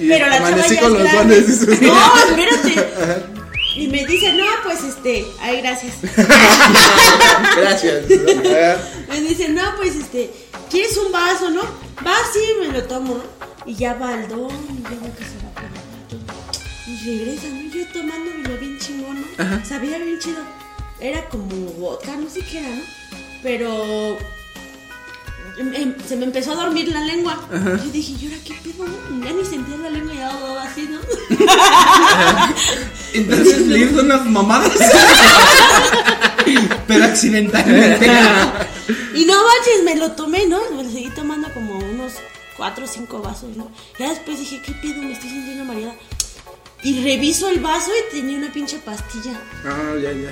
Pero 0.00 0.26
la 0.28 0.38
chava 0.38 0.66
ya 0.66 0.80
con 0.80 0.96
es 0.96 1.02
los 1.02 1.12
dones. 1.12 1.80
No, 1.82 1.96
espérate. 2.28 3.37
Y 3.78 3.86
me 3.86 4.04
dice, 4.04 4.32
no, 4.32 4.44
pues 4.64 4.82
este, 4.82 5.24
ay, 5.40 5.60
gracias. 5.60 5.94
Gracias. 7.56 8.04
Ajá. 8.10 8.76
Me 9.08 9.20
dice, 9.20 9.50
no, 9.50 9.62
pues 9.76 9.94
este, 9.94 10.32
¿quieres 10.68 10.96
un 10.96 11.12
vaso, 11.12 11.48
no? 11.50 11.62
Va, 12.04 12.16
sí, 12.32 12.40
me 12.60 12.72
lo 12.72 12.82
tomo, 12.82 13.14
¿no? 13.14 13.22
Y 13.66 13.76
ya 13.76 13.94
va 13.94 14.14
al 14.14 14.26
don, 14.26 14.50
y 14.50 14.82
ya 14.82 14.90
veo 14.90 15.16
que 15.16 15.24
se 15.24 15.36
va 15.44 15.52
por 15.54 15.62
el 15.62 15.70
vato. 15.70 16.16
Y 16.88 16.96
regresa, 17.04 17.46
¿no? 17.50 17.70
Yo 17.72 17.86
tomándomelo 17.92 18.58
bien 18.58 18.78
chingón, 18.80 19.20
¿no? 19.20 19.64
Sabía 19.64 19.98
bien 19.98 20.18
chido. 20.18 20.42
Era 20.98 21.28
como 21.28 21.46
vodka, 21.78 22.16
no 22.16 22.28
sé 22.28 22.40
qué 22.40 22.58
era, 22.58 22.70
¿no? 22.70 22.82
Pero 23.44 24.18
em- 25.58 25.74
em- 25.74 25.94
se 26.06 26.16
me 26.16 26.24
empezó 26.24 26.52
a 26.52 26.56
dormir 26.56 26.88
la 26.88 27.00
lengua. 27.00 27.38
Yo 27.52 27.90
dije, 27.92 28.12
¿y 28.20 28.26
ahora 28.26 28.38
qué 28.44 28.54
pedo? 28.62 28.84
no? 28.86 29.24
Ya 29.24 29.32
ni 29.32 29.44
sentía 29.44 29.76
la 29.76 29.90
lengua 29.90 30.14
y 30.14 30.16
ya 30.18 30.62
así, 30.62 30.88
¿no? 30.88 30.98
Entonces 33.14 33.66
le 33.66 33.78
hizo 33.80 34.00
unas 34.00 34.24
mamadas. 34.26 34.72
Pero 36.86 37.04
accidentalmente. 37.04 38.06
Y 39.14 39.24
no 39.26 39.34
manches, 39.34 39.84
me 39.84 39.96
lo 39.96 40.12
tomé, 40.12 40.46
¿no? 40.46 40.58
Me 40.76 40.84
lo 40.84 40.90
seguí 40.90 41.10
tomando 41.10 41.52
como 41.52 41.78
unos 41.78 42.14
cuatro 42.56 42.84
o 42.84 42.88
cinco 42.88 43.20
vasos, 43.20 43.56
¿no? 43.56 43.70
Ya 43.98 44.08
después 44.10 44.38
dije, 44.38 44.62
¿qué 44.64 44.72
pedo? 44.72 45.02
Me 45.02 45.12
estoy 45.12 45.30
sintiendo 45.30 45.64
mareada. 45.64 45.94
Y 46.82 47.02
reviso 47.02 47.48
el 47.48 47.60
vaso 47.60 47.90
y 47.90 48.14
tenía 48.14 48.38
una 48.38 48.52
pinche 48.52 48.78
pastilla. 48.78 49.32
Ah, 49.64 49.94
ya, 50.00 50.12
ya. 50.12 50.30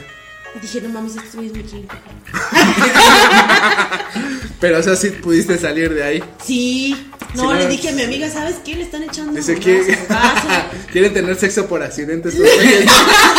Y 0.56 0.60
dije, 0.60 0.80
no 0.80 0.88
mames, 0.88 1.14
güeyes 1.34 1.52
me 1.52 1.62
quieren 1.62 1.86
coger. 1.86 2.02
Pero, 4.60 4.78
o 4.78 4.82
sea, 4.82 4.96
sí 4.96 5.10
pudiste 5.10 5.58
salir 5.58 5.92
de 5.92 6.02
ahí. 6.02 6.24
Sí. 6.44 7.08
No, 7.34 7.42
Sí, 7.42 7.48
no. 7.48 7.54
le 7.54 7.68
dije 7.68 7.90
a 7.90 7.92
mi 7.92 8.02
amiga, 8.02 8.30
¿sabes 8.30 8.56
qué? 8.64 8.76
Le 8.76 8.82
están 8.84 9.02
echando 9.02 9.32
Dice 9.32 9.56
que 9.56 9.98
quieren 10.92 11.12
tener 11.12 11.36
sexo 11.36 11.66
por 11.66 11.82
accidente 11.82 12.30
estos 12.30 12.44
güeyes. 12.46 12.90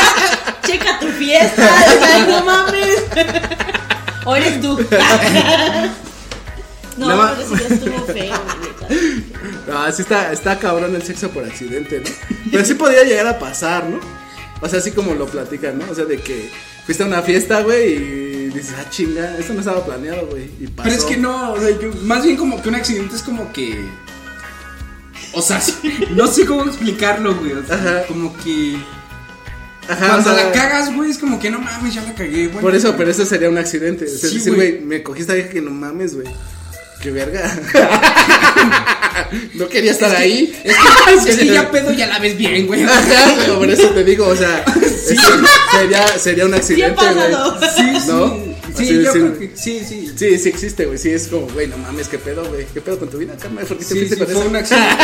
Checa 0.66 1.00
tu 1.00 1.08
fiesta. 1.08 1.68
Ay, 2.14 2.26
no 2.28 2.44
mames. 2.46 3.04
O 4.26 4.36
eres 4.36 4.62
tú. 4.62 4.78
No, 6.98 7.08
Nada 7.08 7.36
pero 7.36 7.56
eso 7.56 7.68
ya 7.68 7.76
estuvo 7.76 8.06
feo. 8.06 8.34
No, 9.68 9.92
sí 9.92 10.02
está, 10.02 10.32
está 10.32 10.58
cabrón 10.60 10.96
el 10.96 11.04
sexo 11.04 11.30
por 11.30 11.44
accidente, 11.46 12.02
¿no? 12.02 12.10
Pero 12.52 12.66
sí 12.66 12.74
podría 12.74 13.04
llegar 13.04 13.28
a 13.28 13.40
pasar, 13.40 13.86
¿no? 13.86 14.00
O 14.62 14.68
sea, 14.68 14.80
así 14.80 14.92
como 14.92 15.14
lo 15.14 15.28
platican, 15.28 15.78
¿no? 15.78 15.86
O 15.92 15.96
sea, 15.96 16.06
de 16.06 16.20
que 16.20 16.50
fuiste 16.88 17.04
a 17.04 17.06
una 17.06 17.22
fiesta, 17.22 17.62
güey, 17.62 17.94
y 17.94 18.46
dices, 18.50 18.74
ah, 18.80 18.90
chinga, 18.90 19.38
esto 19.38 19.54
no 19.54 19.60
estaba 19.60 19.86
planeado, 19.86 20.26
güey. 20.28 20.50
Y 20.60 20.66
pasó. 20.68 20.90
Pero 20.90 20.96
es 20.96 21.04
que 21.04 21.18
no, 21.18 21.54
o 21.54 21.60
sea, 21.60 21.70
yo- 21.80 21.94
más 22.04 22.24
bien 22.24 22.36
como 22.38 22.60
que 22.62 22.70
un 22.70 22.76
accidente 22.76 23.16
es 23.16 23.22
como 23.22 23.54
que. 23.54 23.86
O 25.34 25.42
sea, 25.42 25.62
no 26.16 26.26
sé 26.28 26.46
cómo 26.46 26.64
explicarlo, 26.66 27.36
güey. 27.36 27.52
O 27.52 27.64
sea, 27.66 27.76
Ajá. 27.76 28.04
como 28.08 28.36
que. 28.38 28.78
Ajá, 29.90 30.08
cuando 30.08 30.32
o 30.32 30.36
sea, 30.36 30.46
la 30.46 30.52
cagas, 30.52 30.94
güey, 30.96 31.12
es 31.12 31.18
como 31.18 31.40
que 31.40 31.50
no 31.50 31.60
mames, 31.60 31.94
ya 31.94 32.02
la 32.04 32.14
cagué, 32.16 32.48
güey. 32.48 32.60
Por 32.62 32.76
eso, 32.76 32.96
pero 32.98 33.12
eso 33.12 33.26
sería 33.26 33.50
un 33.50 33.58
accidente. 33.58 34.06
O 34.06 34.08
sea, 34.10 34.30
Sí, 34.30 34.36
decir, 34.40 34.56
güey. 34.56 34.80
me 34.82 35.04
cogiste 35.04 35.32
ahí 35.34 35.48
que 35.50 35.62
no 35.62 35.72
mames, 35.72 36.16
güey. 36.16 36.28
Qué 37.02 37.12
verga. 37.12 37.60
no 39.54 39.68
quería 39.68 39.92
estar 39.92 40.16
ahí. 40.16 40.56
Es 40.64 40.76
que, 40.76 41.30
es 41.32 41.38
que 41.38 41.48
ya 41.48 41.70
pedo 41.70 41.92
ya 41.92 42.08
la 42.08 42.20
ves 42.20 42.38
bien, 42.38 42.68
güey. 42.68 42.84
Ajá, 42.84 43.36
pero 43.40 43.60
por 43.60 43.70
eso 43.70 43.90
te 43.90 44.04
digo, 44.04 44.28
o 44.28 44.36
sea, 44.36 44.64
sería, 45.72 46.08
sería 46.20 46.46
un 46.46 46.54
accidente, 46.54 47.02
güey. 47.14 47.32
pasado. 47.32 47.60
Sí, 47.76 48.00
sí. 48.00 48.08
¿No? 48.08 48.30
Sí, 48.30 48.54
Sí, 48.78 48.84
Así 48.84 48.94
yo 48.94 49.00
decir, 49.00 49.22
creo 49.22 49.40
que 49.40 49.52
sí, 49.56 49.82
sí. 49.88 50.12
Sí, 50.16 50.38
sí 50.38 50.50
existe, 50.50 50.86
güey. 50.86 51.00
Sí, 51.00 51.10
es 51.10 51.28
como, 51.30 51.48
güey, 51.48 51.66
no 51.68 51.78
mames, 51.80 52.08
qué 52.10 52.20
pedo, 52.20 52.46
güey. 52.46 52.66
¿Qué 52.72 52.80
pedo 52.80 53.00
con 53.00 53.10
tu 53.10 53.18
vida, 53.18 53.36
carnal? 53.36 53.66
¿Por 53.66 53.78
qué 53.78 53.84
te 53.86 53.90
Sí, 53.94 54.00
fuiste 54.00 54.16
sí, 54.16 54.22
con 54.24 54.34
fue 54.36 54.48
un 54.48 54.56
accidente. 54.56 55.04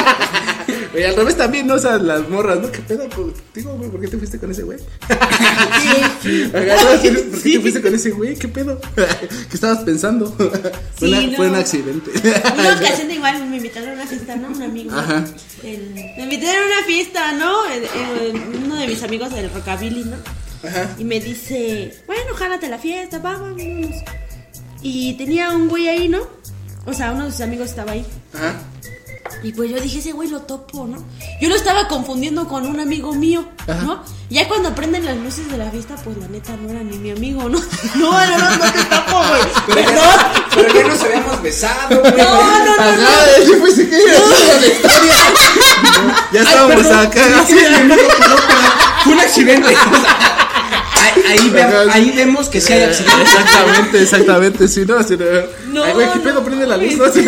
Güey, 0.93 1.05
al 1.05 1.15
revés 1.15 1.35
también, 1.37 1.65
¿no? 1.67 1.73
O 1.75 1.79
sea, 1.79 1.97
las 1.97 2.27
morras, 2.29 2.59
¿no? 2.59 2.71
¿Qué 2.71 2.79
pedo 2.79 3.09
contigo, 3.09 3.75
güey? 3.77 3.89
¿Por 3.89 3.99
qué 4.01 4.07
te 4.07 4.17
fuiste 4.17 4.37
con 4.39 4.51
ese 4.51 4.61
güey? 4.63 4.77
¿Por 6.51 7.01
qué 7.01 7.11
te 7.11 7.59
fuiste 7.59 7.81
con 7.81 7.95
ese 7.95 8.11
güey? 8.11 8.35
¿Qué 8.35 8.47
pedo? 8.47 8.79
¿Qué 8.95 9.53
estabas 9.55 9.79
pensando? 9.79 10.31
Fue, 10.31 10.51
Sí, 10.99 11.05
una- 11.13 11.21
no. 11.27 11.35
fue 11.37 11.49
un 11.49 11.55
accidente. 11.55 12.11
Una 12.59 12.75
ocasión 12.75 13.11
igual 13.11 13.45
me 13.49 13.57
invitaron 13.57 13.89
a 13.89 13.93
una 13.93 14.05
fiesta, 14.07 14.35
¿no? 14.35 14.47
Un 14.49 14.61
amigo. 14.61 14.91
Ajá. 14.97 15.25
El- 15.63 15.93
me 15.93 16.23
invitaron 16.23 16.63
a 16.63 16.65
una 16.77 16.85
fiesta, 16.85 17.31
¿no? 17.33 17.65
El- 17.65 17.83
el- 17.83 18.41
uno 18.65 18.75
de 18.75 18.87
mis 18.87 19.01
amigos 19.03 19.33
del 19.33 19.49
rockabilly, 19.51 20.03
¿no? 20.05 20.17
Ajá. 20.67 20.95
Y 20.97 21.03
me 21.03 21.19
dice, 21.19 21.93
bueno, 22.07 22.33
jálate 22.35 22.67
a 22.67 22.69
la 22.69 22.77
fiesta, 22.77 23.19
vamos. 23.19 23.61
Y 24.81 25.13
tenía 25.17 25.49
un 25.51 25.67
güey 25.69 25.87
ahí, 25.87 26.07
¿no? 26.07 26.19
O 26.85 26.93
sea, 26.93 27.11
uno 27.13 27.25
de 27.25 27.31
sus 27.31 27.41
amigos 27.41 27.69
estaba 27.69 27.93
ahí. 27.93 28.05
Ajá. 28.33 28.55
Y 29.43 29.51
pues 29.51 29.69
yo 29.69 29.79
dije, 29.79 29.99
ese 29.99 30.13
güey 30.13 30.29
lo 30.29 30.39
topo, 30.41 30.87
¿no? 30.87 30.97
Yo 31.41 31.49
lo 31.49 31.55
estaba 31.55 31.87
confundiendo 31.89 32.47
con 32.47 32.65
un 32.65 32.79
amigo 32.79 33.13
mío, 33.13 33.45
¿no? 33.67 34.01
Ya 34.29 34.47
cuando 34.47 34.73
prenden 34.73 35.05
las 35.05 35.17
luces 35.17 35.51
de 35.51 35.57
la 35.57 35.69
fiesta, 35.69 35.95
pues 36.03 36.17
la 36.17 36.27
neta 36.29 36.55
no 36.55 36.69
era 36.69 36.81
ni 36.81 36.97
mi 36.97 37.11
amigo, 37.11 37.49
¿no? 37.49 37.59
No, 37.95 38.11
no, 38.11 38.37
no, 38.37 38.49
no 38.57 38.71
te 38.71 38.83
topo, 38.85 39.17
güey. 39.27 39.41
Pero 39.67 40.01
pero 40.55 40.73
ya 40.73 40.87
nos 40.87 41.01
habíamos 41.03 41.41
besado, 41.41 41.99
güey. 41.99 42.13
No, 42.13 42.23
no, 42.23 42.65
no, 42.65 42.77
no. 42.77 42.83
Ajá, 42.83 43.43
yo 43.45 43.61
pensé 43.63 43.89
que 43.89 43.97
iba 44.01 44.11
a 44.11 44.29
decir 44.29 44.61
la 44.61 44.67
historia. 44.67 45.13
Ya 46.31 46.41
estábamos 46.41 46.85
acá. 46.85 47.21
sí. 47.47 47.55
Fue 49.03 49.13
un 49.13 49.19
accidente. 49.19 49.67
O 49.67 50.01
sea, 50.01 50.37
ahí, 51.03 51.23
ahí, 51.39 51.49
ve- 51.49 51.61
Ajá. 51.63 51.83
ahí 51.91 52.11
vemos 52.11 52.47
que 52.47 52.61
sí 52.61 52.71
hay 52.73 52.83
accidentes. 52.83 53.21
Exactamente, 53.33 54.01
exactamente. 54.01 54.67
Sí, 54.69 54.85
no, 54.87 55.03
sí, 55.03 55.17
no. 55.17 55.25
No, 55.73 55.83
Ay, 55.83 55.93
güey, 55.93 56.07
¿qué 56.11 56.17
no, 56.19 56.23
pedo? 56.23 56.43
Prende 56.45 56.65
la 56.65 56.77
luz, 56.77 56.95
¿no? 56.97 57.11
Sí. 57.11 57.25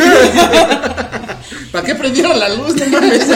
¿Para 1.75 1.87
qué 1.87 1.95
prendieron 1.95 2.39
la 2.39 2.47
luz? 2.47 2.73
No 2.75 2.87
mames. 2.87 3.27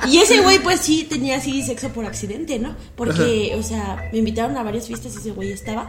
No, 0.00 0.08
y 0.08 0.18
ese 0.18 0.40
güey, 0.40 0.60
pues 0.60 0.80
sí, 0.80 1.04
tenía 1.08 1.36
así 1.36 1.62
sexo 1.62 1.88
por 1.88 2.06
accidente, 2.06 2.58
¿no? 2.60 2.76
Porque, 2.96 3.54
o 3.58 3.62
sea, 3.62 4.08
me 4.12 4.18
invitaron 4.18 4.56
a 4.56 4.62
varias 4.62 4.86
fiestas 4.86 5.14
y 5.16 5.18
ese 5.18 5.30
güey 5.32 5.52
estaba. 5.52 5.88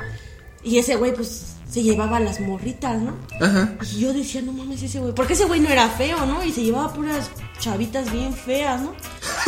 Y 0.64 0.80
ese 0.80 0.96
güey, 0.96 1.14
pues, 1.14 1.56
se 1.72 1.84
llevaba 1.84 2.18
a 2.18 2.20
las 2.20 2.42
morritas, 2.42 3.02
¿no? 3.02 3.16
Ajá. 3.40 3.76
Y 3.94 4.02
yo 4.02 4.12
decía, 4.14 4.42
no 4.42 4.52
mames, 4.52 4.84
ese 4.84 5.00
güey. 5.00 5.14
Porque 5.14 5.34
ese 5.34 5.46
güey 5.46 5.62
no 5.62 5.70
era 5.70 5.88
feo, 5.88 6.26
¿no? 6.26 6.44
Y 6.44 6.52
se 6.52 6.64
llevaba 6.64 6.94
puras 6.94 7.30
chavitas 7.60 8.12
bien 8.12 8.34
feas, 8.34 8.82
¿no? 8.82 8.94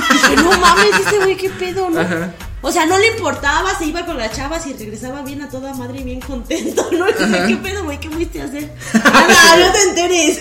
Y 0.09 0.13
dije, 0.13 0.35
no 0.37 0.57
mames, 0.57 0.99
ese 1.05 1.17
güey, 1.17 1.35
qué 1.35 1.49
pedo, 1.49 1.89
¿no? 1.89 1.99
Ajá. 1.99 2.33
O 2.61 2.71
sea, 2.71 2.85
no 2.85 2.97
le 2.97 3.07
importaba, 3.07 3.77
se 3.77 3.85
iba 3.85 4.05
con 4.05 4.17
las 4.17 4.31
chavas 4.31 4.65
y 4.67 4.73
regresaba 4.73 5.21
bien 5.21 5.41
a 5.41 5.49
toda 5.49 5.73
madre 5.73 5.99
y 5.99 6.03
bien 6.03 6.21
contento, 6.21 6.87
¿no? 6.93 7.09
Y 7.09 7.13
dije, 7.13 7.43
¿qué 7.45 7.57
pedo, 7.57 7.83
güey? 7.83 7.99
¿Qué 7.99 8.09
fuiste 8.09 8.41
a 8.41 8.45
hacer? 8.45 8.71
Nada, 8.93 9.57
no 9.57 9.71
te 9.73 9.81
enteres. 9.81 10.39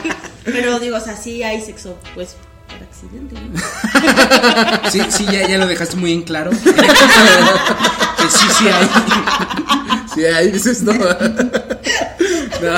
Pero 0.44 0.78
digo, 0.78 0.98
o 0.98 1.00
sea, 1.00 1.16
sí 1.16 1.42
hay 1.42 1.60
sexo, 1.60 1.98
pues, 2.14 2.36
por 2.74 2.82
accidente, 2.82 3.34
¿no? 3.40 4.90
Sí, 4.90 5.00
sí, 5.10 5.24
ya, 5.30 5.46
ya 5.48 5.58
lo 5.58 5.66
dejaste 5.66 5.96
muy 5.96 6.12
en 6.12 6.22
claro. 6.22 6.50
Que 8.16 8.30
sí, 8.30 8.46
sí 8.58 8.68
hay. 8.68 8.88
Sí, 10.14 10.24
ahí 10.24 10.50
dices 10.50 10.82
no. 10.82 10.92
No, 10.94 11.02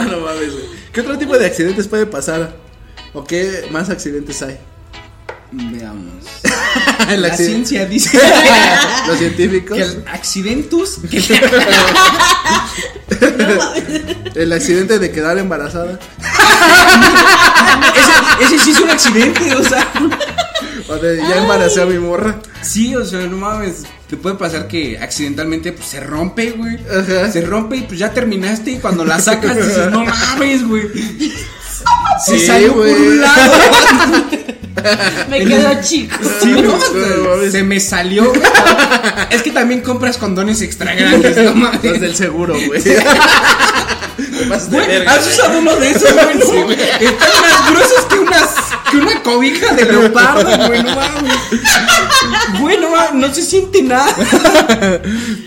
no 0.01 0.21
mames, 0.21 0.53
güey. 0.53 0.65
¿Qué 0.93 1.01
otro 1.03 1.17
tipo 1.19 1.37
de 1.39 1.47
accidentes 1.47 1.87
puede 1.89 2.07
pasar? 2.07 2.57
¿O 3.13 3.23
qué 3.25 3.69
más 3.71 3.91
accidentes 3.91 4.43
hay? 4.43 4.59
Veamos. 5.53 6.25
El 7.09 7.23
La 7.23 7.29
accidente- 7.29 7.67
ciencia 7.69 7.87
dice 7.87 8.19
Los 9.07 9.19
científicos. 9.19 9.77
que 9.77 9.83
el 9.85 10.05
accidentus. 10.09 10.99
que- 11.09 11.21
El 14.35 14.53
accidente 14.53 14.99
de 14.99 15.11
quedar 15.11 15.39
embarazada. 15.39 15.99
ese, 17.95 18.55
ese 18.55 18.65
sí 18.65 18.71
es 18.73 18.81
un 18.81 18.91
accidente, 18.91 19.55
o 19.55 19.63
sea. 19.65 19.87
O 20.89 20.97
de 20.97 21.17
ya 21.17 21.39
embaracé 21.39 21.83
a 21.83 21.87
mi 21.87 21.99
morra. 21.99 22.41
Sí, 22.63 22.95
o 22.95 23.05
sea, 23.05 23.21
no 23.27 23.37
mames. 23.37 23.85
Te 24.09 24.17
puede 24.17 24.37
pasar 24.37 24.69
que 24.69 24.99
accidentalmente 24.99 25.73
pues, 25.73 25.89
se 25.89 26.01
rompe, 26.01 26.53
güey. 26.53 26.79
Ajá. 26.87 27.31
Se 27.33 27.41
rompe 27.41 27.77
y 27.77 27.83
pues 27.83 27.99
ya 27.99 28.13
terminaste. 28.13 28.73
Y 28.73 28.79
cuando 28.79 29.05
la 29.05 29.21
sacas 29.21 29.57
dices, 29.57 29.91
no 29.91 30.05
mames, 30.05 30.67
güey. 30.67 30.85
Se 32.25 32.39
Sí, 32.39 32.47
salió 32.47 32.73
por 32.75 32.83
güey. 32.83 32.95
un 32.95 33.21
lado. 33.21 33.53
Me 35.31 35.45
quedó 35.45 35.71
chico. 35.83 36.17
Sí, 36.43 36.51
no, 36.53 37.51
se 37.51 37.63
me 37.63 37.81
salió. 37.81 38.29
güey. 38.29 38.41
Es 39.31 39.43
que 39.43 39.51
también 39.51 39.81
compras 39.81 40.17
condones 40.17 40.61
extra 40.63 40.95
grandes, 40.95 41.37
no 41.37 41.55
mames. 41.55 41.83
Los 41.83 42.01
del 42.01 42.15
seguro, 42.15 42.55
güey. 42.55 42.83
De 44.37 44.79
verga, 44.79 45.13
¿Has 45.13 45.27
usado 45.27 45.59
uno 45.59 45.77
de 45.77 45.91
esos, 45.91 46.13
güey? 46.65 46.73
Están 46.81 47.31
más 47.41 47.71
gruesos 47.71 48.05
que 48.09 48.19
unas 48.19 48.49
que 48.91 48.97
una 48.99 49.23
cobija 49.23 49.75
de 49.75 49.85
leopardo, 49.85 50.67
güey, 50.69 50.83
no 50.83 50.95
mames. 50.95 51.33
Güey, 52.61 52.79
no 52.79 52.91
mames, 52.91 53.15
no 53.15 53.35
se 53.35 53.43
siente 53.43 53.83
nada. 53.83 54.15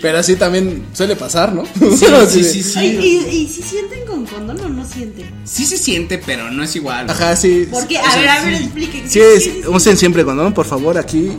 Pero 0.02 0.18
así 0.18 0.36
también 0.36 0.86
suele 0.92 1.16
pasar, 1.16 1.52
¿no? 1.52 1.64
Sí, 1.64 2.06
sí, 2.28 2.44
sí, 2.44 2.62
sí. 2.62 2.78
Ay, 2.78 2.98
¿Y, 3.00 3.36
y, 3.36 3.48
si 3.48 3.62
sienten 3.62 4.04
con 4.06 4.26
condón 4.26 4.60
o 4.60 4.68
no 4.68 4.84
sienten? 4.86 5.30
Sí 5.44 5.64
se 5.66 5.76
siente, 5.78 6.18
pero 6.18 6.50
no 6.50 6.62
es 6.62 6.74
igual. 6.76 7.06
güey. 7.06 7.16
Ajá, 7.16 7.36
sí. 7.36 7.66
Porque, 7.70 7.96
O 7.98 8.04
a 8.04 8.10
sea, 8.12 8.20
ver, 8.20 8.28
a 8.28 8.42
ver, 8.44 8.58
sí. 8.58 8.64
expliquen. 8.64 9.10
Sí, 9.10 9.18
¿Qué- 9.18 9.34
es- 9.36 9.44
qué- 9.48 9.68
usen 9.68 9.96
siempre 9.96 10.24
condón, 10.24 10.52
por 10.52 10.66
favor, 10.66 10.98
aquí 10.98 11.32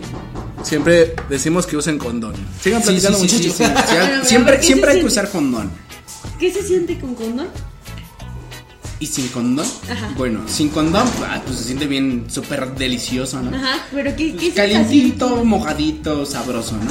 siempre 0.63 1.15
decimos 1.29 1.65
que 1.67 1.77
usen 1.77 1.97
condón. 1.97 2.33
Sigan 2.63 2.81
sí, 2.81 2.87
platicando, 2.89 3.19
sí, 3.19 3.29
sí, 3.29 3.47
muchachos. 3.47 3.55
siempre 4.27 4.55
¿qué 4.57 4.61
se 4.61 4.67
siempre 4.67 4.91
hay 4.91 4.99
que 5.01 5.05
usar 5.05 5.29
condón. 5.29 5.71
¿Qué 6.41 6.51
se 6.51 6.63
siente 6.63 6.97
con 6.97 7.13
condón? 7.13 7.49
¿Y 8.99 9.05
sin 9.05 9.27
condón? 9.27 9.67
Ajá. 9.87 10.11
Bueno, 10.17 10.41
sin 10.47 10.69
condón, 10.69 11.07
ah, 11.23 11.39
pues 11.45 11.59
se 11.59 11.65
siente 11.65 11.85
bien 11.85 12.25
súper 12.29 12.73
delicioso, 12.73 13.39
¿no? 13.43 13.55
Ajá, 13.55 13.85
pero 13.91 14.15
¿qué, 14.15 14.35
qué 14.35 14.51
Calientito, 14.51 15.45
mojadito, 15.45 16.25
sabroso, 16.25 16.77
¿no? 16.77 16.89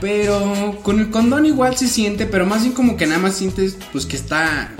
Pero 0.00 0.78
con 0.82 0.98
el 0.98 1.10
condón 1.10 1.44
igual 1.44 1.76
se 1.76 1.88
siente, 1.88 2.24
pero 2.24 2.46
más 2.46 2.62
bien 2.62 2.72
como 2.72 2.96
que 2.96 3.06
nada 3.06 3.18
más 3.18 3.34
sientes 3.34 3.76
pues 3.92 4.06
que 4.06 4.16
está 4.16 4.74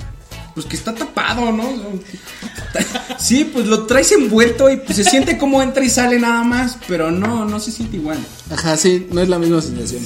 pues 0.55 0.65
que 0.65 0.77
está 0.77 0.95
tapado, 0.95 1.53
¿no? 1.53 1.65
Sí, 3.19 3.45
pues 3.45 3.67
lo 3.67 3.85
traes 3.85 4.13
envuelto 4.13 4.71
y 4.71 4.79
pues 4.79 4.97
se 4.97 5.05
siente 5.05 5.37
como 5.37 5.61
entra 5.61 5.85
y 5.85 5.91
sale 5.91 6.19
nada 6.19 6.43
más, 6.43 6.79
pero 6.89 7.11
no 7.11 7.45
no 7.45 7.61
se 7.61 7.71
siente 7.71 7.99
igual. 7.99 8.19
Ajá, 8.51 8.79
sí, 8.79 9.09
no 9.13 9.21
es 9.21 9.29
la 9.29 9.39
misma 9.39 9.61
sensación. 9.61 10.05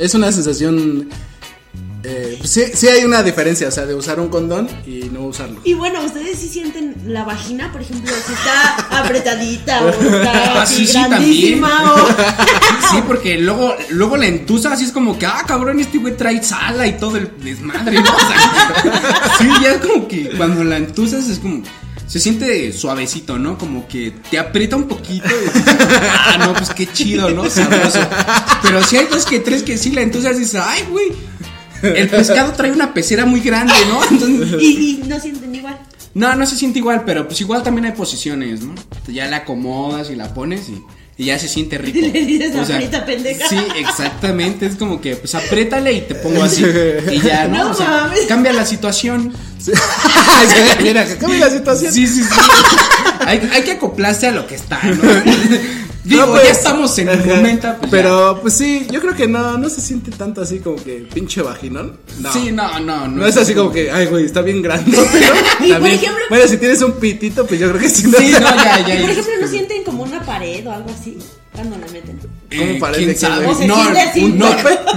Es 0.00 0.14
una 0.14 0.32
sensación. 0.32 1.08
Sí, 2.44 2.64
sí 2.74 2.88
hay 2.88 3.04
una 3.04 3.22
diferencia, 3.22 3.68
o 3.68 3.70
sea, 3.70 3.86
de 3.86 3.94
usar 3.94 4.20
un 4.20 4.28
condón 4.28 4.68
y 4.86 5.10
no 5.12 5.22
usarlo. 5.22 5.60
Y 5.64 5.74
bueno, 5.74 6.04
¿ustedes 6.04 6.38
sí 6.38 6.48
sienten 6.48 6.94
la 7.06 7.24
vagina, 7.24 7.70
por 7.72 7.82
ejemplo, 7.82 8.12
si 8.26 8.32
está 8.32 9.00
apretadita 9.02 9.84
o 9.84 9.88
está 9.88 10.28
Ah, 10.58 10.62
así 10.62 10.86
sí, 10.86 10.92
sí, 10.92 10.92
grandísima 10.92 11.94
o... 11.94 12.08
Sí, 12.90 13.02
porque 13.06 13.38
luego 13.38 13.74
luego 13.90 14.16
la 14.16 14.26
entusa 14.26 14.72
así 14.72 14.84
es 14.84 14.92
como 14.92 15.18
que 15.18 15.26
ah, 15.26 15.44
cabrón, 15.46 15.80
este 15.80 15.98
güey 15.98 16.16
trae 16.16 16.42
sala 16.42 16.86
y 16.86 16.96
todo 16.96 17.16
el 17.16 17.30
desmadre, 17.42 18.00
¿no? 18.00 18.10
O 18.18 18.20
sea, 18.20 19.32
sí, 19.38 19.48
ya 19.62 19.72
es 19.72 19.78
como 19.78 20.08
que 20.08 20.30
cuando 20.36 20.64
la 20.64 20.76
entusas 20.76 21.28
es 21.28 21.38
como 21.38 21.62
se 22.08 22.20
siente 22.20 22.72
suavecito, 22.72 23.38
¿no? 23.38 23.58
Como 23.58 23.86
que 23.86 24.14
te 24.30 24.38
aprieta 24.38 24.76
un 24.76 24.88
poquito 24.88 25.28
y 25.28 25.44
dices, 25.44 25.76
ah, 25.78 26.36
no, 26.38 26.54
pues 26.54 26.70
qué 26.70 26.90
chido, 26.90 27.28
¿no? 27.30 27.48
Sabroso. 27.50 28.00
Pero 28.62 28.82
si 28.82 28.96
hay 28.96 29.06
dos 29.06 29.26
que 29.26 29.40
tres 29.40 29.62
que 29.62 29.76
sí 29.76 29.90
la 29.90 30.00
entusas 30.00 30.36
y 30.36 30.40
dices, 30.40 30.62
ay, 30.64 30.84
güey, 30.90 31.12
el 31.82 32.08
pescado 32.08 32.52
trae 32.52 32.70
una 32.72 32.92
pecera 32.94 33.26
muy 33.26 33.40
grande, 33.40 33.72
¿no? 33.88 34.00
Entonces, 34.10 34.56
Y, 34.62 35.00
y 35.02 35.02
no 35.06 35.18
sienten 35.20 35.54
igual. 35.54 35.78
no, 36.14 36.34
no 36.34 36.46
se 36.46 36.56
siente 36.56 36.78
igual, 36.78 37.02
pero 37.06 37.26
pues 37.26 37.40
igual 37.40 37.62
también 37.62 37.86
hay 37.86 37.92
posiciones, 37.92 38.60
¿no? 38.62 38.74
Ya 39.08 39.26
la 39.26 39.38
acomodas 39.38 40.10
y 40.10 40.16
la 40.16 40.32
pones 40.34 40.68
y, 40.68 40.82
y 41.16 41.26
ya 41.26 41.38
se 41.38 41.48
siente 41.48 41.78
rico. 41.78 41.98
Le 42.00 42.10
dices, 42.24 42.54
"Aprieta, 42.56 43.04
pendeja". 43.06 43.48
Sí, 43.48 43.56
exactamente. 43.76 44.66
Es 44.66 44.76
como 44.76 45.00
que, 45.00 45.16
pues 45.16 45.34
apriétale 45.34 45.92
y 45.92 46.00
te 46.02 46.14
pongo 46.16 46.42
así. 46.42 46.64
Y 47.10 47.20
ya, 47.20 47.46
¿no? 47.48 47.64
No 47.64 47.70
o 47.70 47.74
sea, 47.74 47.88
mames. 48.04 48.20
cambia 48.28 48.52
la 48.52 48.66
situación. 48.66 49.32
Mira, 50.82 51.06
que 51.06 51.16
cambia 51.16 51.40
la 51.40 51.50
situación. 51.50 51.92
Sí, 51.92 52.06
sí, 52.06 52.22
sí. 52.22 52.30
hay, 53.26 53.40
hay 53.52 53.62
que 53.62 53.72
acoplarse 53.72 54.28
a 54.28 54.32
lo 54.32 54.46
que 54.46 54.54
está, 54.54 54.80
¿no? 54.84 55.02
Digo, 56.04 56.22
No, 56.26 56.32
pues, 56.32 56.44
ya 56.44 56.50
estamos 56.52 56.98
en 56.98 57.08
el 57.08 57.24
momento. 57.26 57.74
pues, 57.80 57.90
Pero, 57.90 58.38
pues 58.40 58.54
sí, 58.54 58.86
yo 58.90 59.00
creo 59.00 59.14
que 59.14 59.26
no, 59.26 59.58
no 59.58 59.68
se 59.68 59.80
siente 59.80 60.10
tanto 60.10 60.40
así 60.40 60.60
como 60.60 60.76
que 60.82 61.06
pinche 61.12 61.42
vaginón. 61.42 61.98
No. 62.20 62.32
Sí, 62.32 62.50
no, 62.52 62.78
no, 62.80 63.06
no. 63.08 63.16
No 63.16 63.26
es 63.26 63.36
así 63.36 63.52
como 63.54 63.70
que, 63.72 63.90
ay, 63.90 64.06
güey, 64.06 64.24
está 64.24 64.40
bien 64.40 64.62
grande. 64.62 64.96
Y 65.60 65.72
por 65.72 65.86
ejemplo- 65.86 66.24
bueno, 66.30 66.46
si 66.48 66.56
tienes 66.56 66.80
un 66.82 66.92
pitito, 66.92 67.44
pues 67.46 67.60
yo 67.60 67.68
creo 67.70 67.80
que 67.80 67.88
sí. 67.90 68.06
¿no? 68.06 68.16
Sí, 68.18 68.30
no, 68.32 68.38
ya, 68.40 68.86
ya. 68.86 68.94
Y 68.94 69.00
por 69.00 69.10
ejemplo, 69.10 69.32
¿no 69.40 69.48
sienten 69.48 69.84
como 69.84 70.02
una 70.04 70.22
pared 70.24 70.66
o 70.66 70.72
algo 70.72 70.90
así 70.98 71.18
cuando 71.52 71.76
la 71.76 71.86
meten? 71.92 72.18
¿Cómo 72.56 72.78
parece 72.78 73.04
¿quién 73.04 73.18
sabe? 73.18 73.46
No, 73.66 73.76
así, 73.76 74.24
un. 74.24 74.38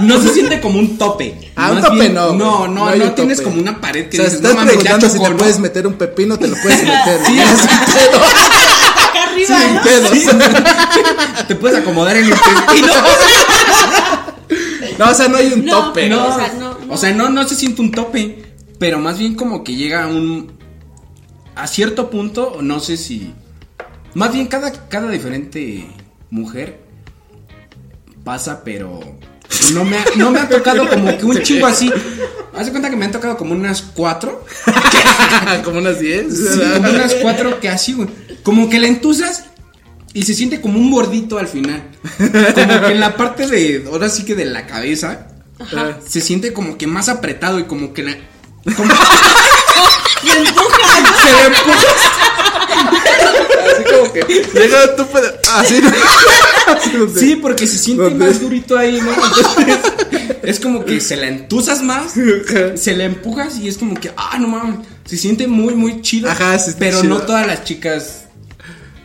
No 0.06 0.20
se 0.22 0.28
siente 0.32 0.60
como 0.60 0.78
un 0.78 0.96
tope. 0.96 1.50
Ah, 1.56 1.72
un 1.72 1.82
tope 1.82 1.96
bien- 1.96 2.14
no. 2.14 2.32
No, 2.32 2.68
no, 2.68 2.94
no, 2.96 3.04
un 3.04 3.14
tienes 3.14 3.38
tope. 3.38 3.50
como 3.50 3.60
una 3.60 3.80
pared 3.80 4.08
que 4.08 4.16
o 4.16 4.20
sea, 4.20 4.24
dices, 4.24 4.34
estás 4.36 4.52
no 4.52 4.56
mames, 4.60 4.74
preguntando 4.76 5.08
si 5.10 5.18
te 5.20 5.30
¿no? 5.30 5.36
puedes 5.36 5.58
meter 5.58 5.86
un 5.86 5.94
pepino, 5.94 6.38
te 6.38 6.46
lo 6.48 6.56
puedes 6.62 6.82
meter. 6.84 7.20
Sí, 7.26 7.34
¿no? 7.36 7.56
sí. 7.58 7.68
Te 11.48 11.54
puedes 11.54 11.78
acomodar 11.78 12.16
en 12.16 12.24
el 12.24 12.30
intestino. 12.30 12.92
No, 14.98 15.10
o 15.10 15.14
sea, 15.14 15.26
no 15.26 15.38
hay 15.38 15.52
un 15.52 15.64
No, 15.64 15.86
tope. 15.86 16.08
¿no? 16.08 16.26
o 16.26 16.34
sea, 16.34 16.52
no, 16.58 16.78
no 16.86 16.92
O 16.92 16.96
sea, 16.98 17.12
no, 17.12 17.30
no 17.30 17.48
se 17.48 17.54
siente 17.54 17.80
un 17.80 17.92
tope, 17.92 18.44
pero 18.78 18.98
más 18.98 19.18
bien 19.18 19.34
como 19.34 19.64
que 19.64 19.74
llega 19.74 20.04
a 20.04 20.06
un... 20.06 20.52
A 21.54 21.66
cierto 21.66 22.10
punto, 22.10 22.58
no 22.60 22.78
sé 22.78 22.98
si... 22.98 23.32
Más 24.14 24.32
bien 24.32 24.46
cada, 24.46 24.70
cada 24.88 25.10
diferente 25.10 25.88
mujer 26.30 26.82
pasa, 28.24 28.62
pero 28.64 29.00
no 29.72 29.84
me, 29.84 29.98
ha, 29.98 30.04
no 30.16 30.30
me 30.30 30.40
ha 30.40 30.48
tocado 30.48 30.88
como 30.88 31.16
que 31.16 31.24
un 31.24 31.42
chingo 31.42 31.66
así. 31.66 31.92
Haz 32.54 32.66
de 32.66 32.70
cuenta 32.70 32.90
que 32.90 32.96
me 32.96 33.04
han 33.04 33.12
tocado 33.12 33.36
como 33.36 33.52
unas 33.52 33.82
cuatro. 33.82 34.44
como 35.64 35.78
unas 35.78 35.98
10. 35.98 36.36
Sí, 36.36 36.60
como 36.76 36.90
unas 36.90 37.14
cuatro 37.14 37.60
que 37.60 37.68
así, 37.68 37.94
güey. 37.94 38.08
Como 38.42 38.68
que 38.68 38.78
la 38.80 38.86
entusas 38.88 39.44
y 40.14 40.22
se 40.24 40.34
siente 40.34 40.60
como 40.60 40.78
un 40.78 40.90
gordito 40.90 41.38
al 41.38 41.48
final. 41.48 41.82
Como 42.18 42.32
que 42.86 42.92
en 42.92 43.00
la 43.00 43.16
parte 43.16 43.46
de, 43.46 43.84
ahora 43.90 44.08
sí 44.08 44.24
que 44.24 44.34
de 44.34 44.44
la 44.46 44.66
cabeza, 44.66 45.28
se 46.06 46.20
siente 46.20 46.52
como 46.52 46.76
que 46.76 46.86
más 46.86 47.08
apretado 47.08 47.58
y 47.58 47.64
como 47.64 47.92
que 47.94 48.02
la... 48.02 48.16
como- 48.76 48.92
Me 50.24 50.32
empuja, 50.32 51.00
¿no? 51.02 51.08
se 51.18 51.32
le 51.32 51.46
empuja. 51.46 51.86
Así 53.72 53.84
como 53.84 54.12
que 54.12 54.20
llega 54.60 54.96
tu 54.96 55.06
pedo. 55.06 55.32
Así. 55.54 55.80
así 56.76 56.90
donde- 56.96 57.20
Sí, 57.20 57.36
porque 57.36 57.66
se 57.66 57.78
siente 57.78 58.04
¿Dónde? 58.04 58.26
más 58.26 58.40
durito 58.40 58.78
ahí, 58.78 59.00
¿no? 59.00 59.12
Entonces, 59.12 59.78
es 60.42 60.60
como 60.60 60.84
que 60.84 61.00
se 61.00 61.16
la 61.16 61.28
entusas 61.28 61.82
más, 61.82 62.12
se 62.74 62.96
la 62.96 63.04
empujas 63.04 63.58
y 63.58 63.68
es 63.68 63.78
como 63.78 63.94
que, 63.94 64.12
ah, 64.16 64.38
no 64.38 64.48
mames, 64.48 64.86
se 65.04 65.16
siente 65.16 65.46
muy, 65.46 65.74
muy 65.74 66.02
chido. 66.02 66.30
Ajá, 66.30 66.58
sí 66.58 66.70
está 66.70 66.78
Pero 66.80 67.00
chido. 67.00 67.14
no 67.14 67.22
todas 67.22 67.46
las 67.46 67.64
chicas, 67.64 68.21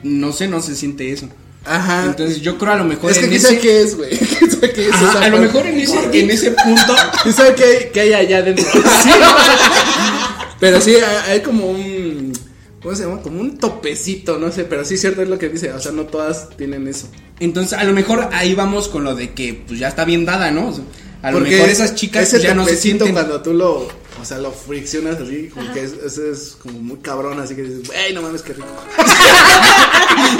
no 0.04 0.32
sé, 0.32 0.48
no 0.48 0.62
se 0.62 0.76
siente 0.76 1.12
eso. 1.12 1.30
Ajá. 1.66 2.06
Entonces 2.06 2.42
yo 2.42 2.58
creo 2.58 2.74
a 2.74 2.78
lo 2.78 2.86
mejor 2.86 3.12
es 3.12 3.20
que 3.20 3.26
en 3.26 3.34
ese... 3.34 3.60
qué 3.60 3.82
es, 3.82 3.98
güey. 3.98 4.18
¿Quién 4.18 4.52
sabe 4.52 4.72
qué 4.72 4.88
es 4.88 4.94
Ajá, 4.94 5.10
esa 5.10 5.26
a 5.26 5.30
lo 5.30 5.40
mejor 5.40 5.66
en 5.66 5.80
ese, 5.80 6.20
en 6.20 6.32
ese 6.32 6.52
punto... 6.64 6.96
¿Quién 7.24 7.36
sabe 7.36 7.56
qué 7.56 7.64
hay, 7.64 7.90
qué 7.94 8.00
hay 8.02 8.14
allá 8.14 8.38
adentro? 8.38 8.66
Pero 10.60 10.82
sí, 10.82 10.96
hay, 10.96 11.32
hay 11.32 11.42
como 11.42 11.70
un. 11.70 12.34
¿Cómo 12.82 12.96
se 12.96 13.04
llama? 13.04 13.22
Como 13.22 13.42
un 13.42 13.58
topecito, 13.58 14.38
no 14.40 14.52
sé. 14.52 14.64
Pero 14.64 14.86
sí, 14.86 14.98
cierto 14.98 15.22
es 15.22 15.30
lo 15.30 15.38
que 15.38 15.50
dice. 15.50 15.72
O 15.72 15.80
sea, 15.80 15.92
no 15.92 16.06
todas 16.06 16.50
tienen 16.58 16.88
eso. 16.88 17.08
Entonces 17.40 17.78
a 17.78 17.84
lo 17.84 17.94
mejor 17.94 18.30
ahí 18.32 18.56
vamos 18.56 18.88
con 18.88 19.04
lo 19.04 19.14
de 19.14 19.34
que 19.34 19.62
pues 19.68 19.80
ya 19.80 19.90
está 19.90 20.06
bien 20.06 20.26
dada, 20.26 20.50
¿no? 20.52 20.70
O 20.70 20.74
sea, 20.74 20.84
a 21.22 21.32
lo 21.32 21.40
mejor 21.40 21.70
esas 21.70 21.96
chicas 21.96 22.34
ese 22.34 22.42
ya 22.42 22.54
no 22.54 22.66
se 22.66 22.78
sienten... 22.78 23.14
cuando 23.14 23.42
tú 23.42 23.54
lo. 23.54 23.88
O 24.22 24.26
sea, 24.26 24.40
lo 24.40 24.52
friccionas 24.52 25.18
así. 25.22 25.50
Como 25.54 25.72
que 25.74 25.84
es, 25.84 25.94
ese 26.06 26.32
es 26.32 26.58
como 26.62 26.80
muy 26.80 26.98
cabrón. 26.98 27.40
Así 27.40 27.56
que 27.56 27.62
dices, 27.64 27.90
¡Ey, 27.96 28.14
no 28.14 28.22
mames, 28.22 28.42
qué 28.42 28.54
rico! 28.54 28.68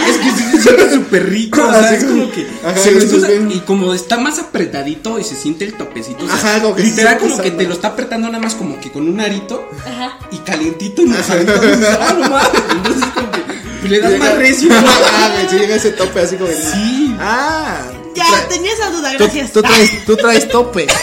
Es 0.08 0.18
que 0.18 0.32
se 0.32 0.62
siente 0.64 0.94
súper 0.96 1.30
rico, 1.30 1.62
o 1.62 1.70
sea, 1.72 1.82
Así 1.82 1.96
es 1.96 2.04
como 2.06 2.32
que 2.32 2.48
ajá, 2.66 2.78
se 2.78 2.98
es 2.98 3.28
bien. 3.28 3.52
y 3.52 3.60
como 3.60 3.94
está 3.94 4.18
más 4.18 4.40
apretadito 4.40 5.20
y 5.20 5.24
se 5.24 5.36
siente 5.36 5.66
el 5.66 5.74
topecito, 5.76 6.26
o 6.26 6.28
sea, 6.28 6.36
Ajá, 6.36 6.62
como 6.62 6.76
que 6.76 6.82
se 6.82 6.88
literal 6.90 7.18
como 7.20 7.38
que 7.40 7.52
te 7.52 7.64
lo 7.66 7.74
está 7.76 7.90
apretando 7.90 8.28
nada 8.28 8.40
más 8.44 8.56
como 8.56 8.80
que 8.80 8.92
con 8.92 9.08
un 9.08 9.20
arito 9.22 9.70
Ajá. 9.86 10.18
y 10.32 10.38
calientito 10.40 11.04
y 11.04 11.06
mojadito, 11.06 11.54
entonces, 11.54 11.88
ah, 12.02 12.14
no 12.20 12.30
mames, 12.30 12.50
entonces 12.72 13.04
como 13.14 13.32
que 13.32 13.88
le 13.88 14.00
das 14.00 14.12
Llega- 14.12 14.26
más 14.26 14.38
recio. 14.40 14.70
Ah, 14.74 15.30
güey, 15.34 15.50
sí 15.50 15.58
llega 15.58 15.76
ese 15.76 15.92
tope 15.92 16.20
así 16.22 16.36
como. 16.38 16.50
Sí. 16.52 17.16
Ah. 17.20 17.82
Ya, 18.16 18.48
tenía 18.50 18.74
esa 18.74 18.90
duda, 18.90 19.12
tú, 19.12 19.24
gracias. 19.26 19.52
tú 19.54 19.62
traes, 19.62 20.06
tú 20.06 20.18
traes 20.18 20.48
tope. 20.50 20.88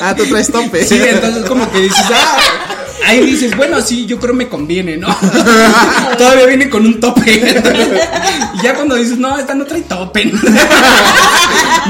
ah, 0.00 0.14
tú 0.16 0.24
traes 0.26 0.50
tope. 0.50 0.84
Sí, 0.84 1.00
entonces 1.04 1.44
como 1.46 1.70
que 1.70 1.80
dices, 1.80 2.04
ah, 2.12 2.38
ahí 3.06 3.24
dices, 3.24 3.56
bueno, 3.56 3.80
sí, 3.80 4.06
yo 4.06 4.18
creo 4.18 4.34
me 4.34 4.48
conviene, 4.48 4.96
¿no? 4.96 5.08
Todavía 6.18 6.46
viene 6.46 6.68
con 6.68 6.86
un 6.86 7.00
tope. 7.00 7.32
y 8.54 8.62
ya 8.62 8.74
cuando 8.74 8.96
dices, 8.96 9.18
no, 9.18 9.38
esta 9.38 9.54
no 9.54 9.64
trae 9.64 9.82
tope. 9.82 10.32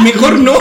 Mejor 0.02 0.34
no. 0.34 0.58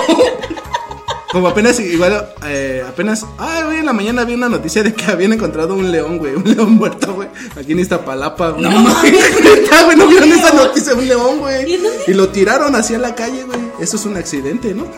Como 1.32 1.50
apenas, 1.50 1.78
igual, 1.82 2.26
eh, 2.46 2.84
apenas, 2.88 3.26
ay, 3.38 3.64
güey, 3.66 3.78
en 3.80 3.86
la 3.86 3.92
mañana 3.92 4.24
vi 4.24 4.34
una 4.34 4.48
noticia 4.48 4.82
de 4.82 4.94
que 4.94 5.06
habían 5.06 5.34
encontrado 5.34 5.76
un 5.76 5.92
león, 5.92 6.18
güey, 6.20 6.36
un 6.36 6.44
león 6.46 6.72
muerto, 6.76 7.14
güey, 7.14 7.28
aquí 7.60 7.74
en 7.74 7.80
Iztapalapa, 7.80 8.52
güey. 8.52 8.64
No 8.64 8.72
mames, 8.72 9.14
neta, 9.44 9.84
güey, 9.84 9.98
no 9.98 10.08
vieron 10.08 10.32
esa 10.32 10.54
noticia, 10.54 10.94
un 10.94 11.06
león, 11.06 11.40
güey. 11.40 11.74
¿Y? 11.74 11.80
Y 12.08 12.14
lo 12.14 12.30
tiraron 12.30 12.74
hacia 12.76 12.98
la 12.98 13.14
calle, 13.14 13.44
güey. 13.44 13.60
Eso 13.82 13.98
es 13.98 14.06
un 14.06 14.16
accidente, 14.16 14.74
¿no? 14.74 14.88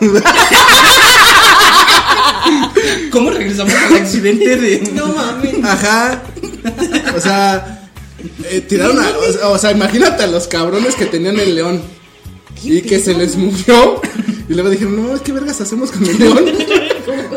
¿Cómo 3.10 3.30
regresamos 3.30 3.72
al 3.74 3.96
accidente 3.96 4.56
de.? 4.56 4.80
No 4.94 5.08
mames. 5.08 5.54
Ajá. 5.62 6.22
O 7.16 7.20
sea, 7.20 7.88
eh, 8.50 8.60
tiraron 8.60 8.98
a, 8.98 9.08
o 9.08 9.32
sea, 9.32 9.48
o 9.48 9.58
sea, 9.58 9.70
imagínate 9.72 10.22
a 10.22 10.26
los 10.26 10.46
cabrones 10.46 10.94
que 10.94 11.06
tenían 11.06 11.38
el 11.38 11.54
león. 11.54 11.82
Y 12.62 12.82
que 12.82 12.98
se 13.00 13.14
les 13.14 13.36
murió. 13.36 14.00
Y 14.48 14.54
luego 14.54 14.68
dijeron, 14.68 14.96
no, 14.96 15.22
¿qué 15.22 15.32
vergas 15.32 15.60
hacemos 15.60 15.90
con 15.90 16.04
el 16.04 16.18
león? 16.18 16.44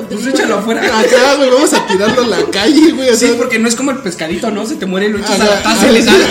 Pues 0.09 0.27
échalo 0.27 0.57
afuera. 0.59 0.81
Acá, 0.99 1.35
güey, 1.37 1.49
vamos 1.49 1.73
a 1.73 1.85
tirarlo 1.87 2.23
a 2.23 2.27
la 2.27 2.45
calle, 2.51 2.91
güey. 2.91 3.09
O 3.09 3.13
Sí, 3.15 3.27
sea, 3.27 3.37
porque 3.37 3.59
no 3.59 3.67
es 3.67 3.75
como 3.75 3.91
el 3.91 3.97
pescadito, 3.99 4.51
¿no? 4.51 4.65
Se 4.65 4.75
te 4.75 4.85
muere 4.85 5.07
y 5.07 5.09
lo 5.09 5.19
echas 5.19 5.39
a 5.39 5.45
la 5.45 5.63
taza 5.63 5.89
y 5.89 5.93
le 5.93 6.03
sale. 6.03 6.25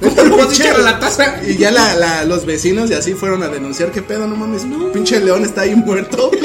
¿cómo 0.00 0.22
lo 0.24 0.36
vas 0.36 0.50
a 0.50 0.52
echar 0.52 0.76
a 0.76 0.78
la 0.78 0.98
taza? 1.00 1.36
Y 1.46 1.56
ya 1.56 1.70
la, 1.70 1.94
la- 1.94 2.24
los 2.24 2.44
vecinos 2.46 2.90
y 2.90 2.94
así 2.94 3.14
fueron 3.14 3.42
a 3.42 3.48
denunciar, 3.48 3.90
¿qué 3.90 4.02
pedo? 4.02 4.26
No 4.26 4.36
mames, 4.36 4.62
pinche 4.92 5.20
león 5.20 5.44
está 5.44 5.62
ahí 5.62 5.74
muerto. 5.74 6.30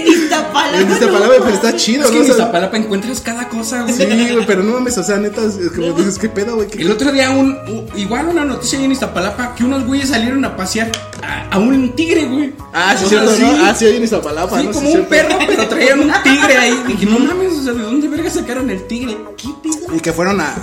En 0.00 0.06
Iztapalapa. 0.06 0.78
En 0.80 0.88
no 0.88 1.12
palabra, 1.12 1.36
pero 1.40 1.54
está 1.54 1.76
chido, 1.76 2.04
Es 2.04 2.10
que 2.10 2.18
¿no? 2.18 2.24
en 2.24 2.30
Iztapalapa 2.30 2.76
encuentras 2.76 3.20
cada 3.20 3.48
cosa, 3.48 3.82
güey. 3.82 3.94
sí, 3.94 4.04
güey, 4.06 4.46
pero 4.46 4.62
no 4.62 4.72
mames, 4.74 4.96
o 4.98 5.02
sea, 5.02 5.16
neta, 5.16 5.42
es 5.44 5.56
como 5.74 5.92
dices, 5.92 6.18
¿qué 6.18 6.28
pedo, 6.28 6.56
güey? 6.56 6.68
¿Qué- 6.68 6.82
El 6.82 6.90
otro 6.90 7.12
día, 7.12 7.30
un, 7.30 7.56
igual 7.96 8.28
una 8.28 8.44
noticia 8.44 8.78
ahí 8.78 8.84
en 8.84 8.92
Iztapalapa, 8.92 9.54
que 9.54 9.64
unos 9.64 9.84
güeyes 9.86 10.08
salieron 10.10 10.44
a 10.44 10.56
pasear 10.56 10.90
a, 11.22 11.48
a 11.54 11.58
un 11.58 11.92
tigre, 11.94 12.24
güey. 12.26 12.52
Ah, 12.72 12.94
sí, 12.98 13.04
O 13.04 13.08
cierto, 13.08 13.34
sea, 13.34 13.46
¿no? 13.46 13.56
sí. 13.56 13.62
Ah, 13.64 13.74
sí, 13.74 13.84
ahí 13.86 13.96
en 13.96 14.04
Iztapalapa, 14.04 14.60
Sí, 14.60 14.66
¿no? 14.66 14.72
como 14.72 14.80
Sí, 14.90 14.96
un 14.96 15.06
cierto. 15.06 15.08
perro, 15.08 15.38
pero 15.46 15.68
traían 15.68 16.00
un 16.00 16.12
tigre 16.22 16.56
ahí. 16.56 16.82
Dije, 16.88 17.06
no 17.06 17.18
mames, 17.18 17.52
o 17.54 17.62
sea, 17.62 17.72
¿de 17.72 17.82
dónde 17.82 18.08
verga 18.08 18.30
sacaron 18.30 18.70
el 18.70 18.86
tigre? 18.86 19.16
¿Qué 19.36 19.48
pedo? 19.62 19.94
Y 19.96 20.00
que 20.00 20.12
fueron 20.12 20.40
a. 20.40 20.54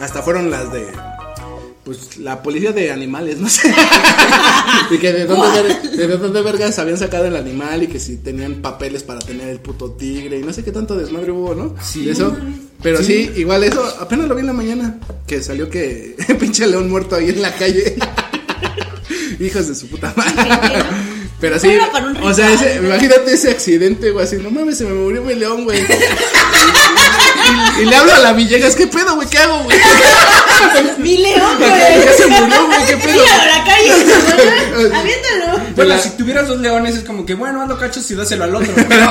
Hasta 0.00 0.22
fueron 0.22 0.50
las 0.50 0.72
de. 0.72 0.86
Pues 1.88 2.18
la 2.18 2.42
policía 2.42 2.72
de 2.72 2.92
animales, 2.92 3.38
no 3.38 3.48
sé. 3.48 3.72
y 4.90 4.98
que 4.98 5.10
de 5.10 5.24
dónde, 5.24 5.62
ver- 5.62 5.90
de 5.90 6.06
dónde 6.18 6.42
vergas 6.42 6.78
habían 6.78 6.98
sacado 6.98 7.24
el 7.24 7.34
animal 7.34 7.82
y 7.82 7.86
que 7.86 7.98
si 7.98 8.18
tenían 8.18 8.56
papeles 8.56 9.02
para 9.04 9.20
tener 9.20 9.48
el 9.48 9.58
puto 9.58 9.92
tigre 9.92 10.38
y 10.38 10.42
no 10.42 10.52
sé 10.52 10.62
qué 10.62 10.70
tanto 10.70 10.96
desmadre 10.96 11.32
hubo, 11.32 11.54
¿no? 11.54 11.74
Sí. 11.82 12.04
De 12.04 12.12
eso. 12.12 12.36
Pero 12.82 13.02
sí. 13.02 13.30
igual 13.36 13.64
eso, 13.64 13.82
apenas 14.00 14.28
lo 14.28 14.34
vi 14.34 14.42
en 14.42 14.48
la 14.48 14.52
mañana. 14.52 15.00
Que 15.26 15.40
salió 15.42 15.70
que 15.70 16.14
pinche 16.38 16.66
león 16.66 16.90
muerto 16.90 17.16
ahí 17.16 17.30
en 17.30 17.40
la 17.40 17.54
calle. 17.54 17.96
Hijos 19.40 19.66
de 19.68 19.74
su 19.74 19.86
puta 19.88 20.12
madre. 20.14 20.84
Pero 21.40 21.58
sí, 21.60 21.68
Era 21.70 21.90
para 21.92 22.06
un 22.06 22.16
o 22.16 22.34
sea, 22.34 22.52
ese- 22.52 22.80
¿no? 22.80 22.88
imagínate 22.88 23.32
ese 23.32 23.50
accidente, 23.50 24.10
güey, 24.10 24.24
así, 24.26 24.36
no 24.36 24.50
mames, 24.50 24.76
se 24.78 24.84
me 24.84 24.92
murió 24.94 25.22
mi 25.22 25.34
león, 25.36 25.64
güey. 25.64 25.78
Y, 27.78 27.82
y 27.82 27.84
le 27.86 27.96
hablo 27.96 28.12
a 28.14 28.18
la 28.18 28.32
Villegas, 28.32 28.74
¿qué 28.74 28.86
pedo, 28.88 29.14
güey? 29.14 29.28
¿Qué 29.28 29.38
hago, 29.38 29.62
güey? 29.64 29.78
Mi 30.98 31.16
león, 31.18 31.56
Ya 31.60 31.68
güey. 31.68 32.16
se 32.16 32.26
murió, 32.26 32.66
güey, 32.66 32.86
¿qué 32.86 32.96
pedo? 32.96 33.12
Míralo 33.12 33.42
a 33.42 33.46
la 33.46 33.64
calle. 33.64 33.90
Aviéntalo. 34.96 35.60
Bueno, 35.76 35.94
la- 35.94 36.00
si 36.02 36.10
tuvieras 36.10 36.48
dos 36.48 36.58
leones 36.60 36.96
es 36.96 37.04
como 37.04 37.24
que, 37.24 37.34
bueno, 37.34 37.62
hazlo 37.62 37.78
cachos 37.78 38.10
y 38.10 38.14
dáselo 38.16 38.44
al 38.44 38.54
otro. 38.56 38.72
Pero, 38.88 39.10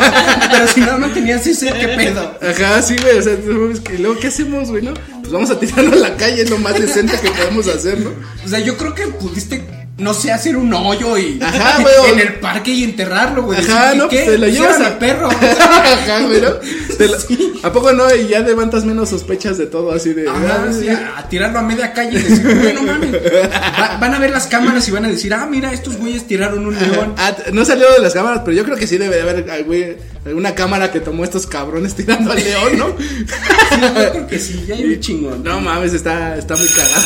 pero 0.51 0.67
si 0.67 0.81
nada 0.81 0.97
más 0.97 1.13
tenías 1.13 1.47
ese, 1.47 1.67
¿qué 1.71 1.87
pedo? 1.87 2.37
Ajá, 2.41 2.81
sí, 2.81 2.95
güey, 3.01 3.17
o 3.17 3.21
sea, 3.21 3.37
no 3.43 3.71
¿y 3.93 3.97
luego 3.99 4.19
qué 4.19 4.27
hacemos, 4.27 4.69
güey, 4.69 4.83
no? 4.83 4.93
Pues 5.21 5.31
vamos 5.31 5.49
a 5.49 5.59
tirarlo 5.59 5.93
a 5.93 6.09
la 6.09 6.17
calle, 6.17 6.41
es 6.43 6.49
lo 6.49 6.57
más 6.57 6.77
decente 6.79 7.17
que 7.21 7.31
podemos 7.31 7.67
hacer, 7.67 7.99
¿no? 7.99 8.11
O 8.45 8.47
sea, 8.49 8.59
yo 8.59 8.77
creo 8.77 8.93
que 8.93 9.07
pudiste, 9.07 9.65
no 9.97 10.13
sé, 10.13 10.31
hacer 10.31 10.55
un 10.57 10.71
hoyo 10.73 11.17
y 11.17 11.39
Ajá, 11.41 11.81
güey, 11.81 12.11
en 12.13 12.19
el 12.19 12.35
parque 12.35 12.71
y 12.71 12.83
enterrarlo, 12.83 13.43
güey. 13.43 13.59
Ajá, 13.59 13.95
no, 13.95 14.07
¿qué? 14.07 14.17
pues 14.17 14.27
te 14.31 14.37
lo 14.37 14.47
llevas 14.47 14.79
a 14.81 14.99
perro. 14.99 15.27
Ajá, 15.31 16.19
güey, 16.21 16.39
¿no? 16.41 16.51
Te 16.97 17.07
lo- 17.07 17.17
¿A 17.63 17.71
poco 17.73 17.91
no? 17.93 18.13
Y 18.15 18.27
ya 18.27 18.39
levantas 18.41 18.85
menos 18.85 19.09
sospechas 19.09 19.57
de 19.57 19.65
todo, 19.65 19.91
así 19.91 20.13
de. 20.13 20.29
Ajá, 20.29 20.67
sí, 20.71 20.87
a, 20.89 21.17
a 21.17 21.27
tirarlo 21.27 21.59
a 21.59 21.61
media 21.63 21.91
calle 21.93 22.19
y 22.19 22.21
decir, 22.21 22.45
bueno, 22.61 22.83
mames. 22.83 23.11
Va- 23.15 23.97
van 23.99 24.13
a 24.13 24.19
ver 24.19 24.29
las 24.31 24.45
cámaras 24.47 24.87
y 24.87 24.91
van 24.91 25.05
a 25.05 25.09
decir, 25.09 25.33
ah, 25.33 25.47
mira, 25.49 25.73
estos 25.73 25.97
güeyes 25.97 26.27
tiraron 26.27 26.65
un 26.67 26.75
león. 26.75 27.15
Ah, 27.17 27.35
no 27.51 27.65
salió 27.65 27.91
de 27.91 27.99
las 27.99 28.13
cámaras, 28.13 28.41
pero 28.45 28.55
yo 28.55 28.63
creo 28.63 28.77
que 28.77 28.85
sí 28.87 28.97
debe 28.97 29.15
de 29.15 29.21
haber 29.23 29.63
güey, 29.65 29.97
alguna 30.25 30.53
cámara 30.53 30.91
que 30.91 30.99
tomó 30.99 31.23
estos 31.23 31.47
cabrones 31.47 31.95
tirando 31.95 32.31
al 32.31 32.37
león, 32.43 32.77
¿no? 32.77 32.87
Yo 32.89 34.11
creo 34.11 34.27
que 34.27 34.37
sí, 34.39 34.63
ya 34.67 34.75
hay 34.75 34.85
un 34.85 34.99
chingón. 34.99 35.43
No 35.43 35.59
mames, 35.59 35.93
está, 35.93 36.37
está 36.37 36.55
muy 36.55 36.67
cagado. 36.67 37.01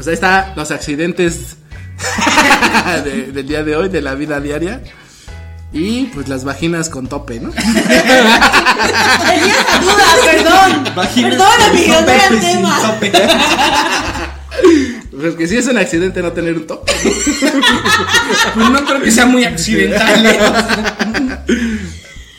Pues 0.00 0.08
ahí 0.08 0.14
está 0.14 0.54
los 0.56 0.70
accidentes 0.70 1.56
de- 3.04 3.32
del 3.32 3.46
día 3.46 3.62
de 3.62 3.76
hoy, 3.76 3.90
de 3.90 4.00
la 4.00 4.14
vida 4.14 4.40
diaria. 4.40 4.80
Y 5.74 6.04
pues 6.06 6.26
las 6.26 6.42
vaginas 6.42 6.88
con 6.88 7.06
tope, 7.06 7.38
¿no? 7.38 7.50
Tenía 7.50 7.84
esa 9.60 9.78
duda, 9.78 10.04
perdón. 10.24 10.94
Vaginas 10.96 11.30
Perdón, 11.32 11.62
amigo, 11.68 11.94
no 12.00 12.08
era 12.10 12.26
el 12.28 12.40
tema. 12.40 12.78
tope. 12.80 13.12
Pues 15.20 15.34
que 15.34 15.46
sí 15.46 15.58
es 15.58 15.66
un 15.66 15.76
accidente 15.76 16.22
no 16.22 16.32
tener 16.32 16.54
un 16.54 16.66
tope. 16.66 16.90
Pues 18.54 18.70
no 18.70 18.84
creo 18.86 19.02
que 19.02 19.10
sea 19.10 19.26
muy 19.26 19.44
accidental. 19.44 20.24
¿eh? 20.26 20.38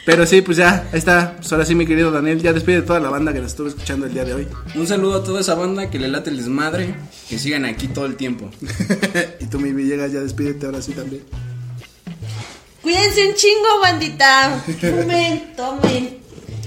Pero 0.06 0.26
sí, 0.26 0.42
pues 0.42 0.58
ya, 0.58 0.88
ahí 0.92 1.00
está. 1.00 1.36
Pues 1.38 1.52
ahora 1.52 1.66
sí, 1.66 1.76
mi 1.76 1.86
querido 1.86 2.12
Daniel, 2.12 2.42
ya 2.42 2.54
despide 2.54 2.82
toda 2.82 3.00
la 3.00 3.10
banda 3.10 3.34
que 3.34 3.40
nos 3.40 3.52
estuvo 3.52 3.68
escuchando 3.68 4.08
el 4.08 4.14
día 4.14 4.26
de 4.26 4.34
hoy. 4.34 4.48
Un 4.76 4.88
saludo 4.88 5.16
a 5.20 5.24
toda 5.24 5.42
esa 5.42 5.56
banda 5.56 5.90
que 5.90 6.00
le 6.00 6.08
late 6.08 6.32
el 6.32 6.38
desmadre, 6.38 6.96
que 7.30 7.38
sigan 7.38 7.66
aquí 7.66 7.88
todo 7.88 8.06
el 8.06 8.16
tiempo. 8.16 8.50
y 9.40 9.46
tú, 9.46 9.60
mi 9.60 9.72
Villegas, 9.74 10.12
ya 10.12 10.20
despídete 10.22 10.66
ahora 10.66 10.82
sí 10.82 10.94
también. 10.94 11.24
Cuídense 12.82 13.28
un 13.28 13.36
chingo, 13.36 13.80
bandita. 13.82 14.64
Tomen, 14.82 15.54
tomen. 15.56 16.18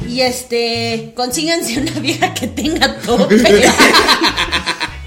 Y 0.08 0.20
este, 0.20 1.12
consíganse 1.16 1.80
una 1.80 1.98
vieja 1.98 2.32
que 2.34 2.46
tenga 2.46 2.98
tope. 3.00 3.36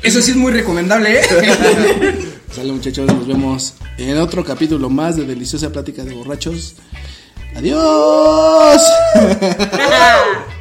Eso 0.04 0.22
sí 0.22 0.32
es 0.32 0.38
muy 0.38 0.52
recomendable, 0.52 1.20
¿eh? 1.20 1.24
Sale 2.56 2.72
muchachos, 2.72 3.08
nos 3.08 3.28
vemos 3.28 3.76
en 3.98 4.18
otro 4.18 4.44
capítulo 4.44 4.90
más 4.90 5.16
de 5.16 5.26
Deliciosa 5.26 5.72
Plática 5.72 6.04
de 6.04 6.14
Borrachos. 6.14 6.76
Adiós. 7.58 8.82